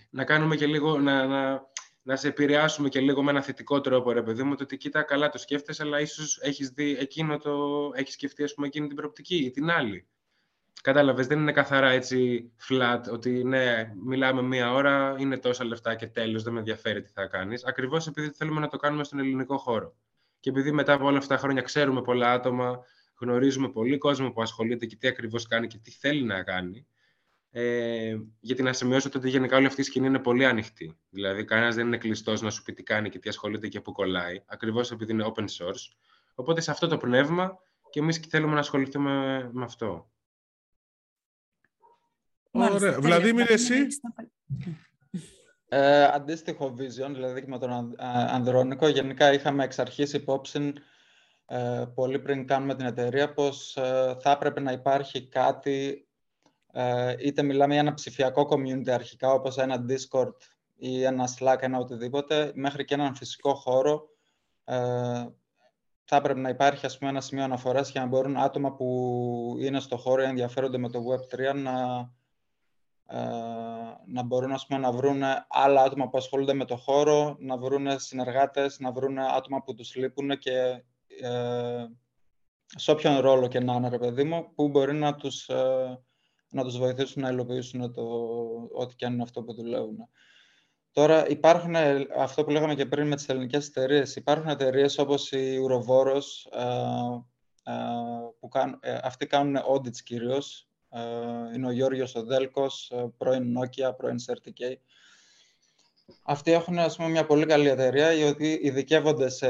να 0.09 0.23
κάνουμε 0.23 0.55
και 0.55 0.65
λίγο, 0.65 0.99
να, 0.99 1.25
να, 1.25 1.65
να 2.07 2.15
σε 2.15 2.27
επηρεάσουμε 2.27 2.89
και 2.89 2.99
λίγο 2.99 3.23
με 3.23 3.31
ένα 3.31 3.41
θετικό 3.41 3.81
τρόπο, 3.81 4.11
ρε 4.11 4.21
παιδί 4.21 4.43
μου, 4.43 4.55
το 4.55 4.63
ότι 4.63 4.77
κοίτα, 4.77 5.03
καλά 5.03 5.29
το 5.29 5.37
σκέφτεσαι, 5.37 5.83
αλλά 5.83 5.99
ίσως 5.99 6.39
έχεις 6.41 6.69
δει 6.69 6.97
εκείνο 6.99 7.37
το. 7.37 7.91
έχεις 7.93 8.13
σκεφτεί, 8.13 8.43
ας 8.43 8.53
πούμε, 8.53 8.67
εκείνη 8.67 8.87
την 8.87 8.95
προοπτική 8.95 9.35
ή 9.35 9.51
την 9.51 9.69
άλλη. 9.69 10.07
Κατάλαβες, 10.81 11.27
δεν 11.27 11.39
είναι 11.39 11.51
καθαρά 11.51 11.89
έτσι 11.89 12.51
flat, 12.69 13.01
ότι 13.11 13.43
ναι, 13.43 13.91
μιλάμε 14.05 14.41
μία 14.41 14.73
ώρα, 14.73 15.15
είναι 15.17 15.37
τόσα 15.37 15.65
λεφτά 15.65 15.95
και 15.95 16.07
τέλος, 16.07 16.43
δεν 16.43 16.53
με 16.53 16.59
ενδιαφέρει 16.59 17.01
τι 17.01 17.11
θα 17.11 17.25
κάνεις. 17.25 17.65
Ακριβώς 17.65 18.07
επειδή 18.07 18.29
θέλουμε 18.29 18.59
να 18.59 18.67
το 18.67 18.77
κάνουμε 18.77 19.03
στον 19.03 19.19
ελληνικό 19.19 19.57
χώρο. 19.57 19.95
Και 20.39 20.49
επειδή 20.49 20.71
μετά 20.71 20.93
από 20.93 21.05
όλα 21.05 21.17
αυτά 21.17 21.35
τα 21.35 21.41
χρόνια 21.41 21.61
ξέρουμε 21.61 22.01
πολλά 22.01 22.31
άτομα, 22.31 22.79
γνωρίζουμε 23.19 23.69
πολύ 23.69 23.97
κόσμο 23.97 24.31
που 24.31 24.41
ασχολείται 24.41 24.85
και 24.85 24.95
τι 24.95 25.07
ακριβώς 25.07 25.47
κάνει 25.47 25.67
και 25.67 25.77
τι 25.77 25.91
θέλει 25.91 26.23
να 26.23 26.43
κάνει, 26.43 26.87
ε, 27.59 28.17
γιατί 28.39 28.63
να 28.63 28.73
σημειώσω 28.73 29.09
ότι 29.15 29.29
γενικά 29.29 29.57
όλη 29.57 29.65
αυτή 29.65 29.81
η 29.81 29.83
σκηνή 29.83 30.07
είναι 30.07 30.19
πολύ 30.19 30.45
ανοιχτή. 30.45 30.97
Δηλαδή, 31.09 31.45
κανένας 31.45 31.75
δεν 31.75 31.85
είναι 31.85 31.97
κλειστός 31.97 32.41
να 32.41 32.49
σου 32.49 32.63
πει 32.63 32.73
τι 32.73 32.83
κάνει 32.83 33.09
και 33.09 33.19
τι 33.19 33.29
ασχολείται 33.29 33.67
και 33.67 33.81
πού 33.81 33.91
κολλάει, 33.91 34.43
ακριβώς 34.45 34.91
επειδή 34.91 35.11
είναι 35.11 35.31
open 35.35 35.43
source. 35.43 35.95
Οπότε, 36.35 36.61
σε 36.61 36.71
αυτό 36.71 36.87
το 36.87 36.97
πνεύμα 36.97 37.59
και 37.89 37.99
εμείς 37.99 38.17
θέλουμε 38.17 38.53
να 38.53 38.59
ασχοληθούμε 38.59 39.49
με 39.53 39.63
αυτό. 39.63 40.11
Ωραία. 42.51 42.99
Βλαδίμηρ, 42.99 43.51
εσύ; 43.51 43.87
Ε, 45.69 46.03
αντίστοιχο 46.03 46.75
vision, 46.77 47.11
δηλαδή 47.13 47.41
και 47.41 47.47
με 47.47 47.59
τον 47.59 47.95
Ανδρώνικο, 47.99 48.87
γενικά 48.87 49.33
είχαμε 49.33 49.63
εξ 49.63 49.79
αρχής 49.79 50.13
υπόψη 50.13 50.73
ε, 51.45 51.85
πολύ 51.95 52.19
πριν 52.19 52.47
κάνουμε 52.47 52.75
την 52.75 52.85
εταιρεία 52.85 53.33
πως 53.33 53.75
ε, 53.77 54.17
θα 54.19 54.31
έπρεπε 54.31 54.59
να 54.59 54.71
υπάρχει 54.71 55.27
κάτι 55.27 56.01
ε, 56.03 56.06
είτε 57.19 57.43
μιλάμε 57.43 57.73
για 57.73 57.81
ένα 57.81 57.93
ψηφιακό 57.93 58.47
community 58.49 58.89
αρχικά, 58.89 59.31
όπως 59.31 59.57
ένα 59.57 59.85
Discord 59.89 60.33
ή 60.75 61.03
ένα 61.03 61.27
Slack, 61.39 61.57
ένα 61.59 61.77
οτιδήποτε, 61.77 62.51
μέχρι 62.55 62.85
και 62.85 62.93
έναν 62.93 63.15
φυσικό 63.15 63.53
χώρο, 63.53 64.09
ε, 64.63 65.25
θα 66.03 66.15
έπρεπε 66.15 66.39
να 66.39 66.49
υπάρχει 66.49 66.85
ας 66.85 66.97
πούμε, 66.97 67.09
ένα 67.09 67.21
σημείο 67.21 67.43
αναφοράς 67.43 67.91
για 67.91 68.01
να 68.01 68.07
μπορούν 68.07 68.37
άτομα 68.37 68.73
που 68.73 69.55
είναι 69.59 69.79
στο 69.79 69.97
χώρο 69.97 70.21
ή 70.21 70.25
ενδιαφέρονται 70.25 70.77
με 70.77 70.89
το 70.89 70.99
Web3 71.09 71.55
να, 71.55 72.09
ε, 73.05 73.19
να 74.05 74.23
μπορούν 74.23 74.51
ας 74.51 74.65
πούμε, 74.65 74.79
να 74.79 74.91
βρουν 74.91 75.21
άλλα 75.47 75.81
άτομα 75.81 76.09
που 76.09 76.17
ασχολούνται 76.17 76.53
με 76.53 76.65
το 76.65 76.75
χώρο, 76.75 77.35
να 77.39 77.57
βρουν 77.57 77.99
συνεργάτες, 77.99 78.79
να 78.79 78.91
βρουν 78.91 79.19
άτομα 79.19 79.61
που 79.61 79.73
τους 79.73 79.95
λείπουν 79.95 80.37
και 80.37 80.83
ε, 81.21 81.85
σε 82.65 82.91
όποιον 82.91 83.19
ρόλο 83.19 83.47
και 83.47 83.59
να 83.59 83.73
είναι, 83.73 83.89
ρε 83.89 83.97
παιδί 83.97 84.23
μου, 84.23 84.53
που 84.55 84.69
μπορεί 84.69 84.93
να 84.93 85.15
τους, 85.15 85.49
ε, 85.49 85.99
να 86.49 86.63
τους 86.63 86.77
βοηθήσουν 86.77 87.21
να 87.21 87.29
υλοποιήσουν 87.29 87.93
το, 87.93 88.01
ό,τι 88.71 88.95
και 88.95 89.05
αν 89.05 89.13
είναι 89.13 89.23
αυτό 89.23 89.43
που 89.43 89.53
δουλεύουν. 89.53 90.09
Τώρα 90.91 91.27
υπάρχουν, 91.27 91.75
ε, 91.75 92.07
αυτό 92.17 92.43
που 92.43 92.51
λέγαμε 92.51 92.75
και 92.75 92.85
πριν 92.85 93.07
με 93.07 93.15
τις 93.15 93.29
ελληνικές 93.29 93.67
εταιρείες, 93.67 94.15
υπάρχουν 94.15 94.49
εταιρείες 94.49 94.97
όπως 94.97 95.31
η 95.31 95.57
Urovoros, 95.67 96.51
ε, 96.51 96.63
ε, 97.71 97.73
που 98.39 98.47
κάνουν, 98.47 98.79
αυτοί 99.01 99.25
κάνουν 99.25 99.57
audits 99.57 99.97
κυρίως. 100.03 100.69
είναι 101.55 101.67
ο 101.67 101.71
Γιώργος 101.71 102.15
ο 102.15 102.23
Δέλκος, 102.23 102.91
πρώην 103.17 103.55
Nokia, 103.57 103.97
πρώην 103.97 104.17
CRTK. 104.25 104.73
Αυτοί 106.23 106.51
έχουν 106.51 106.79
ας 106.79 106.95
πούμε, 106.95 107.09
μια 107.09 107.25
πολύ 107.25 107.45
καλή 107.45 107.67
εταιρεία, 107.67 108.13
οι 108.13 108.29
οποίοι 108.29 108.59
ειδικεύονται 108.61 109.29
σε 109.29 109.47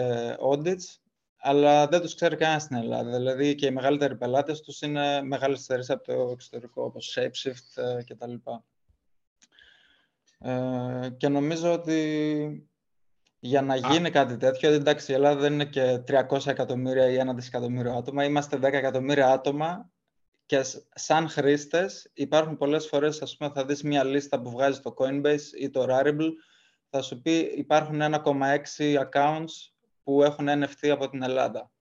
audits, 0.51 0.99
αλλά 1.39 1.87
δεν 1.87 2.01
τους 2.01 2.15
ξέρει 2.15 2.35
κανένας 2.35 2.63
στην 2.63 2.75
Ελλάδα. 2.75 3.17
Δηλαδή 3.17 3.55
και 3.55 3.65
οι 3.65 3.71
μεγαλύτεροι 3.71 4.15
πελάτες 4.15 4.61
τους 4.61 4.81
είναι 4.81 5.21
μεγάλες 5.21 5.63
εταιρείες 5.63 5.89
από 5.89 6.03
το 6.03 6.29
εξωτερικό, 6.31 6.83
όπως 6.83 7.17
Shapeshift 7.17 8.03
κτλ. 8.05 8.33
Ε, 10.39 11.09
και 11.17 11.27
νομίζω 11.27 11.73
ότι 11.73 12.69
για 13.39 13.61
να 13.61 13.75
γίνει 13.75 14.09
κάτι 14.09 14.37
τέτοιο, 14.37 14.71
εντάξει, 14.71 15.11
η 15.11 15.15
Ελλάδα 15.15 15.39
δεν 15.39 15.53
είναι 15.53 15.65
και 15.65 16.03
300 16.07 16.47
εκατομμύρια 16.47 17.09
ή 17.09 17.15
ένα 17.15 17.33
δισεκατομμύριο 17.33 17.93
άτομα, 17.93 18.23
είμαστε 18.23 18.57
10 18.57 18.61
εκατομμύρια 18.63 19.31
άτομα 19.31 19.89
και 20.45 20.61
σαν 20.93 21.29
χρήστες 21.29 22.11
υπάρχουν 22.13 22.57
πολλές 22.57 22.87
φορές, 22.87 23.21
ας 23.21 23.37
πούμε, 23.37 23.51
θα 23.53 23.65
δεις 23.65 23.83
μια 23.83 24.03
λίστα 24.03 24.41
που 24.41 24.49
βγάζει 24.49 24.79
το 24.79 24.93
Coinbase 24.97 25.59
ή 25.59 25.69
το 25.69 25.85
Rarible, 25.89 26.31
θα 26.89 27.01
σου 27.01 27.21
πει 27.21 27.37
υπάρχουν 27.37 28.01
1,6 28.01 28.97
accounts 29.09 29.76
που 30.07 30.23
έχουν 30.23 30.47
NFT 30.49 30.87
από 30.87 31.09
την 31.09 31.23
Ελλάδα. 31.23 31.71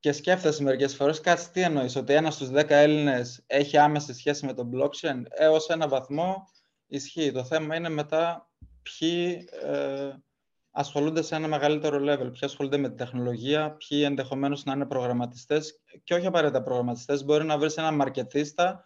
Και 0.00 0.12
σκέφτεσαι 0.12 0.62
μερικές 0.62 0.94
φορές, 0.94 1.20
κάτσε 1.20 1.50
τι 1.52 1.60
εννοείς, 1.60 1.96
ότι 1.96 2.12
ένας 2.12 2.34
στους 2.34 2.48
10 2.48 2.64
Έλληνες 2.68 3.42
έχει 3.46 3.78
άμεση 3.78 4.14
σχέση 4.14 4.46
με 4.46 4.54
το 4.54 4.68
blockchain, 4.74 5.22
έως 5.28 5.68
ένα 5.68 5.88
βαθμό 5.88 6.48
Ισχύει. 6.86 7.32
Το 7.32 7.44
θέμα 7.44 7.76
είναι 7.76 7.88
μετά 7.88 8.50
ποιοι 8.82 9.48
ε, 9.62 10.10
ασχολούνται 10.70 11.22
σε 11.22 11.34
ένα 11.34 11.48
μεγαλύτερο 11.48 11.96
level, 11.96 12.30
ποιοι 12.32 12.40
ασχολούνται 12.40 12.76
με 12.76 12.88
τη 12.88 12.94
τεχνολογία, 12.94 13.76
ποιοι 13.76 14.02
ενδεχομένως 14.04 14.64
να 14.64 14.72
είναι 14.72 14.86
προγραμματιστές 14.86 15.82
και 16.04 16.14
όχι 16.14 16.26
απαραίτητα 16.26 16.62
προγραμματιστές. 16.62 17.24
Μπορεί 17.24 17.44
να 17.44 17.58
βρεις 17.58 17.76
έναν 17.76 17.94
μαρκετίστα, 17.94 18.84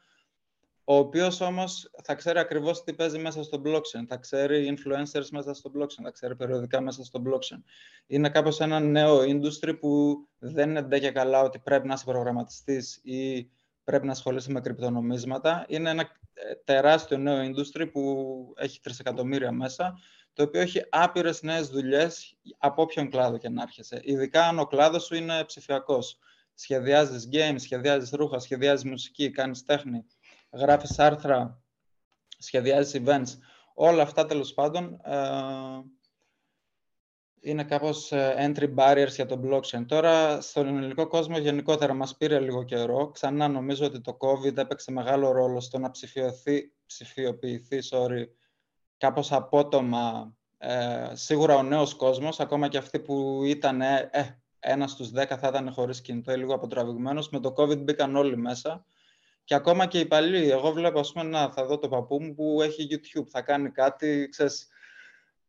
ο 0.85 0.97
οποίος 0.97 1.41
όμως 1.41 1.91
θα 2.03 2.15
ξέρει 2.15 2.39
ακριβώς 2.39 2.85
τι 2.85 2.95
παίζει 2.95 3.19
μέσα 3.19 3.43
στο 3.43 3.63
blockchain. 3.65 4.05
Θα 4.09 4.17
ξέρει 4.17 4.77
influencers 4.77 5.27
μέσα 5.31 5.55
στο 5.55 5.73
blockchain, 5.79 6.03
θα 6.03 6.11
ξέρει 6.11 6.37
περιοδικά 6.37 6.81
μέσα 6.81 7.05
στο 7.05 7.23
blockchain. 7.27 7.63
Είναι 8.07 8.29
κάπως 8.29 8.61
ένα 8.61 8.81
νέο 8.81 9.19
industry 9.19 9.79
που 9.81 10.17
δεν 10.39 10.71
είναι 10.71 10.83
ντε 10.83 10.99
και 10.99 11.11
καλά 11.11 11.43
ότι 11.43 11.59
πρέπει 11.59 11.87
να 11.87 11.95
είσαι 11.95 12.05
προγραμματιστής 12.05 13.01
ή 13.03 13.51
πρέπει 13.85 14.07
να 14.07 14.13
ασχολείσαι 14.13 14.53
με 14.53 14.61
κρυπτονομίσματα. 14.61 15.65
Είναι 15.69 15.91
ένα 15.91 16.03
ε, 16.33 16.55
τεράστιο 16.65 17.19
νέο 17.19 17.51
industry 17.51 17.91
που 17.93 18.55
έχει 18.57 18.81
τρισεκατομμύρια 18.81 19.53
μέσα, 19.53 19.99
το 20.33 20.43
οποίο 20.43 20.61
έχει 20.61 20.83
άπειρες 20.91 21.43
νέες 21.43 21.69
δουλειές 21.69 22.39
από 22.59 22.83
όποιον 22.83 23.11
κλάδο 23.11 23.39
και 23.39 23.49
να 23.49 23.63
έρχεσαι. 23.63 24.01
Ειδικά 24.05 24.47
αν 24.47 24.59
ο 24.59 24.67
κλάδος 24.67 25.05
σου 25.05 25.15
είναι 25.15 25.45
ψηφιακός. 25.45 26.19
Σχεδιάζεις 26.55 27.29
games, 27.33 27.55
σχεδιάζεις 27.57 28.11
ρούχα, 28.11 28.39
σχεδιάζεις 28.39 28.85
μουσική, 28.85 29.31
κάνεις 29.31 29.65
τέχνη, 29.65 30.05
γράφεις 30.53 30.99
άρθρα, 30.99 31.63
σχεδιάζεις 32.39 33.03
events. 33.05 33.39
Όλα 33.75 34.03
αυτά 34.03 34.27
τέλος 34.27 34.55
πάντων 34.55 35.01
ε, 35.05 35.19
είναι 37.41 37.65
κάπως 37.65 38.13
ε, 38.13 38.35
entry 38.39 38.75
barriers 38.75 39.15
για 39.15 39.27
το 39.27 39.41
blockchain. 39.45 39.85
Τώρα, 39.87 40.41
στον 40.41 40.67
ελληνικό 40.67 41.07
κόσμο 41.07 41.39
γενικότερα 41.39 41.95
μας 41.95 42.17
πήρε 42.17 42.39
λίγο 42.39 42.63
καιρό. 42.63 43.11
Ξανά 43.11 43.49
νομίζω 43.49 43.87
ότι 43.87 44.01
το 44.01 44.17
COVID 44.21 44.57
έπαιξε 44.57 44.93
μεγάλο 44.93 45.33
ρόλο 45.33 45.61
στο 45.61 45.79
να 45.79 45.91
ψηφιωθεί, 45.91 46.73
ψηφιοποιηθεί 46.87 47.79
sorry, 47.91 48.25
κάπως 48.97 49.33
απότομα 49.33 50.35
ε, 50.59 51.11
σίγουρα 51.13 51.55
ο 51.55 51.63
νέος 51.63 51.95
κόσμος, 51.95 52.41
ακόμα 52.41 52.69
και 52.69 52.79
αυτοί 52.79 52.99
που 52.99 53.43
ήταν 53.45 53.81
ε, 53.81 54.11
ε 54.13 54.23
ένας 54.65 54.91
στους 54.91 55.11
δέκα 55.11 55.39
θα 55.39 55.49
ήταν 55.49 55.73
χωρίς 55.73 56.01
κινητό 56.01 56.33
ή 56.33 56.37
λίγο 56.37 56.55
αποτραβηγμένος. 56.55 57.31
Με 57.31 57.41
το 57.41 57.55
COVID 57.57 57.79
μπήκαν 57.79 58.17
όλοι 58.17 58.37
μέσα. 58.37 58.85
Και 59.45 59.55
ακόμα 59.55 59.87
και 59.87 59.99
οι 59.99 60.07
παλιοί. 60.07 60.49
Εγώ 60.53 60.73
βλέπω, 60.73 61.01
ας 61.01 61.13
πούμε, 61.13 61.25
να 61.25 61.51
θα 61.51 61.67
δω 61.67 61.79
το 61.79 61.89
παππού 61.89 62.23
μου 62.23 62.35
που 62.35 62.63
έχει 62.63 62.89
YouTube. 62.91 63.27
Θα 63.29 63.43
κάνει 63.43 63.71
κάτι, 63.71 64.29
ξέρεις, 64.31 64.69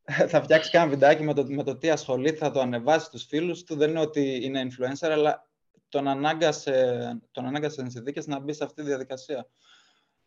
θα 0.32 0.41
φτιάξει 0.41 0.71
κάνα 0.71 0.89
βιντεάκι 0.89 1.23
με 1.23 1.34
το, 1.34 1.45
με 1.47 1.63
το 1.63 1.77
τι 1.77 1.89
ασχολείται, 1.89 2.38
θα 2.38 2.51
το 2.51 2.60
ανεβάσει 2.60 3.06
στους 3.06 3.25
φίλους 3.25 3.63
του. 3.63 3.75
Δεν 3.75 3.89
είναι 3.89 3.99
ότι 3.99 4.39
είναι 4.43 4.67
influencer, 4.67 5.10
αλλά 5.12 5.47
τον 5.89 6.08
ανάγκασε, 6.08 7.21
τον 7.32 7.45
ανάγκασε 7.45 7.86
συνθήκες 7.89 8.27
να 8.27 8.39
μπει 8.39 8.53
σε 8.53 8.63
αυτή 8.63 8.82
τη 8.82 8.88
διαδικασία. 8.88 9.47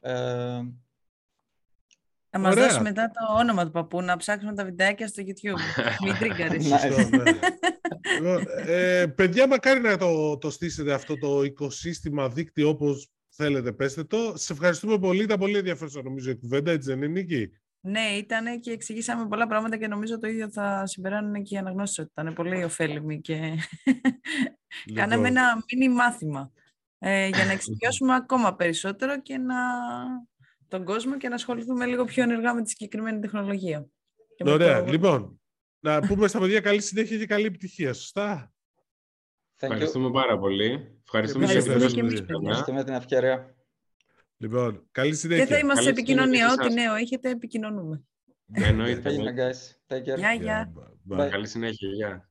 Ε, 0.00 0.60
θα 2.30 2.38
μας 2.38 2.54
δώσεις 2.54 2.78
μετά 2.78 3.10
το 3.10 3.38
όνομα 3.38 3.64
του 3.64 3.70
παππού, 3.70 4.02
να 4.02 4.16
ψάξουμε 4.16 4.54
τα 4.54 4.64
βιντεάκια 4.64 5.06
στο 5.06 5.22
YouTube. 5.26 5.82
Μην 6.04 6.18
τρίγκαρεις. 6.18 6.70
Ναι. 6.70 8.42
ε, 8.66 9.06
παιδιά, 9.06 9.46
μακάρι 9.46 9.80
να 9.80 9.96
το, 9.96 10.38
το 10.38 10.50
στήσετε 10.50 10.92
αυτό 10.92 11.18
το 11.18 11.42
οικοσύστημα 11.42 12.28
δίκτυο 12.28 12.68
όπως 12.68 13.10
θέλετε, 13.36 13.72
πέστε 13.72 14.04
το. 14.04 14.32
Σε 14.36 14.52
ευχαριστούμε 14.52 14.98
πολύ. 14.98 15.22
Ήταν 15.22 15.38
πολύ 15.38 15.58
ενδιαφέρουσα 15.58 16.02
νομίζω 16.02 16.30
η 16.30 16.36
κουβέντα, 16.36 16.70
έτσι 16.70 16.88
δεν 16.88 17.02
είναι, 17.02 17.20
Νίκη; 17.20 17.50
Ναι, 17.80 18.00
ήταν 18.00 18.60
και 18.60 18.70
εξηγήσαμε 18.70 19.28
πολλά 19.28 19.46
πράγματα 19.46 19.76
και 19.76 19.86
νομίζω 19.86 20.18
το 20.18 20.26
ίδιο 20.26 20.50
θα 20.50 20.86
συμπεράνουν 20.86 21.42
και 21.42 21.54
οι 21.54 21.58
αναγνώσεις 21.58 21.98
ότι 21.98 22.10
ήταν 22.12 22.34
πολύ 22.34 22.64
ωφέλιμοι 22.64 23.20
και 23.20 23.34
λοιπόν. 23.34 24.94
κάναμε 24.94 25.28
ένα 25.28 25.64
μίνι 25.72 25.94
μάθημα 25.94 26.52
ε, 26.98 27.28
για 27.28 27.44
να 27.44 27.52
εξηγήσουμε 27.58 28.14
ακόμα 28.14 28.56
περισσότερο 28.56 29.20
και 29.20 29.38
να 29.38 29.54
τον 30.68 30.84
κόσμο 30.84 31.16
και 31.16 31.28
να 31.28 31.34
ασχοληθούμε 31.34 31.86
λίγο 31.86 32.04
πιο 32.04 32.22
ενεργά 32.22 32.54
με 32.54 32.62
τη 32.62 32.68
συγκεκριμένη 32.68 33.20
τεχνολογία. 33.20 33.86
Ωραία, 34.44 34.80
λοιπόν, 34.92 35.40
να 35.80 36.00
πούμε 36.00 36.28
στα 36.28 36.38
παιδιά 36.38 36.60
καλή 36.60 36.80
συνέχεια 36.80 37.18
και 37.18 37.26
καλή 37.26 37.46
επιτυχία, 37.46 37.92
σωστά; 37.92 38.50
Ευχαριστούμε 39.58 40.10
πάρα 40.10 40.38
πολύ. 40.38 40.95
Ευχαριστούμε, 41.06 41.52
Ευχαριστούμε 41.52 42.84
την 42.84 42.94
ευκαιρία. 42.94 43.54
Λοιπόν, 44.36 44.86
καλή 44.90 45.14
συνέχεια. 45.14 45.44
Και 45.44 45.52
θα 45.52 45.58
είμαστε 45.58 45.82
σε 45.82 45.90
επικοινωνία. 45.90 46.52
Ό,τι 46.52 46.74
νέο 46.74 46.94
έχετε, 46.94 47.30
επικοινωνούμε. 47.30 48.04
Ναι, 48.46 48.66
εννοείται. 48.66 49.10
Γεια, 50.16 50.32
γεια. 50.32 50.72
Καλή 51.30 51.48
συνέχεια. 51.48 51.88
Γεια. 51.88 52.30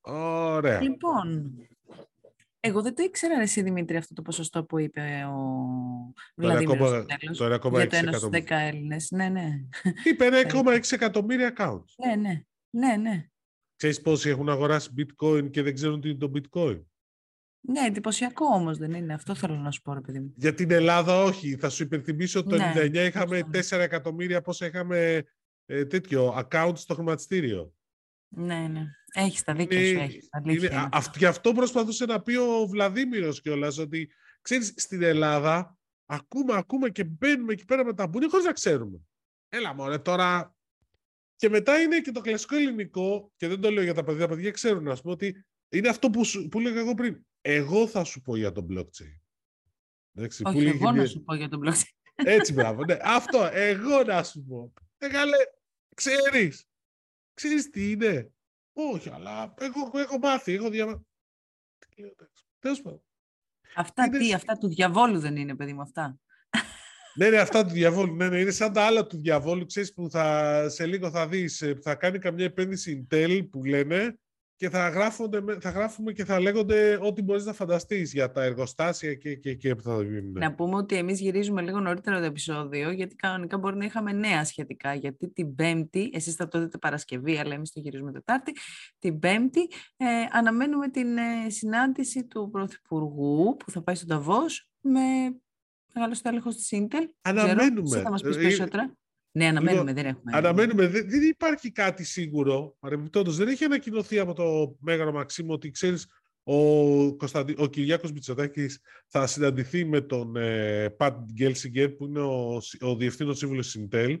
Ωραία. 0.00 0.82
Λοιπόν, 0.82 1.54
εγώ 2.60 2.82
δεν 2.82 2.94
το 2.94 3.02
ήξερα 3.02 3.40
εσύ 3.40 3.62
Δημήτρη 3.62 3.96
αυτό 3.96 4.14
το 4.14 4.22
ποσοστό 4.22 4.64
που 4.64 4.78
είπε 4.78 5.24
ο 5.28 5.68
Βλαδίμηρος 6.36 6.88
στο 6.88 7.04
τέλος. 7.04 7.38
Τώρα 7.38 7.54
ακόμα 7.54 7.84
για 7.84 8.02
το 8.02 8.08
1 8.08 8.14
στους 8.14 8.28
10 8.32 8.42
Έλληνες. 8.48 9.10
Ναι, 9.10 9.28
ναι. 9.28 9.60
Είπε 10.04 10.28
1,6 10.52 10.92
εκατομμύρια 10.92 11.52
accounts. 11.56 12.06
Ναι, 12.06 12.16
ναι. 12.16 12.42
ναι, 12.70 12.96
ναι. 12.96 13.26
Ξέρεις 13.78 14.00
πόσοι 14.00 14.28
έχουν 14.28 14.48
αγοράσει 14.48 14.90
bitcoin 14.98 15.50
και 15.50 15.62
δεν 15.62 15.74
ξέρουν 15.74 16.00
τι 16.00 16.08
είναι 16.08 16.18
το 16.18 16.30
bitcoin; 16.34 16.82
Ναι, 17.60 17.80
εντυπωσιακό 17.86 18.46
όμως 18.46 18.78
δεν 18.78 18.92
είναι. 18.92 19.14
Αυτό 19.14 19.34
θέλω 19.34 19.54
να 19.54 19.70
σου 19.70 19.82
πω, 19.82 19.94
ρε 19.94 20.00
παιδί 20.00 20.20
μου. 20.20 20.32
Για 20.36 20.54
την 20.54 20.70
Ελλάδα, 20.70 21.22
όχι. 21.22 21.56
Θα 21.56 21.68
σου 21.68 21.82
υπενθυμίσω 21.82 22.38
ότι 22.38 22.48
το 22.48 22.56
ναι, 22.56 22.72
99 22.76 22.94
είχαμε 22.94 23.40
4 23.52 23.78
εκατομμύρια 23.78 24.40
πόσα 24.42 24.66
είχαμε 24.66 25.24
ε, 25.66 25.84
τέτοιο 25.84 26.36
account 26.38 26.72
στο 26.74 26.94
χρηματιστήριο. 26.94 27.72
Ναι, 28.28 28.68
ναι. 28.68 28.82
Έχεις 29.14 29.42
τα 29.42 29.54
δίκια 29.54 29.84
σου. 29.86 29.98
Έχεις, 29.98 30.28
είναι, 30.44 30.88
γι' 31.16 31.26
αυτό 31.26 31.52
προσπαθούσε 31.52 32.04
να 32.04 32.22
πει 32.22 32.36
ο 32.36 32.66
Βλαδίμηρος 32.66 33.40
κιόλας, 33.40 33.78
ότι 33.78 34.08
ξέρεις, 34.42 34.74
στην 34.76 35.02
Ελλάδα 35.02 35.78
ακούμε, 36.06 36.56
ακούμε 36.56 36.88
και 36.88 37.04
μπαίνουμε 37.04 37.52
εκεί 37.52 37.64
πέρα 37.64 37.84
με 37.84 37.94
τα 37.94 38.06
μπούνια 38.06 38.28
χωρίς 38.30 38.44
να 38.44 38.52
ξέρουμε. 38.52 39.00
Έλα 39.48 39.74
μωρέ, 39.74 39.98
τώρα. 39.98 40.56
Και 41.38 41.48
μετά 41.48 41.80
είναι 41.80 42.00
και 42.00 42.10
το 42.10 42.20
κλασικό 42.20 42.56
ελληνικό, 42.56 43.32
και 43.36 43.48
δεν 43.48 43.60
το 43.60 43.70
λέω 43.70 43.82
για 43.82 43.94
τα 43.94 44.04
παιδιά, 44.04 44.28
τα 44.28 44.34
παιδιά 44.34 44.50
ξέρουν, 44.50 44.88
ας 44.88 45.00
πούμε, 45.00 45.12
ότι 45.12 45.46
είναι 45.68 45.88
αυτό 45.88 46.10
που, 46.10 46.20
που 46.50 46.60
λέγα 46.60 46.80
εγώ 46.80 46.94
πριν. 46.94 47.26
Εγώ 47.40 47.86
θα 47.86 48.04
σου 48.04 48.20
πω 48.20 48.36
για 48.36 48.52
το 48.52 48.66
blockchain. 48.70 49.18
Εντάξει, 50.14 50.42
Όχι, 50.46 50.62
που 50.62 50.68
εγώ 50.68 50.92
να 50.92 51.06
σου 51.06 51.22
πω 51.22 51.34
για 51.34 51.48
το 51.48 51.58
blockchain. 51.64 52.12
Έτσι, 52.14 52.52
μπράβο. 52.52 52.84
Ναι. 52.84 52.96
Αυτό, 53.02 53.48
εγώ 53.52 54.02
να 54.02 54.22
σου 54.22 54.44
πω. 54.44 54.72
Μεγάλε, 54.98 55.36
ξέρεις. 55.94 56.66
Ξέρεις 57.34 57.70
τι 57.70 57.90
είναι; 57.90 58.32
Όχι, 58.72 59.10
αλλά 59.10 59.54
εγώ 59.58 59.98
έχω 59.98 60.18
μάθει, 60.18 60.52
έχω 60.52 60.70
διαβάσει. 60.70 61.06
Τέλος 62.58 62.82
πάντων. 62.82 63.02
Αυτά 63.74 64.04
είναι... 64.04 64.18
τι, 64.18 64.34
αυτά 64.34 64.58
του 64.58 64.68
διαβόλου 64.68 65.18
δεν 65.18 65.36
είναι, 65.36 65.56
παιδί 65.56 65.72
μου, 65.72 65.80
αυτά. 65.80 66.18
Ναι, 67.18 67.28
ναι, 67.28 67.36
αυτά 67.36 67.64
του 67.64 67.72
διαβόλου. 67.72 68.14
Ναι, 68.14 68.28
ναι, 68.28 68.38
είναι 68.38 68.50
σαν 68.50 68.72
τα 68.72 68.82
άλλα 68.82 69.06
του 69.06 69.16
διαβόλου, 69.16 69.66
ξέρεις, 69.66 69.92
που 69.92 70.10
θα, 70.10 70.68
σε 70.68 70.86
λίγο 70.86 71.10
θα 71.10 71.28
δεις, 71.28 71.62
ε, 71.62 71.78
θα 71.82 71.94
κάνει 71.94 72.18
καμιά 72.18 72.44
επένδυση 72.44 73.06
Intel 73.10 73.48
που 73.50 73.64
λένε 73.64 74.18
και 74.56 74.70
θα, 74.70 74.88
γράφονται, 74.88 75.40
θα 75.60 75.70
γράφουμε 75.70 76.12
και 76.12 76.24
θα 76.24 76.40
λέγονται 76.40 76.98
ό,τι 77.02 77.22
μπορείς 77.22 77.44
να 77.44 77.52
φανταστείς 77.52 78.12
για 78.12 78.30
τα 78.30 78.42
εργοστάσια 78.42 79.14
και, 79.14 79.34
και, 79.34 79.54
και 79.54 79.74
που 79.74 79.82
θα 79.82 80.02
γίνουν. 80.02 80.32
Να 80.32 80.54
πούμε 80.54 80.76
ότι 80.76 80.96
εμείς 80.96 81.20
γυρίζουμε 81.20 81.62
λίγο 81.62 81.80
νωρίτερα 81.80 82.18
το 82.18 82.24
επεισόδιο, 82.24 82.90
γιατί 82.90 83.14
κανονικά 83.14 83.58
μπορεί 83.58 83.76
να 83.76 83.84
είχαμε 83.84 84.12
νέα 84.12 84.44
σχετικά, 84.44 84.94
γιατί 84.94 85.28
την 85.28 85.54
Πέμπτη, 85.54 86.10
εσείς 86.12 86.34
θα 86.34 86.48
το 86.48 86.60
δείτε 86.60 86.78
Παρασκευή, 86.78 87.38
αλλά 87.38 87.54
εμείς 87.54 87.72
το 87.72 87.80
γυρίζουμε 87.80 88.12
Τετάρτη, 88.12 88.52
την 88.98 89.18
Πέμπτη 89.18 89.60
ε, 89.96 90.04
αναμένουμε 90.30 90.88
την 90.88 91.16
ε, 91.16 91.50
συνάντηση 91.50 92.26
του 92.26 92.48
Πρωθυπουργού 92.52 93.56
που 93.56 93.70
θα 93.70 93.82
πάει 93.82 93.94
στον 93.94 94.08
Ταβός 94.08 94.68
με 94.80 95.00
Μεγάλο 95.94 96.16
έλεγχο 96.22 96.50
της 96.50 96.68
Intel. 96.72 97.06
Αναμένουμε. 97.22 97.82
Ξέρω, 97.82 98.02
θα 98.02 98.10
μας 98.10 98.22
πεις 98.22 98.36
Ε, 98.36 98.40
περισσότερα. 98.40 98.96
Ναι, 99.30 99.46
αναμένουμε, 99.46 99.92
δεν 99.92 100.06
έχουμε. 100.06 100.36
Αναμένουμε, 100.36 100.86
δεν, 100.86 101.08
δεν 101.08 101.22
υπάρχει 101.22 101.72
κάτι 101.72 102.04
σίγουρο. 102.04 102.76
Παρεμπιπτόντως, 102.78 103.36
δεν 103.36 103.48
έχει 103.48 103.64
ανακοινωθεί 103.64 104.18
από 104.18 104.32
το 104.32 104.76
Μέγαρο 104.80 105.12
Μαξίμου 105.12 105.52
ότι 105.52 105.70
ξέρεις 105.70 106.06
ο, 106.42 107.16
Κωνσταντι... 107.16 107.54
ο 107.58 107.66
Κυριάκος 107.66 108.12
Μητσοτάκης 108.12 108.80
θα 109.06 109.26
συναντηθεί 109.26 109.84
με 109.84 110.00
τον 110.00 110.36
ε, 110.36 110.88
Πατ 110.88 111.30
Γκέλσιγκερ 111.32 111.88
που 111.88 112.06
είναι 112.06 112.20
ο, 112.20 112.60
ο 112.80 112.96
διευθύνων 112.96 113.34
σύμβουλος 113.34 113.70
της 113.70 113.86
Intel. 113.90 114.18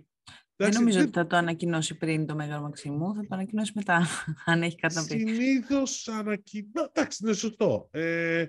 Δεν 0.56 0.70
νομίζω 0.74 1.00
ότι 1.00 1.10
θα 1.10 1.26
το 1.26 1.36
ανακοινώσει 1.36 1.94
πριν 1.94 2.26
το 2.26 2.34
Μέγαρο 2.34 2.62
Μαξίμου, 2.62 3.14
θα 3.14 3.20
το 3.20 3.28
ανακοινώσει 3.30 3.72
μετά, 3.74 4.06
αν 4.44 4.62
έχει 4.62 4.76
κάτι 4.76 4.94
να 4.94 5.04
πει. 5.04 5.18
Συνήθως 5.18 6.08
ανακοινώ... 6.08 6.90
Εντάξει, 6.92 7.18
είναι 7.22 7.32
σωστό. 7.32 7.88
Ε, 7.90 8.46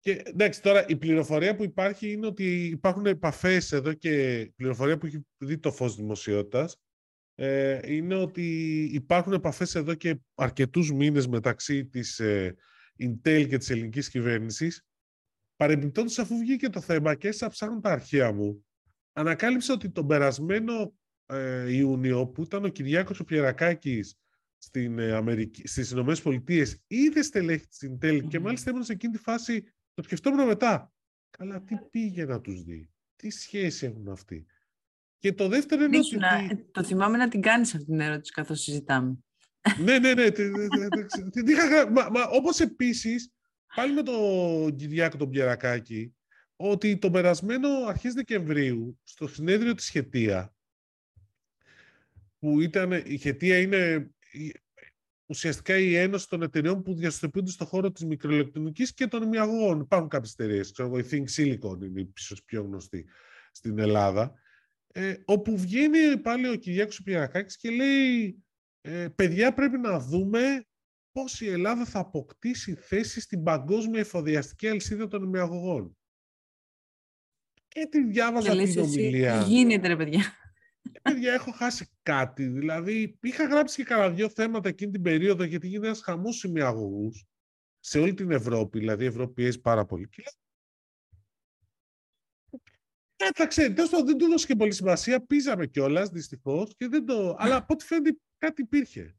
και, 0.00 0.22
εντάξει, 0.24 0.62
τώρα 0.62 0.86
η 0.86 0.96
πληροφορία 0.96 1.54
που 1.54 1.64
υπάρχει 1.64 2.12
είναι 2.12 2.26
ότι 2.26 2.64
υπάρχουν 2.66 3.06
επαφές 3.06 3.72
εδώ 3.72 3.92
και 3.92 4.44
πληροφορία 4.56 4.98
που 4.98 5.06
έχει 5.06 5.26
δει 5.38 5.58
το 5.58 5.72
φως 5.72 5.96
δημοσιότητας 5.96 6.76
ε, 7.34 7.94
είναι 7.94 8.14
ότι 8.14 8.82
υπάρχουν 8.92 9.32
επαφές 9.32 9.74
εδώ 9.74 9.94
και 9.94 10.18
αρκετούς 10.34 10.92
μήνες 10.92 11.26
μεταξύ 11.26 11.86
της 11.86 12.18
ε, 12.18 12.56
Intel 12.98 13.46
και 13.48 13.58
της 13.58 13.70
ελληνικής 13.70 14.08
κυβέρνησης. 14.08 14.82
Παρεμπιπτόντως, 15.56 16.18
αφού 16.18 16.38
βγήκε 16.38 16.68
το 16.68 16.80
θέμα 16.80 17.14
και 17.14 17.28
έσαι 17.28 17.48
ψάχνουν 17.48 17.80
τα 17.80 17.90
αρχεία 17.90 18.32
μου, 18.32 18.64
ανακάλυψα 19.12 19.72
ότι 19.72 19.90
τον 19.90 20.06
περασμένο 20.06 20.94
ε, 21.26 21.74
Ιούνιο 21.76 22.26
που 22.26 22.42
ήταν 22.42 22.64
ο 22.64 22.68
Κυριάκος 22.68 23.20
ο 23.20 23.24
Πιερακάκης 23.24 24.18
στην, 24.58 24.98
ε, 24.98 25.12
Αμερική, 25.12 25.68
στις 25.68 25.90
Ηνωμένες 25.90 26.22
Πολιτείες 26.22 26.82
είδε 26.86 27.22
στελέχη 27.22 27.66
της 27.66 27.90
Intel 27.90 28.20
και 28.28 28.40
μάλιστα 28.40 28.70
ήμουν 28.70 28.84
σε 28.84 28.92
εκείνη 28.92 29.12
τη 29.12 29.18
φάση 29.18 29.64
το 29.98 30.04
σκεφτόμουν 30.04 30.46
μετά. 30.46 30.92
Καλά, 31.30 31.62
τι 31.62 31.74
πήγε 31.90 32.24
να 32.24 32.40
τους 32.40 32.62
δει; 32.62 32.90
Τι 33.16 33.30
σχέση 33.30 33.86
έχουν 33.86 34.08
αυτοί; 34.08 34.46
Και 35.18 35.32
το 35.32 35.48
δεύτερο 35.48 35.84
είναι 35.84 35.96
Ήσουν, 35.96 36.22
ότι... 36.22 36.46
ε, 36.50 36.64
Το 36.72 36.84
θυμάμαι 36.84 37.16
να 37.16 37.28
την 37.28 37.40
κάνεις 37.40 37.74
αυτή 37.74 37.86
την 37.86 38.00
ερώτηση 38.00 38.32
καθώς 38.32 38.60
συζητάμε. 38.60 39.18
ναι, 39.84 39.98
ναι, 39.98 40.14
ναι. 40.14 40.30
τη- 40.30 40.50
τη- 40.52 40.68
τη- 40.68 41.06
τη- 41.06 41.30
την 41.30 41.46
είχα 41.46 41.66
γρα- 41.68 41.90
μα, 41.90 42.08
μα, 42.10 42.22
όπως 42.24 42.60
επίσης, 42.60 43.32
πάλι 43.74 43.92
με 43.94 44.02
τον 44.02 44.76
Κυριάκο 44.76 45.16
τον 45.16 45.30
Πιερακάκη, 45.30 46.14
ότι 46.56 46.98
τον 46.98 47.12
περασμένο 47.12 47.68
αρχές 47.68 48.12
Δεκεμβρίου, 48.14 48.98
στο 49.02 49.28
συνέδριο 49.28 49.74
της 49.74 49.88
Χετία, 49.88 50.54
που 52.38 52.60
ήταν, 52.60 52.92
η 52.92 53.16
Χετία 53.18 53.58
είναι 53.60 54.10
η- 54.32 54.54
ουσιαστικά 55.28 55.78
η 55.78 55.94
ένωση 55.96 56.28
των 56.28 56.42
εταιριών 56.42 56.82
που 56.82 56.94
διαστοποιούνται 56.94 57.50
στον 57.50 57.66
χώρο 57.66 57.90
της 57.92 58.04
μικροηλεκτρονικής 58.04 58.94
και 58.94 59.06
των 59.06 59.22
ημιαγωγών. 59.22 59.80
Υπάρχουν 59.80 60.08
κάποιες 60.08 60.32
εταιρείες, 60.32 60.72
ξέρω 60.72 60.88
εγώ, 60.88 60.98
η 60.98 61.04
Think 61.10 61.24
Silicon 61.36 61.82
είναι 61.82 62.08
ίσως 62.16 62.44
πιο 62.44 62.62
γνωστή 62.62 63.06
στην 63.52 63.78
Ελλάδα, 63.78 64.34
ε, 64.92 65.14
όπου 65.24 65.58
βγαίνει 65.58 66.16
πάλι 66.16 66.48
ο 66.48 66.54
Κυριάκος 66.54 66.98
ο 66.98 67.02
Πιερακάκης 67.02 67.56
και 67.56 67.70
λέει 67.70 68.42
ε, 68.80 69.08
παιδιά 69.08 69.54
πρέπει 69.54 69.78
να 69.78 69.98
δούμε 69.98 70.66
πώς 71.12 71.40
η 71.40 71.48
Ελλάδα 71.48 71.84
θα 71.84 71.98
αποκτήσει 71.98 72.74
θέση 72.74 73.20
στην 73.20 73.42
παγκόσμια 73.42 74.00
εφοδιαστική 74.00 74.68
αλυσίδα 74.68 75.08
των 75.08 75.22
ημιαγωγών. 75.22 75.96
Και 77.68 77.86
τη 77.90 78.04
διάβαζα 78.04 78.48
Και 78.48 78.54
λες 78.54 78.70
την 78.70 78.82
εσύ, 78.82 79.00
ομιλία. 79.00 79.38
τι 79.42 79.50
γίνεται 79.50 79.88
ρε 79.88 79.96
παιδιά. 79.96 80.22
Ε, 80.92 81.00
παιδιά, 81.02 81.32
έχω 81.32 81.50
χάσει 81.50 81.88
κάτι. 82.02 82.46
Δηλαδή, 82.46 83.18
είχα 83.20 83.46
γράψει 83.46 83.76
και 83.76 83.84
κανένα 83.84 84.10
δύο 84.10 84.28
θέματα 84.28 84.68
εκείνη 84.68 84.92
την 84.92 85.02
περίοδο, 85.02 85.44
γιατί 85.44 85.66
γίνεται 85.66 85.86
ένας 85.86 86.00
χαμός 86.00 86.36
σημειαγωγού 86.36 87.12
σε 87.78 87.98
όλη 87.98 88.14
την 88.14 88.30
Ευρώπη. 88.30 88.78
Δηλαδή, 88.78 89.04
η 89.04 89.06
Ευρώπη 89.06 89.32
πιέζει 89.32 89.60
πάρα 89.60 89.84
πολύ. 89.84 90.08
Και 90.08 90.22
λέω, 90.22 90.32
Κοίταξε, 93.32 93.70
τέλος 93.70 93.90
πάντων 93.90 94.06
δεν 94.06 94.18
του 94.18 94.24
έδωσε 94.24 94.46
και 94.46 94.56
πολύ 94.56 94.72
σημασία. 94.72 95.20
Πίζαμε 95.26 95.66
κιόλας, 95.66 96.08
δυστυχώς. 96.08 96.76
Το... 97.06 97.36
Αλλά 97.38 97.56
από 97.56 97.74
ό,τι 97.74 97.84
φαίνεται 97.84 98.18
κάτι 98.38 98.62
υπήρχε. 98.62 99.16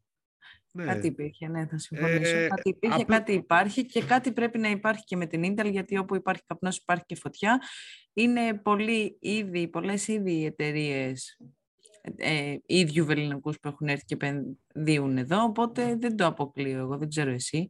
Ναι. 0.71 0.85
Κάτι 0.85 1.07
υπήρχε, 1.07 1.47
ναι, 1.47 1.67
θα 1.67 1.77
συμφωνήσω. 1.77 2.35
Ε, 2.35 2.47
κάτι 2.47 2.69
υπήρχε, 2.69 3.01
απλά- 3.01 3.17
κάτι 3.17 3.33
υπάρχει 3.33 3.85
και 3.85 4.03
κάτι 4.03 4.31
πρέπει 4.31 4.57
να 4.57 4.69
υπάρχει 4.69 5.03
και 5.03 5.15
με 5.15 5.25
την 5.25 5.43
Intel, 5.45 5.71
γιατί 5.71 5.97
όπου 5.97 6.15
υπάρχει 6.15 6.43
καπνός 6.45 6.77
υπάρχει 6.77 7.03
και 7.05 7.15
φωτιά. 7.15 7.61
Είναι 8.13 8.53
πολλοί 8.53 9.17
ήδη, 9.21 9.67
πολλές 9.67 10.07
ήδη 10.07 10.31
οι 10.31 10.45
εταιρείες 10.45 11.37
ε, 12.15 12.55
ίδιου 12.65 13.05
βεληνικούς 13.05 13.59
που 13.59 13.67
έχουν 13.67 13.87
έρθει 13.87 14.05
και 14.05 14.13
επενδύουν 14.13 15.17
εδώ, 15.17 15.43
οπότε 15.43 15.95
δεν 15.95 16.15
το 16.15 16.25
αποκλείω 16.25 16.79
εγώ, 16.79 16.97
δεν 16.97 17.09
ξέρω 17.09 17.31
εσύ. 17.31 17.69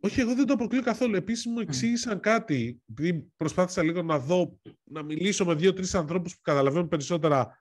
Όχι, 0.00 0.20
εγώ 0.20 0.34
δεν 0.34 0.46
το 0.46 0.52
αποκλείω 0.52 0.82
καθόλου. 0.82 1.14
Επίσης 1.14 1.46
μου 1.46 1.60
εξήγησαν 1.60 2.20
κάτι, 2.20 2.80
επειδή 2.90 3.32
προσπάθησα 3.36 3.82
λίγο 3.82 4.02
να 4.02 4.18
δω, 4.18 4.58
να 4.84 5.02
μιλήσω 5.02 5.44
με 5.44 5.54
δύο-τρεις 5.54 5.94
ανθρώπους 5.94 6.34
που 6.34 6.40
καταλαβαίνουν 6.42 6.88
περισσότερα 6.88 7.58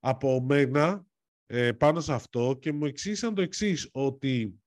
από 0.00 0.40
μένα 0.40 1.04
ε, 1.46 1.72
πάνω 1.72 2.00
σε 2.00 2.12
αυτό 2.12 2.58
και 2.60 2.72
μου 2.72 2.84
εξήγησαν 2.84 3.34
το 3.34 3.42
εξής, 3.42 3.88
ότι 3.92 4.60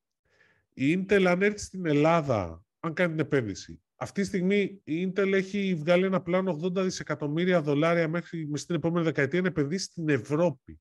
η 0.73 0.93
Intel 0.93 1.23
αν 1.27 1.41
έρθει 1.41 1.59
στην 1.59 1.85
Ελλάδα, 1.85 2.63
αν 2.79 2.93
κάνει 2.93 3.11
την 3.11 3.19
επένδυση, 3.19 3.81
αυτή 3.95 4.21
τη 4.21 4.27
στιγμή 4.27 4.81
η 4.83 5.11
Intel 5.11 5.31
έχει 5.33 5.75
βγάλει 5.75 6.05
ένα 6.05 6.21
πλάνο 6.21 6.59
80 6.63 6.71
δισεκατομμύρια 6.73 7.61
δολάρια 7.61 8.07
μέχρι 8.07 8.47
μες 8.47 8.65
την 8.65 8.75
επόμενη 8.75 9.05
δεκαετία 9.05 9.41
να 9.41 9.47
επενδύσει 9.47 9.85
στην 9.85 10.09
Ευρώπη. 10.09 10.79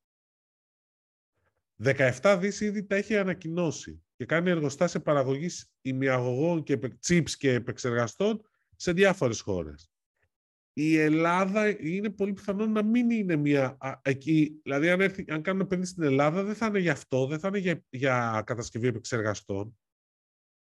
17 1.83 2.37
δις 2.41 2.61
ήδη 2.61 2.85
τα 2.85 2.97
έχει 2.97 3.17
ανακοινώσει 3.17 4.03
και 4.17 4.25
κάνει 4.25 4.51
εργοστάσια 4.51 5.01
παραγωγής 5.01 5.73
ημιαγωγών 5.81 6.62
και 6.62 6.73
επε- 6.73 6.93
chips 7.07 7.31
και 7.31 7.53
επεξεργαστών 7.53 8.41
σε 8.77 8.93
διάφορες 8.93 9.41
χώρες. 9.41 9.89
Η 10.73 10.97
Ελλάδα 10.97 11.69
είναι 11.81 12.11
πολύ 12.11 12.33
πιθανό 12.33 12.67
να 12.67 12.83
μην 12.83 13.11
είναι 13.11 13.37
μια 13.37 13.77
α, 13.81 14.01
εκεί. 14.03 14.61
Δηλαδή, 14.62 14.91
αν, 14.91 15.01
έρθει, 15.01 15.25
αν 15.29 15.43
κάνουν 15.43 15.61
επένδυση 15.61 15.91
στην 15.93 16.03
Ελλάδα, 16.03 16.45
δεν 16.45 16.55
θα 16.55 16.67
είναι 16.67 16.79
για 16.79 16.93
αυτό, 16.93 17.27
δεν 17.27 17.39
θα 17.39 17.49
είναι 17.49 17.59
για, 17.59 17.85
για 17.89 18.43
κατασκευή 18.47 18.87
επεξεργαστών, 18.87 19.79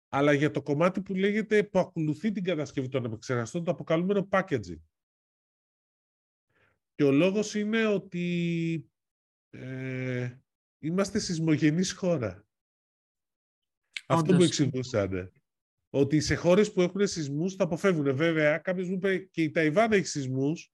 αλλά 0.09 0.33
για 0.33 0.51
το 0.51 0.61
κομμάτι 0.61 1.01
που 1.01 1.13
λέγεται 1.13 1.63
που 1.63 1.79
ακολουθεί 1.79 2.31
την 2.31 2.43
κατασκευή 2.43 2.87
των 2.89 3.05
επεξεργαστών, 3.05 3.63
το 3.63 3.71
αποκαλούμενο 3.71 4.27
packaging. 4.31 4.79
Και 6.95 7.03
ο 7.03 7.11
λόγος 7.11 7.55
είναι 7.55 7.85
ότι 7.85 8.89
ε, 9.49 10.37
είμαστε 10.79 11.19
σεισμογενής 11.19 11.91
χώρα. 11.91 12.45
Αυτό 14.07 14.25
μου 14.25 14.33
Όντως. 14.33 14.47
εξηγούσαν. 14.47 15.31
Ότι 15.89 16.19
σε 16.19 16.35
χώρες 16.35 16.73
που 16.73 16.81
έχουν 16.81 17.07
σεισμούς 17.07 17.55
τα 17.55 17.63
αποφεύγουν. 17.63 18.15
Βέβαια, 18.15 18.57
κάποιος 18.57 18.87
μου 18.87 18.95
είπε 18.95 19.17
και 19.17 19.41
η 19.41 19.51
Ταϊβάν 19.51 19.91
έχει 19.91 20.05
σεισμούς, 20.05 20.73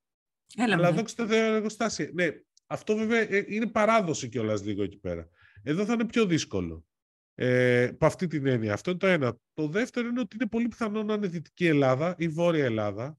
Έλα 0.56 0.74
αλλά 0.74 0.90
μου. 0.90 0.96
δόξα 0.96 1.14
τω 1.14 1.26
Θεώ 1.26 1.54
εργοστάσια. 1.54 2.10
Ναι, 2.12 2.28
αυτό 2.66 2.96
βέβαια 2.96 3.20
ε, 3.20 3.44
είναι 3.48 3.66
παράδοση 3.66 4.28
κιόλας 4.28 4.64
λίγο 4.64 4.82
εκεί 4.82 4.98
πέρα. 4.98 5.28
Εδώ 5.62 5.84
θα 5.84 5.92
είναι 5.92 6.06
πιο 6.06 6.26
δύσκολο. 6.26 6.86
Ε, 7.34 7.84
από 7.84 8.06
αυτή 8.06 8.26
την 8.26 8.46
έννοια. 8.46 8.72
Αυτό 8.72 8.90
είναι 8.90 8.98
το 8.98 9.06
ένα. 9.06 9.36
Το 9.52 9.68
δεύτερο 9.68 10.08
είναι 10.08 10.20
ότι 10.20 10.36
είναι 10.36 10.48
πολύ 10.48 10.68
πιθανό 10.68 11.02
να 11.02 11.14
είναι 11.14 11.26
Δυτική 11.26 11.66
Ελλάδα 11.66 12.14
ή 12.18 12.28
Βόρεια 12.28 12.64
Ελλάδα. 12.64 13.18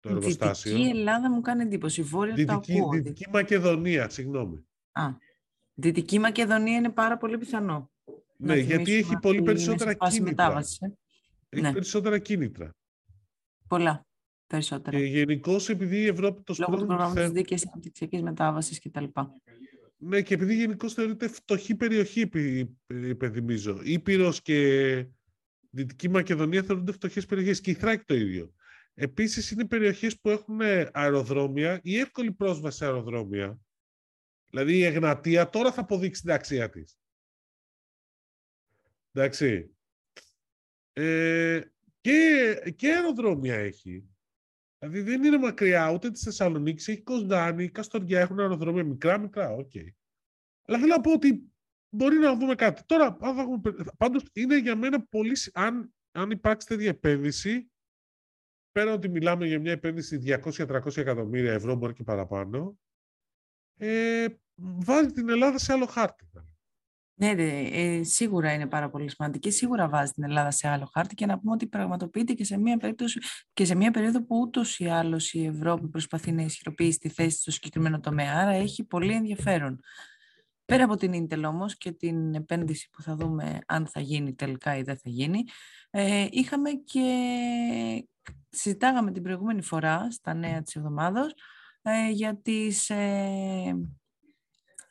Το 0.00 0.08
εργοστάσιο. 0.08 0.72
Δυτική 0.76 0.88
Ελλάδα 0.98 1.30
μου 1.30 1.40
κάνει 1.40 1.62
εντύπωση. 1.62 2.02
Βόρεια 2.02 2.34
το 2.34 2.40
Δυτική, 2.40 2.78
ακούω. 2.80 2.90
Δυτική 2.90 3.24
Μακεδονία, 3.32 4.08
συγγνώμη. 4.08 4.66
Α, 4.92 5.08
Δυτική 5.74 6.18
Μακεδονία 6.18 6.76
είναι 6.76 6.90
πάρα 6.90 7.16
πολύ 7.18 7.38
πιθανό. 7.38 7.90
Ναι, 8.36 8.46
Να 8.46 8.56
γιατί 8.56 8.72
θυμίσουμε 8.84 8.96
έχει 8.98 9.16
πολύ 9.18 9.26
ότι 9.26 9.36
είναι 9.36 9.44
περισσότερα 9.46 9.90
σε 9.90 9.96
φάση 9.96 10.16
κίνητρα. 10.18 10.44
μετάβασης, 10.44 10.78
ε. 10.80 10.96
Έχει 11.48 11.62
Ναι. 11.62 11.72
περισσότερα 11.72 12.18
κίνητρα. 12.18 12.70
Πολλά 13.68 14.06
περισσότερα. 14.46 14.98
Και 14.98 15.04
γενικώς 15.04 15.68
επειδή 15.68 15.96
η 16.00 16.06
Ευρώπη 16.06 16.42
το 16.42 16.54
Λόγω 16.58 16.70
του 16.72 16.72
σπρώχνει 16.72 16.86
προγράμματος 16.86 17.24
θε- 17.24 17.32
δίκαιης 17.32 17.66
αναπτυξιακής 17.66 18.22
μετάβασης 18.22 18.80
κτλ. 18.80 19.04
Ναι, 20.06 20.22
και 20.22 20.34
επειδή 20.34 20.54
γενικώς 20.54 20.94
θεωρείται 20.94 21.28
φτωχή 21.28 21.74
περιοχή, 21.74 22.20
επι- 22.20 22.70
υπενθυμίζω. 22.86 23.80
Ήπειρος 23.82 24.42
και 24.42 25.06
Δυτική 25.70 26.08
Μακεδονία 26.08 26.62
θεωρούνται 26.62 26.92
φτωχές 26.92 27.26
περιοχές 27.26 27.60
και 27.60 27.70
η 27.70 27.74
Θράκη 27.74 28.04
το 28.04 28.14
ίδιο. 28.14 28.54
Επίσης, 28.94 29.50
είναι 29.50 29.66
περιοχές 29.66 30.20
που 30.20 30.30
έχουν 30.30 30.60
αεροδρόμια 30.92 31.80
ή 31.82 31.98
εύκολη 31.98 32.32
πρόσβαση 32.32 32.76
σε 32.76 32.84
αεροδρόμια. 32.84 33.58
Δηλαδή, 34.50 34.76
η 34.76 34.84
Εγνατία 34.84 35.50
τώρα 35.50 35.72
θα 35.72 35.80
αποδείξει 35.80 36.20
την 36.20 36.30
αξία 36.30 36.70
της. 36.70 36.98
Εντάξει. 39.12 39.76
Ε, 40.92 41.60
και, 42.00 42.72
και 42.76 42.92
αεροδρόμια 42.92 43.54
έχει. 43.54 44.08
Δηλαδή 44.88 45.10
δεν 45.10 45.24
είναι 45.24 45.38
μακριά 45.38 45.92
ούτε 45.92 46.10
της 46.10 46.22
Θεσσαλονίκης, 46.22 46.88
έχει 46.88 47.02
Κοζάνη, 47.02 47.68
Καστοριά, 47.68 48.20
έχουν 48.20 48.40
αεροδρόμια 48.40 48.84
μικρά, 48.84 49.18
μικρά, 49.18 49.50
οκ. 49.50 49.72
Αλλά 50.66 50.78
θέλω 50.78 50.94
να 50.94 51.00
πω 51.00 51.12
ότι 51.12 51.52
μπορεί 51.88 52.16
να 52.16 52.36
δούμε 52.36 52.54
κάτι. 52.54 52.82
Τώρα, 52.86 53.06
αν 53.20 53.34
θα 53.34 53.40
έχουμε, 53.40 53.60
πάντως 53.96 54.22
είναι 54.32 54.58
για 54.58 54.76
μένα 54.76 55.06
πολύ, 55.06 55.34
σι- 55.36 55.58
αν, 55.58 55.94
αν 56.12 56.30
υπάρξει 56.30 56.66
τέτοια 56.66 56.88
επένδυση, 56.88 57.70
πέρα 58.72 58.92
ότι 58.92 59.08
μιλάμε 59.08 59.46
για 59.46 59.60
μια 59.60 59.72
επένδυση 59.72 60.16
200-300 60.16 60.96
εκατομμύρια 60.96 61.52
ευρώ, 61.52 61.74
μπορεί 61.74 61.92
και 61.92 62.04
παραπάνω, 62.04 62.78
ε, 63.76 64.26
βάζει 64.54 65.12
την 65.12 65.28
Ελλάδα 65.28 65.58
σε 65.58 65.72
άλλο 65.72 65.86
χάρτη. 65.86 66.28
Ναι, 67.16 67.28
ε, 67.28 68.02
σίγουρα 68.02 68.52
είναι 68.52 68.66
πάρα 68.66 68.90
πολύ 68.90 69.10
σημαντική. 69.10 69.50
Σίγουρα 69.50 69.88
βάζει 69.88 70.12
την 70.12 70.24
Ελλάδα 70.24 70.50
σε 70.50 70.68
άλλο 70.68 70.90
χάρτη 70.92 71.14
και 71.14 71.26
να 71.26 71.38
πούμε 71.38 71.52
ότι 71.52 71.66
πραγματοποιείται 71.66 72.32
και 72.32 72.44
σε 72.44 72.58
μια, 72.58 72.76
περίπτωση, 72.76 73.20
και 73.52 73.64
σε 73.64 73.74
μια 73.74 73.90
περίοδο 73.90 74.24
που 74.24 74.38
ούτως 74.38 74.78
ή 74.78 74.86
άλλως 74.86 75.32
η 75.32 75.44
Ευρώπη 75.44 75.88
προσπαθεί 75.88 76.32
να 76.32 76.42
ισχυροποιήσει 76.42 76.98
τη 76.98 77.08
θέση 77.08 77.40
στο 77.40 77.50
συγκεκριμένο 77.50 78.00
τομέα. 78.00 78.32
Άρα 78.40 78.50
έχει 78.50 78.84
πολύ 78.84 79.12
ενδιαφέρον. 79.12 79.80
Πέρα 80.64 80.84
από 80.84 80.96
την 80.96 81.12
Intel 81.12 81.42
όμως 81.44 81.76
και 81.76 81.92
την 81.92 82.34
επένδυση 82.34 82.88
που 82.90 83.02
θα 83.02 83.16
δούμε 83.16 83.58
αν 83.66 83.86
θα 83.86 84.00
γίνει 84.00 84.34
τελικά 84.34 84.76
ή 84.76 84.82
δεν 84.82 84.96
θα 84.96 85.10
γίνει, 85.10 85.44
ε, 85.90 86.26
είχαμε 86.30 86.70
και 86.70 88.08
συζητάγαμε 88.48 89.12
την 89.12 89.22
προηγούμενη 89.22 89.62
φορά 89.62 90.10
στα 90.10 90.34
νέα 90.34 90.62
της 90.62 90.76
εβδομάδος 90.76 91.34
ε, 91.82 92.10
για 92.10 92.40
τις 92.42 92.90
ε, 92.90 93.74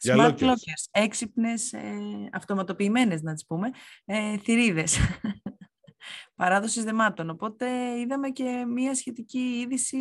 smart 0.07 0.37
lockers, 0.37 0.85
έξυπνες, 0.91 1.73
ε, 1.73 1.97
αυτοματοποιημένες 2.31 3.21
να 3.21 3.33
τις 3.33 3.45
πούμε, 3.45 3.69
ε, 4.05 4.37
θηρίδες 4.37 4.97
παράδοσης 6.35 6.83
δεμάτων. 6.83 7.29
Οπότε 7.29 7.67
είδαμε 7.99 8.29
και 8.29 8.65
μία 8.73 8.95
σχετική 8.95 9.39
είδηση, 9.39 9.97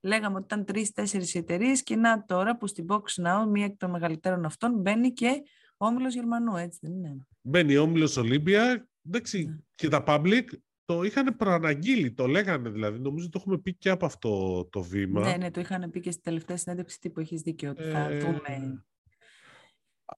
λέγαμε 0.00 0.36
ότι 0.36 0.44
ήταν 0.44 0.64
τρεις-τέσσερις 0.64 1.34
εταιρείες 1.34 1.82
και 1.82 1.96
να 1.96 2.24
τώρα 2.24 2.56
που 2.56 2.66
στην 2.66 2.86
Box 2.88 3.02
Now, 3.24 3.46
μία 3.48 3.64
εκ 3.64 3.76
των 3.76 3.90
μεγαλύτερων 3.90 4.44
αυτών, 4.44 4.80
μπαίνει 4.80 5.12
και 5.12 5.42
ο 5.76 5.86
Όμιλος 5.86 6.14
Γερμανού, 6.14 6.56
έτσι 6.56 6.78
δεν 6.82 6.92
είναι; 6.92 7.26
Μπαίνει 7.40 7.76
ο 7.76 7.82
Όμιλος 7.82 8.16
Ολύμπια, 8.16 8.88
εντάξει, 9.06 9.44
ναι. 9.44 9.56
και 9.74 9.88
τα 9.88 10.04
public 10.06 10.44
το 10.84 11.02
είχαν 11.02 11.36
προαναγγείλει, 11.36 12.12
το 12.12 12.26
λέγανε 12.26 12.68
δηλαδή. 12.68 12.98
Νομίζω 12.98 13.28
το 13.28 13.38
έχουμε 13.40 13.58
πει 13.58 13.74
και 13.74 13.90
από 13.90 14.06
αυτό 14.06 14.64
το 14.70 14.82
βήμα. 14.82 15.20
Ναι, 15.20 15.36
ναι, 15.36 15.50
το 15.50 15.60
είχαν 15.60 15.90
πει 15.90 16.00
και 16.00 16.10
στη 16.10 16.22
τελευταία 16.22 16.56
συνέντευξη 16.56 17.00
τύπου 17.00 17.20
έχεις 17.20 17.40
δίκιο, 17.40 17.70
ότι 17.70 17.82
θα 17.82 17.98
ε... 17.98 18.18
δούμε 18.18 18.84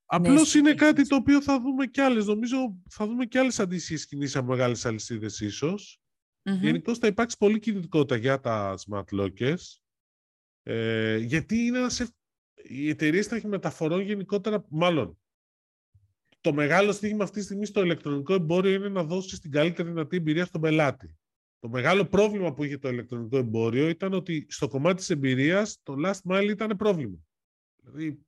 Απλώς 0.05 0.55
ναι, 0.55 0.61
είναι 0.61 0.74
κάτι 0.74 1.07
το 1.07 1.16
οποίο 1.16 1.42
θα 1.42 1.61
δούμε 1.61 1.86
κι 1.86 2.01
άλλες. 2.01 2.26
Νομίζω 2.26 2.57
θα 2.88 3.07
δούμε 3.07 3.26
κι 3.26 3.38
άλλες 3.38 3.61
αντίστοιχες 3.61 4.07
κινήσεις 4.07 4.36
από 4.36 4.47
μεγάλες 4.51 4.86
αλυσίδες, 4.86 5.40
ίσως. 5.40 6.01
Mm-hmm. 6.42 6.59
Γενικώς 6.61 6.99
θα 6.99 7.07
υπάρξει 7.07 7.36
πολύ 7.38 7.59
κινητικότητα 7.59 8.16
για 8.16 8.40
τα 8.40 8.74
smart 8.86 9.05
lockers. 9.20 9.78
Ε, 10.62 11.16
γιατί 11.16 11.57
είναι 11.57 11.78
ένας, 11.78 12.12
οι 12.55 12.88
εταιρείες 12.88 13.42
μεταφορών 13.45 14.01
γενικότερα, 14.01 14.64
μάλλον 14.68 15.18
το 16.40 16.53
μεγάλο 16.53 16.92
στίγμα 16.92 17.24
αυτή 17.24 17.38
τη 17.38 17.45
στιγμή 17.45 17.66
στο 17.66 17.82
ηλεκτρονικό 17.82 18.34
εμπόριο 18.34 18.74
είναι 18.74 18.88
να 18.88 19.05
δώσει 19.05 19.40
την 19.40 19.51
καλύτερη 19.51 19.88
δυνατή 19.88 20.16
εμπειρία 20.16 20.45
στον 20.45 20.61
πελάτη. 20.61 21.16
Το 21.59 21.68
μεγάλο 21.68 22.05
πρόβλημα 22.07 22.55
που 22.55 22.64
είχε 22.64 22.78
το 22.78 22.88
ηλεκτρονικό 22.88 23.36
εμπόριο 23.36 23.88
ήταν 23.88 24.12
ότι 24.12 24.47
στο 24.49 24.68
κομμάτι 24.68 24.97
της 24.97 25.11
εμπειρίας 25.11 25.78
το 25.82 25.95
last 26.05 26.30
mile 26.30 26.49
ήταν 26.51 26.76
πρόβλημα. 26.76 27.18
Δηλαδή, 27.76 28.20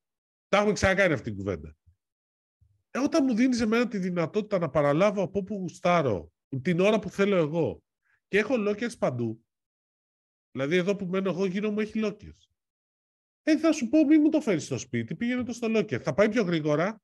τα 0.48 0.56
έχουμε 0.56 0.72
ξανακάνει 0.72 1.12
αυτή 1.12 1.28
την 1.30 1.36
κουβέντα. 1.36 1.76
Ε, 2.90 2.98
όταν 2.98 3.24
μου 3.24 3.34
δίνεις 3.34 3.60
εμένα 3.60 3.88
τη 3.88 3.98
δυνατότητα 3.98 4.58
να 4.58 4.70
παραλάβω 4.70 5.22
από 5.22 5.38
όπου 5.38 5.54
γουστάρω, 5.54 6.32
την 6.62 6.80
ώρα 6.80 6.98
που 6.98 7.10
θέλω 7.10 7.36
εγώ, 7.36 7.82
και 8.28 8.38
έχω 8.38 8.54
lockers 8.58 8.98
παντού, 8.98 9.44
δηλαδή 10.50 10.76
εδώ 10.76 10.96
που 10.96 11.06
μένω 11.06 11.30
εγώ 11.30 11.46
γύρω 11.46 11.70
μου 11.70 11.80
έχει 11.80 12.00
lockers. 12.04 12.48
Ε, 13.42 13.58
θα 13.58 13.72
σου 13.72 13.88
πω 13.88 14.04
μην 14.04 14.20
μου 14.20 14.28
το 14.28 14.40
φέρεις 14.40 14.64
στο 14.64 14.78
σπίτι, 14.78 15.16
πήγαινε 15.16 15.42
το 15.42 15.52
στο 15.52 15.66
locker. 15.70 16.00
Θα 16.00 16.14
πάει 16.14 16.28
πιο 16.28 16.42
γρήγορα, 16.42 17.00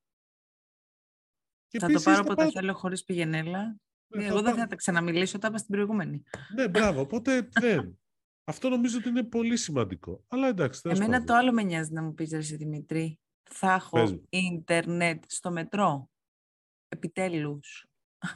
και 1.73 1.79
θα 1.79 1.87
το 1.87 2.01
πάρω 2.01 2.19
όποτε 2.19 2.41
πάω... 2.41 2.51
θέλω 2.51 2.73
χωρίς 2.73 3.03
πηγενέλα. 3.03 3.75
Ναι, 4.07 4.25
Εγώ 4.25 4.41
δεν 4.41 4.55
θα 4.55 4.67
τα 4.67 4.75
ξαναμιλήσω, 4.75 5.37
τα 5.37 5.47
είπα 5.47 5.57
στην 5.57 5.75
προηγούμενη. 5.75 6.23
Ναι, 6.55 6.67
μπράβο. 6.67 7.01
Οπότε 7.01 7.49
δεν. 7.51 7.99
Αυτό 8.43 8.69
νομίζω 8.69 8.97
ότι 8.97 9.09
είναι 9.09 9.23
πολύ 9.23 9.57
σημαντικό. 9.57 10.23
Αλλά 10.27 10.47
εντάξει. 10.47 10.81
Εμένα 10.83 11.23
το 11.23 11.33
άλλο 11.33 11.51
με 11.51 11.63
νοιάζει 11.63 11.93
να 11.93 12.01
μου 12.01 12.13
πεις, 12.13 12.31
Ρε 12.31 12.39
Δημητρή. 12.39 13.19
Θα 13.49 13.73
έχω 13.73 14.25
ίντερνετ 14.29 15.23
στο 15.27 15.51
μετρό; 15.51 16.09
Επιτέλους. 16.87 17.87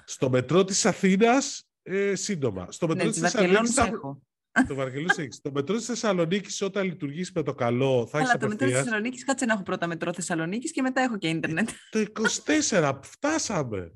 Στο 0.06 0.30
μετρό 0.30 0.64
της 0.64 0.86
Αθήνας, 0.86 1.70
ε, 1.82 2.16
σύντομα. 2.16 2.72
Στο 2.72 2.88
μετρό 2.88 3.06
ναι, 3.06 3.12
της 3.12 3.20
Θεσσαλονίκης 3.20 3.78
έχω. 3.78 4.22
Το 4.68 4.76
Βαρκελό 4.76 5.14
έχεις. 5.18 5.42
Το 5.42 5.52
μετρό 5.52 5.76
της 5.76 5.86
Θεσσαλονίκης, 5.86 6.62
όταν 6.62 6.86
λειτουργήσει 6.86 7.32
με 7.36 7.44
το 7.44 7.54
καλό, 7.54 8.08
θα 8.08 8.18
έχεις. 8.18 8.30
Αλλά 8.30 8.40
το 8.40 8.48
μετρό 8.48 8.68
της 8.68 8.78
Θεσσαλονίκης, 8.78 9.24
κάτσε 9.24 9.46
να 9.46 9.54
έχω 9.54 9.64
πρώτα 9.64 9.88
μετρό 9.88 10.14
Θεσσαλονίκης 10.14 10.72
και 10.72 10.82
μετά 10.82 11.02
έχω 11.02 11.18
και 11.18 11.28
ίντερνετ. 11.28 11.70
Το 11.90 12.00
24, 12.00 13.00
φτάσαμε. 13.04 13.92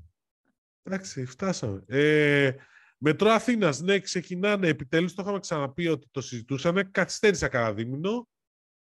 Εντάξει, 0.84 1.26
φτάσαμε. 1.26 1.84
Ε, 1.88 2.52
μετρό 2.98 3.30
Αθήνας, 3.30 3.80
ναι, 3.80 4.00
ξεκινάνε 4.00 4.68
επιτέλους. 4.68 5.14
Το 5.14 5.22
είχαμε 5.22 5.40
ξαναπεί 5.40 5.88
ότι 5.88 6.08
το 6.12 6.22
συζητούσαμε. 6.22 6.84
Καθυστέρησα 6.84 7.48
κανένα 7.48 7.74
δίμηνο. 7.74 8.28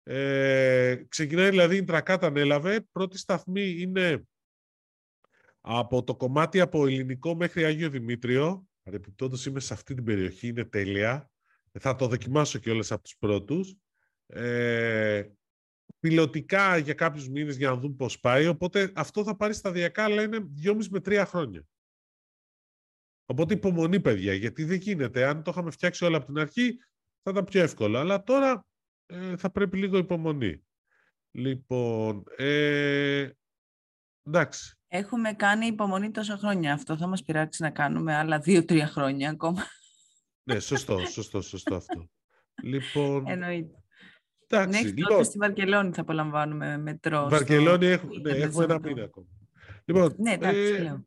Ε, 0.02 1.02
ξεκινάει 1.08 1.50
δηλαδή 1.50 1.76
η 1.76 1.84
Τρακάτα 1.84 2.26
ανέλαβε. 2.26 2.80
Πρώτη 2.92 3.18
σταθμή 3.18 3.80
είναι 3.80 4.22
από 5.60 6.04
το 6.04 6.16
κομμάτι 6.16 6.60
από 6.60 6.86
ελληνικό 6.86 7.34
μέχρι 7.34 7.64
Άγιο 7.64 7.90
Δημήτριο. 7.90 8.66
Παρεπιπτόντως 8.82 9.46
είμαι 9.46 9.60
σε 9.60 9.74
αυτή 9.74 9.94
την 9.94 10.04
περιοχή, 10.04 10.48
είναι 10.48 10.64
τέλεια 10.64 11.32
θα 11.80 11.96
το 11.96 12.06
δοκιμάσω 12.06 12.58
και 12.58 12.70
όλες 12.70 12.92
από 12.92 13.02
τους 13.02 13.16
πρώτους. 13.18 13.74
Ε, 14.26 15.28
πιλωτικά 16.00 16.76
για 16.76 16.94
κάποιους 16.94 17.28
μήνες 17.28 17.56
για 17.56 17.70
να 17.70 17.76
δούμε 17.76 17.94
πώς 17.94 18.20
πάει, 18.20 18.46
οπότε 18.46 18.92
αυτό 18.94 19.24
θα 19.24 19.36
πάρει 19.36 19.54
σταδιακά, 19.54 20.04
αλλά 20.04 20.22
είναι 20.22 20.38
2,5 20.38 20.88
με 20.90 21.00
3 21.00 21.24
χρόνια. 21.26 21.66
Οπότε 23.26 23.54
υπομονή, 23.54 24.00
παιδιά, 24.00 24.34
γιατί 24.34 24.64
δεν 24.64 24.78
γίνεται. 24.78 25.24
Αν 25.24 25.42
το 25.42 25.50
είχαμε 25.50 25.70
φτιάξει 25.70 26.04
όλα 26.04 26.16
από 26.16 26.26
την 26.26 26.38
αρχή, 26.38 26.76
θα 27.22 27.30
ήταν 27.30 27.44
πιο 27.44 27.62
εύκολο. 27.62 27.98
Αλλά 27.98 28.22
τώρα 28.22 28.66
ε, 29.06 29.36
θα 29.36 29.50
πρέπει 29.50 29.76
λίγο 29.76 29.96
υπομονή. 29.96 30.64
Λοιπόν, 31.30 32.24
ε, 32.36 33.30
εντάξει. 34.22 34.76
Έχουμε 34.88 35.32
κάνει 35.32 35.66
υπομονή 35.66 36.10
τόσα 36.10 36.36
χρόνια. 36.36 36.72
Αυτό 36.72 36.96
θα 36.96 37.06
μας 37.06 37.22
πειράξει 37.22 37.62
να 37.62 37.70
κάνουμε 37.70 38.14
άλλα 38.14 38.38
δύο-τρία 38.38 38.86
χρόνια 38.86 39.30
ακόμα. 39.30 39.62
Ναι, 40.42 40.60
σωστό, 40.60 40.98
σωστό, 40.98 41.40
σωστό 41.40 41.74
αυτό. 41.74 42.08
Λοιπόν, 42.62 43.24
Εννοείται. 43.26 43.76
Εντάξει, 44.46 44.82
Μέχρι 44.82 44.98
λοιπόν, 44.98 45.24
στη 45.24 45.38
Βαρκελόνη 45.38 45.92
θα 45.92 46.00
απολαμβάνουμε 46.00 46.78
μετρό. 46.78 47.28
Βαρκελόνη 47.28 47.84
στο... 47.84 47.86
έχουμε, 47.86 48.18
ναι, 48.20 48.30
έχουμε 48.30 48.64
ένα 48.64 48.78
μήνα 48.78 49.02
ακόμα. 49.02 49.26
Λοιπόν, 49.84 50.14
ναι, 50.18 50.32
εντάξει, 50.32 50.60
ε, 50.60 50.78
λέω. 50.78 51.06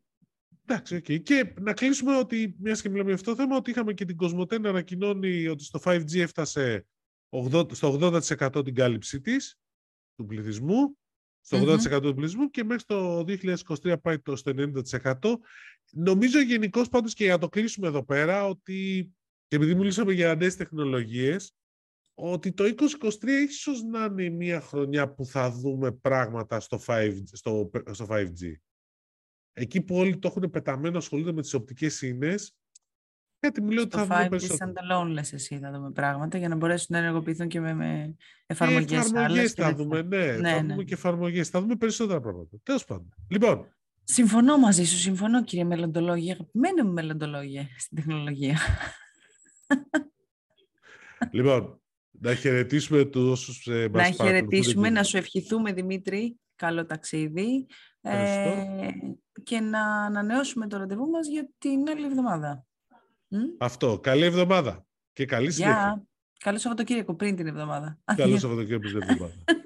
Εντάξει, 0.66 0.96
okay. 0.96 1.22
Και 1.22 1.54
να 1.60 1.72
κλείσουμε 1.72 2.16
ότι, 2.16 2.56
μιας 2.58 2.82
και 2.82 2.88
μιλάμε 2.88 3.06
για 3.06 3.14
αυτό 3.14 3.30
το 3.30 3.36
θέμα, 3.36 3.56
ότι 3.56 3.70
είχαμε 3.70 3.92
και 3.92 4.04
την 4.04 4.16
Κοσμοτέ 4.16 4.58
να 4.58 4.68
ανακοινώνει 4.68 5.46
ότι 5.46 5.64
στο 5.64 5.80
5G 5.84 6.18
έφτασε 6.18 6.86
80, 7.52 7.74
στο 7.74 7.98
80% 8.00 8.64
την 8.64 8.74
κάλυψή 8.74 9.20
της, 9.20 9.58
του 10.14 10.26
πληθυσμού, 10.26 10.98
στο 11.40 11.58
80% 11.58 11.66
mm-hmm. 11.66 12.02
του 12.02 12.14
πληθυσμού 12.14 12.50
και 12.50 12.64
μέχρι 12.64 12.84
το 12.84 13.24
2023 13.82 13.94
πάει 14.02 14.18
το 14.18 14.36
στο 14.36 14.52
90%. 15.12 15.14
Νομίζω 15.92 16.40
γενικώς 16.40 16.88
πάντως 16.88 17.14
και 17.14 17.24
για 17.24 17.32
να 17.32 17.38
το 17.38 17.48
κλείσουμε 17.48 17.86
εδώ 17.86 18.04
πέρα 18.04 18.46
ότι 18.46 19.10
και 19.48 19.56
επειδή 19.56 19.74
μιλήσαμε 19.74 20.12
για 20.12 20.34
νέες 20.34 20.56
τεχνολογίες, 20.56 21.54
ότι 22.14 22.52
το 22.52 22.64
2023 22.64 23.26
ίσως 23.48 23.82
να 23.82 24.04
είναι 24.04 24.28
μια 24.28 24.60
χρονιά 24.60 25.08
που 25.14 25.24
θα 25.24 25.50
δούμε 25.50 25.92
πράγματα 25.92 26.60
στο 26.60 26.80
5G. 26.86 27.22
Στο, 27.32 27.70
στο 27.90 28.06
5G. 28.10 28.52
Εκεί 29.52 29.82
που 29.82 29.96
όλοι 29.96 30.18
το 30.18 30.28
έχουν 30.28 30.50
πεταμένο, 30.50 30.98
ασχολούνται 30.98 31.32
με 31.32 31.40
τις 31.40 31.54
οπτικές 31.54 32.02
ίνες, 32.02 32.56
κάτι 33.40 33.62
μου 33.62 33.70
λέει 33.70 33.84
ότι 33.84 33.96
θα 33.96 34.02
δούμε 34.02 34.28
περισσότερο. 34.28 34.72
Στο 34.72 34.82
5G 34.82 35.04
standalone 35.04 35.08
λες 35.08 35.32
εσύ 35.32 35.58
θα 35.58 35.70
δούμε 35.70 35.90
πράγματα 35.90 36.38
για 36.38 36.48
να 36.48 36.56
μπορέσουν 36.56 36.86
να 36.88 36.98
ενεργοποιηθούν 36.98 37.48
και 37.48 37.60
με, 37.60 37.74
με 37.74 38.16
εφαρμογές, 38.46 38.84
και 38.84 38.96
εφαρμογές 38.96 39.52
θα 39.52 39.74
δούμε, 39.74 40.02
ναι, 40.02 40.16
ναι, 40.16 40.50
θα 40.50 40.62
ναι. 40.62 40.72
δούμε 40.72 40.84
και 40.84 40.94
εφαρμογές, 40.94 41.48
θα 41.48 41.60
δούμε 41.60 41.76
περισσότερα 41.76 42.20
πράγματα. 42.20 42.56
Τέλος 42.62 42.84
πάντων. 42.84 43.14
Λοιπόν, 43.28 43.66
Συμφωνώ 44.08 44.58
μαζί 44.58 44.84
σου, 44.84 44.96
συμφωνώ 44.96 45.44
κύριε 45.44 45.64
μελλοντολόγια, 45.64 46.32
αγαπημένη 46.32 46.82
μου 46.82 46.92
μελλοντολόγια 46.92 47.68
στην 47.78 47.96
τεχνολογία. 47.96 48.58
Λοιπόν, 51.30 51.80
να 52.10 52.34
χαιρετήσουμε 52.34 53.04
τους 53.04 53.30
όσους 53.30 53.66
ε, 53.66 53.88
Να 53.92 54.10
χαιρετήσουμε, 54.10 54.90
να 54.90 55.02
σου 55.02 55.16
ευχηθούμε 55.16 55.72
Δημήτρη, 55.72 56.38
καλό 56.54 56.86
ταξίδι 56.86 57.66
ε, 58.00 58.90
και 59.42 59.60
να 59.60 60.04
ανανεώσουμε 60.04 60.66
το 60.66 60.76
ραντεβού 60.76 61.10
μας 61.10 61.28
για 61.28 61.48
την 61.58 61.88
άλλη 61.88 62.04
εβδομάδα. 62.04 62.65
Αυτό. 63.58 63.98
Καλή 63.98 64.24
εβδομάδα 64.24 64.86
και 65.12 65.24
καλή 65.24 65.50
συνέχεια. 65.50 66.06
Καλό 66.38 66.58
Σαββατοκύριακο 66.58 67.14
πριν 67.14 67.36
την 67.36 67.46
εβδομάδα. 67.46 67.98
Καλό 68.16 68.38
Σαββατοκύριακο 68.38 68.82
πριν 68.82 69.00
την 69.00 69.10
εβδομάδα. 69.10 69.34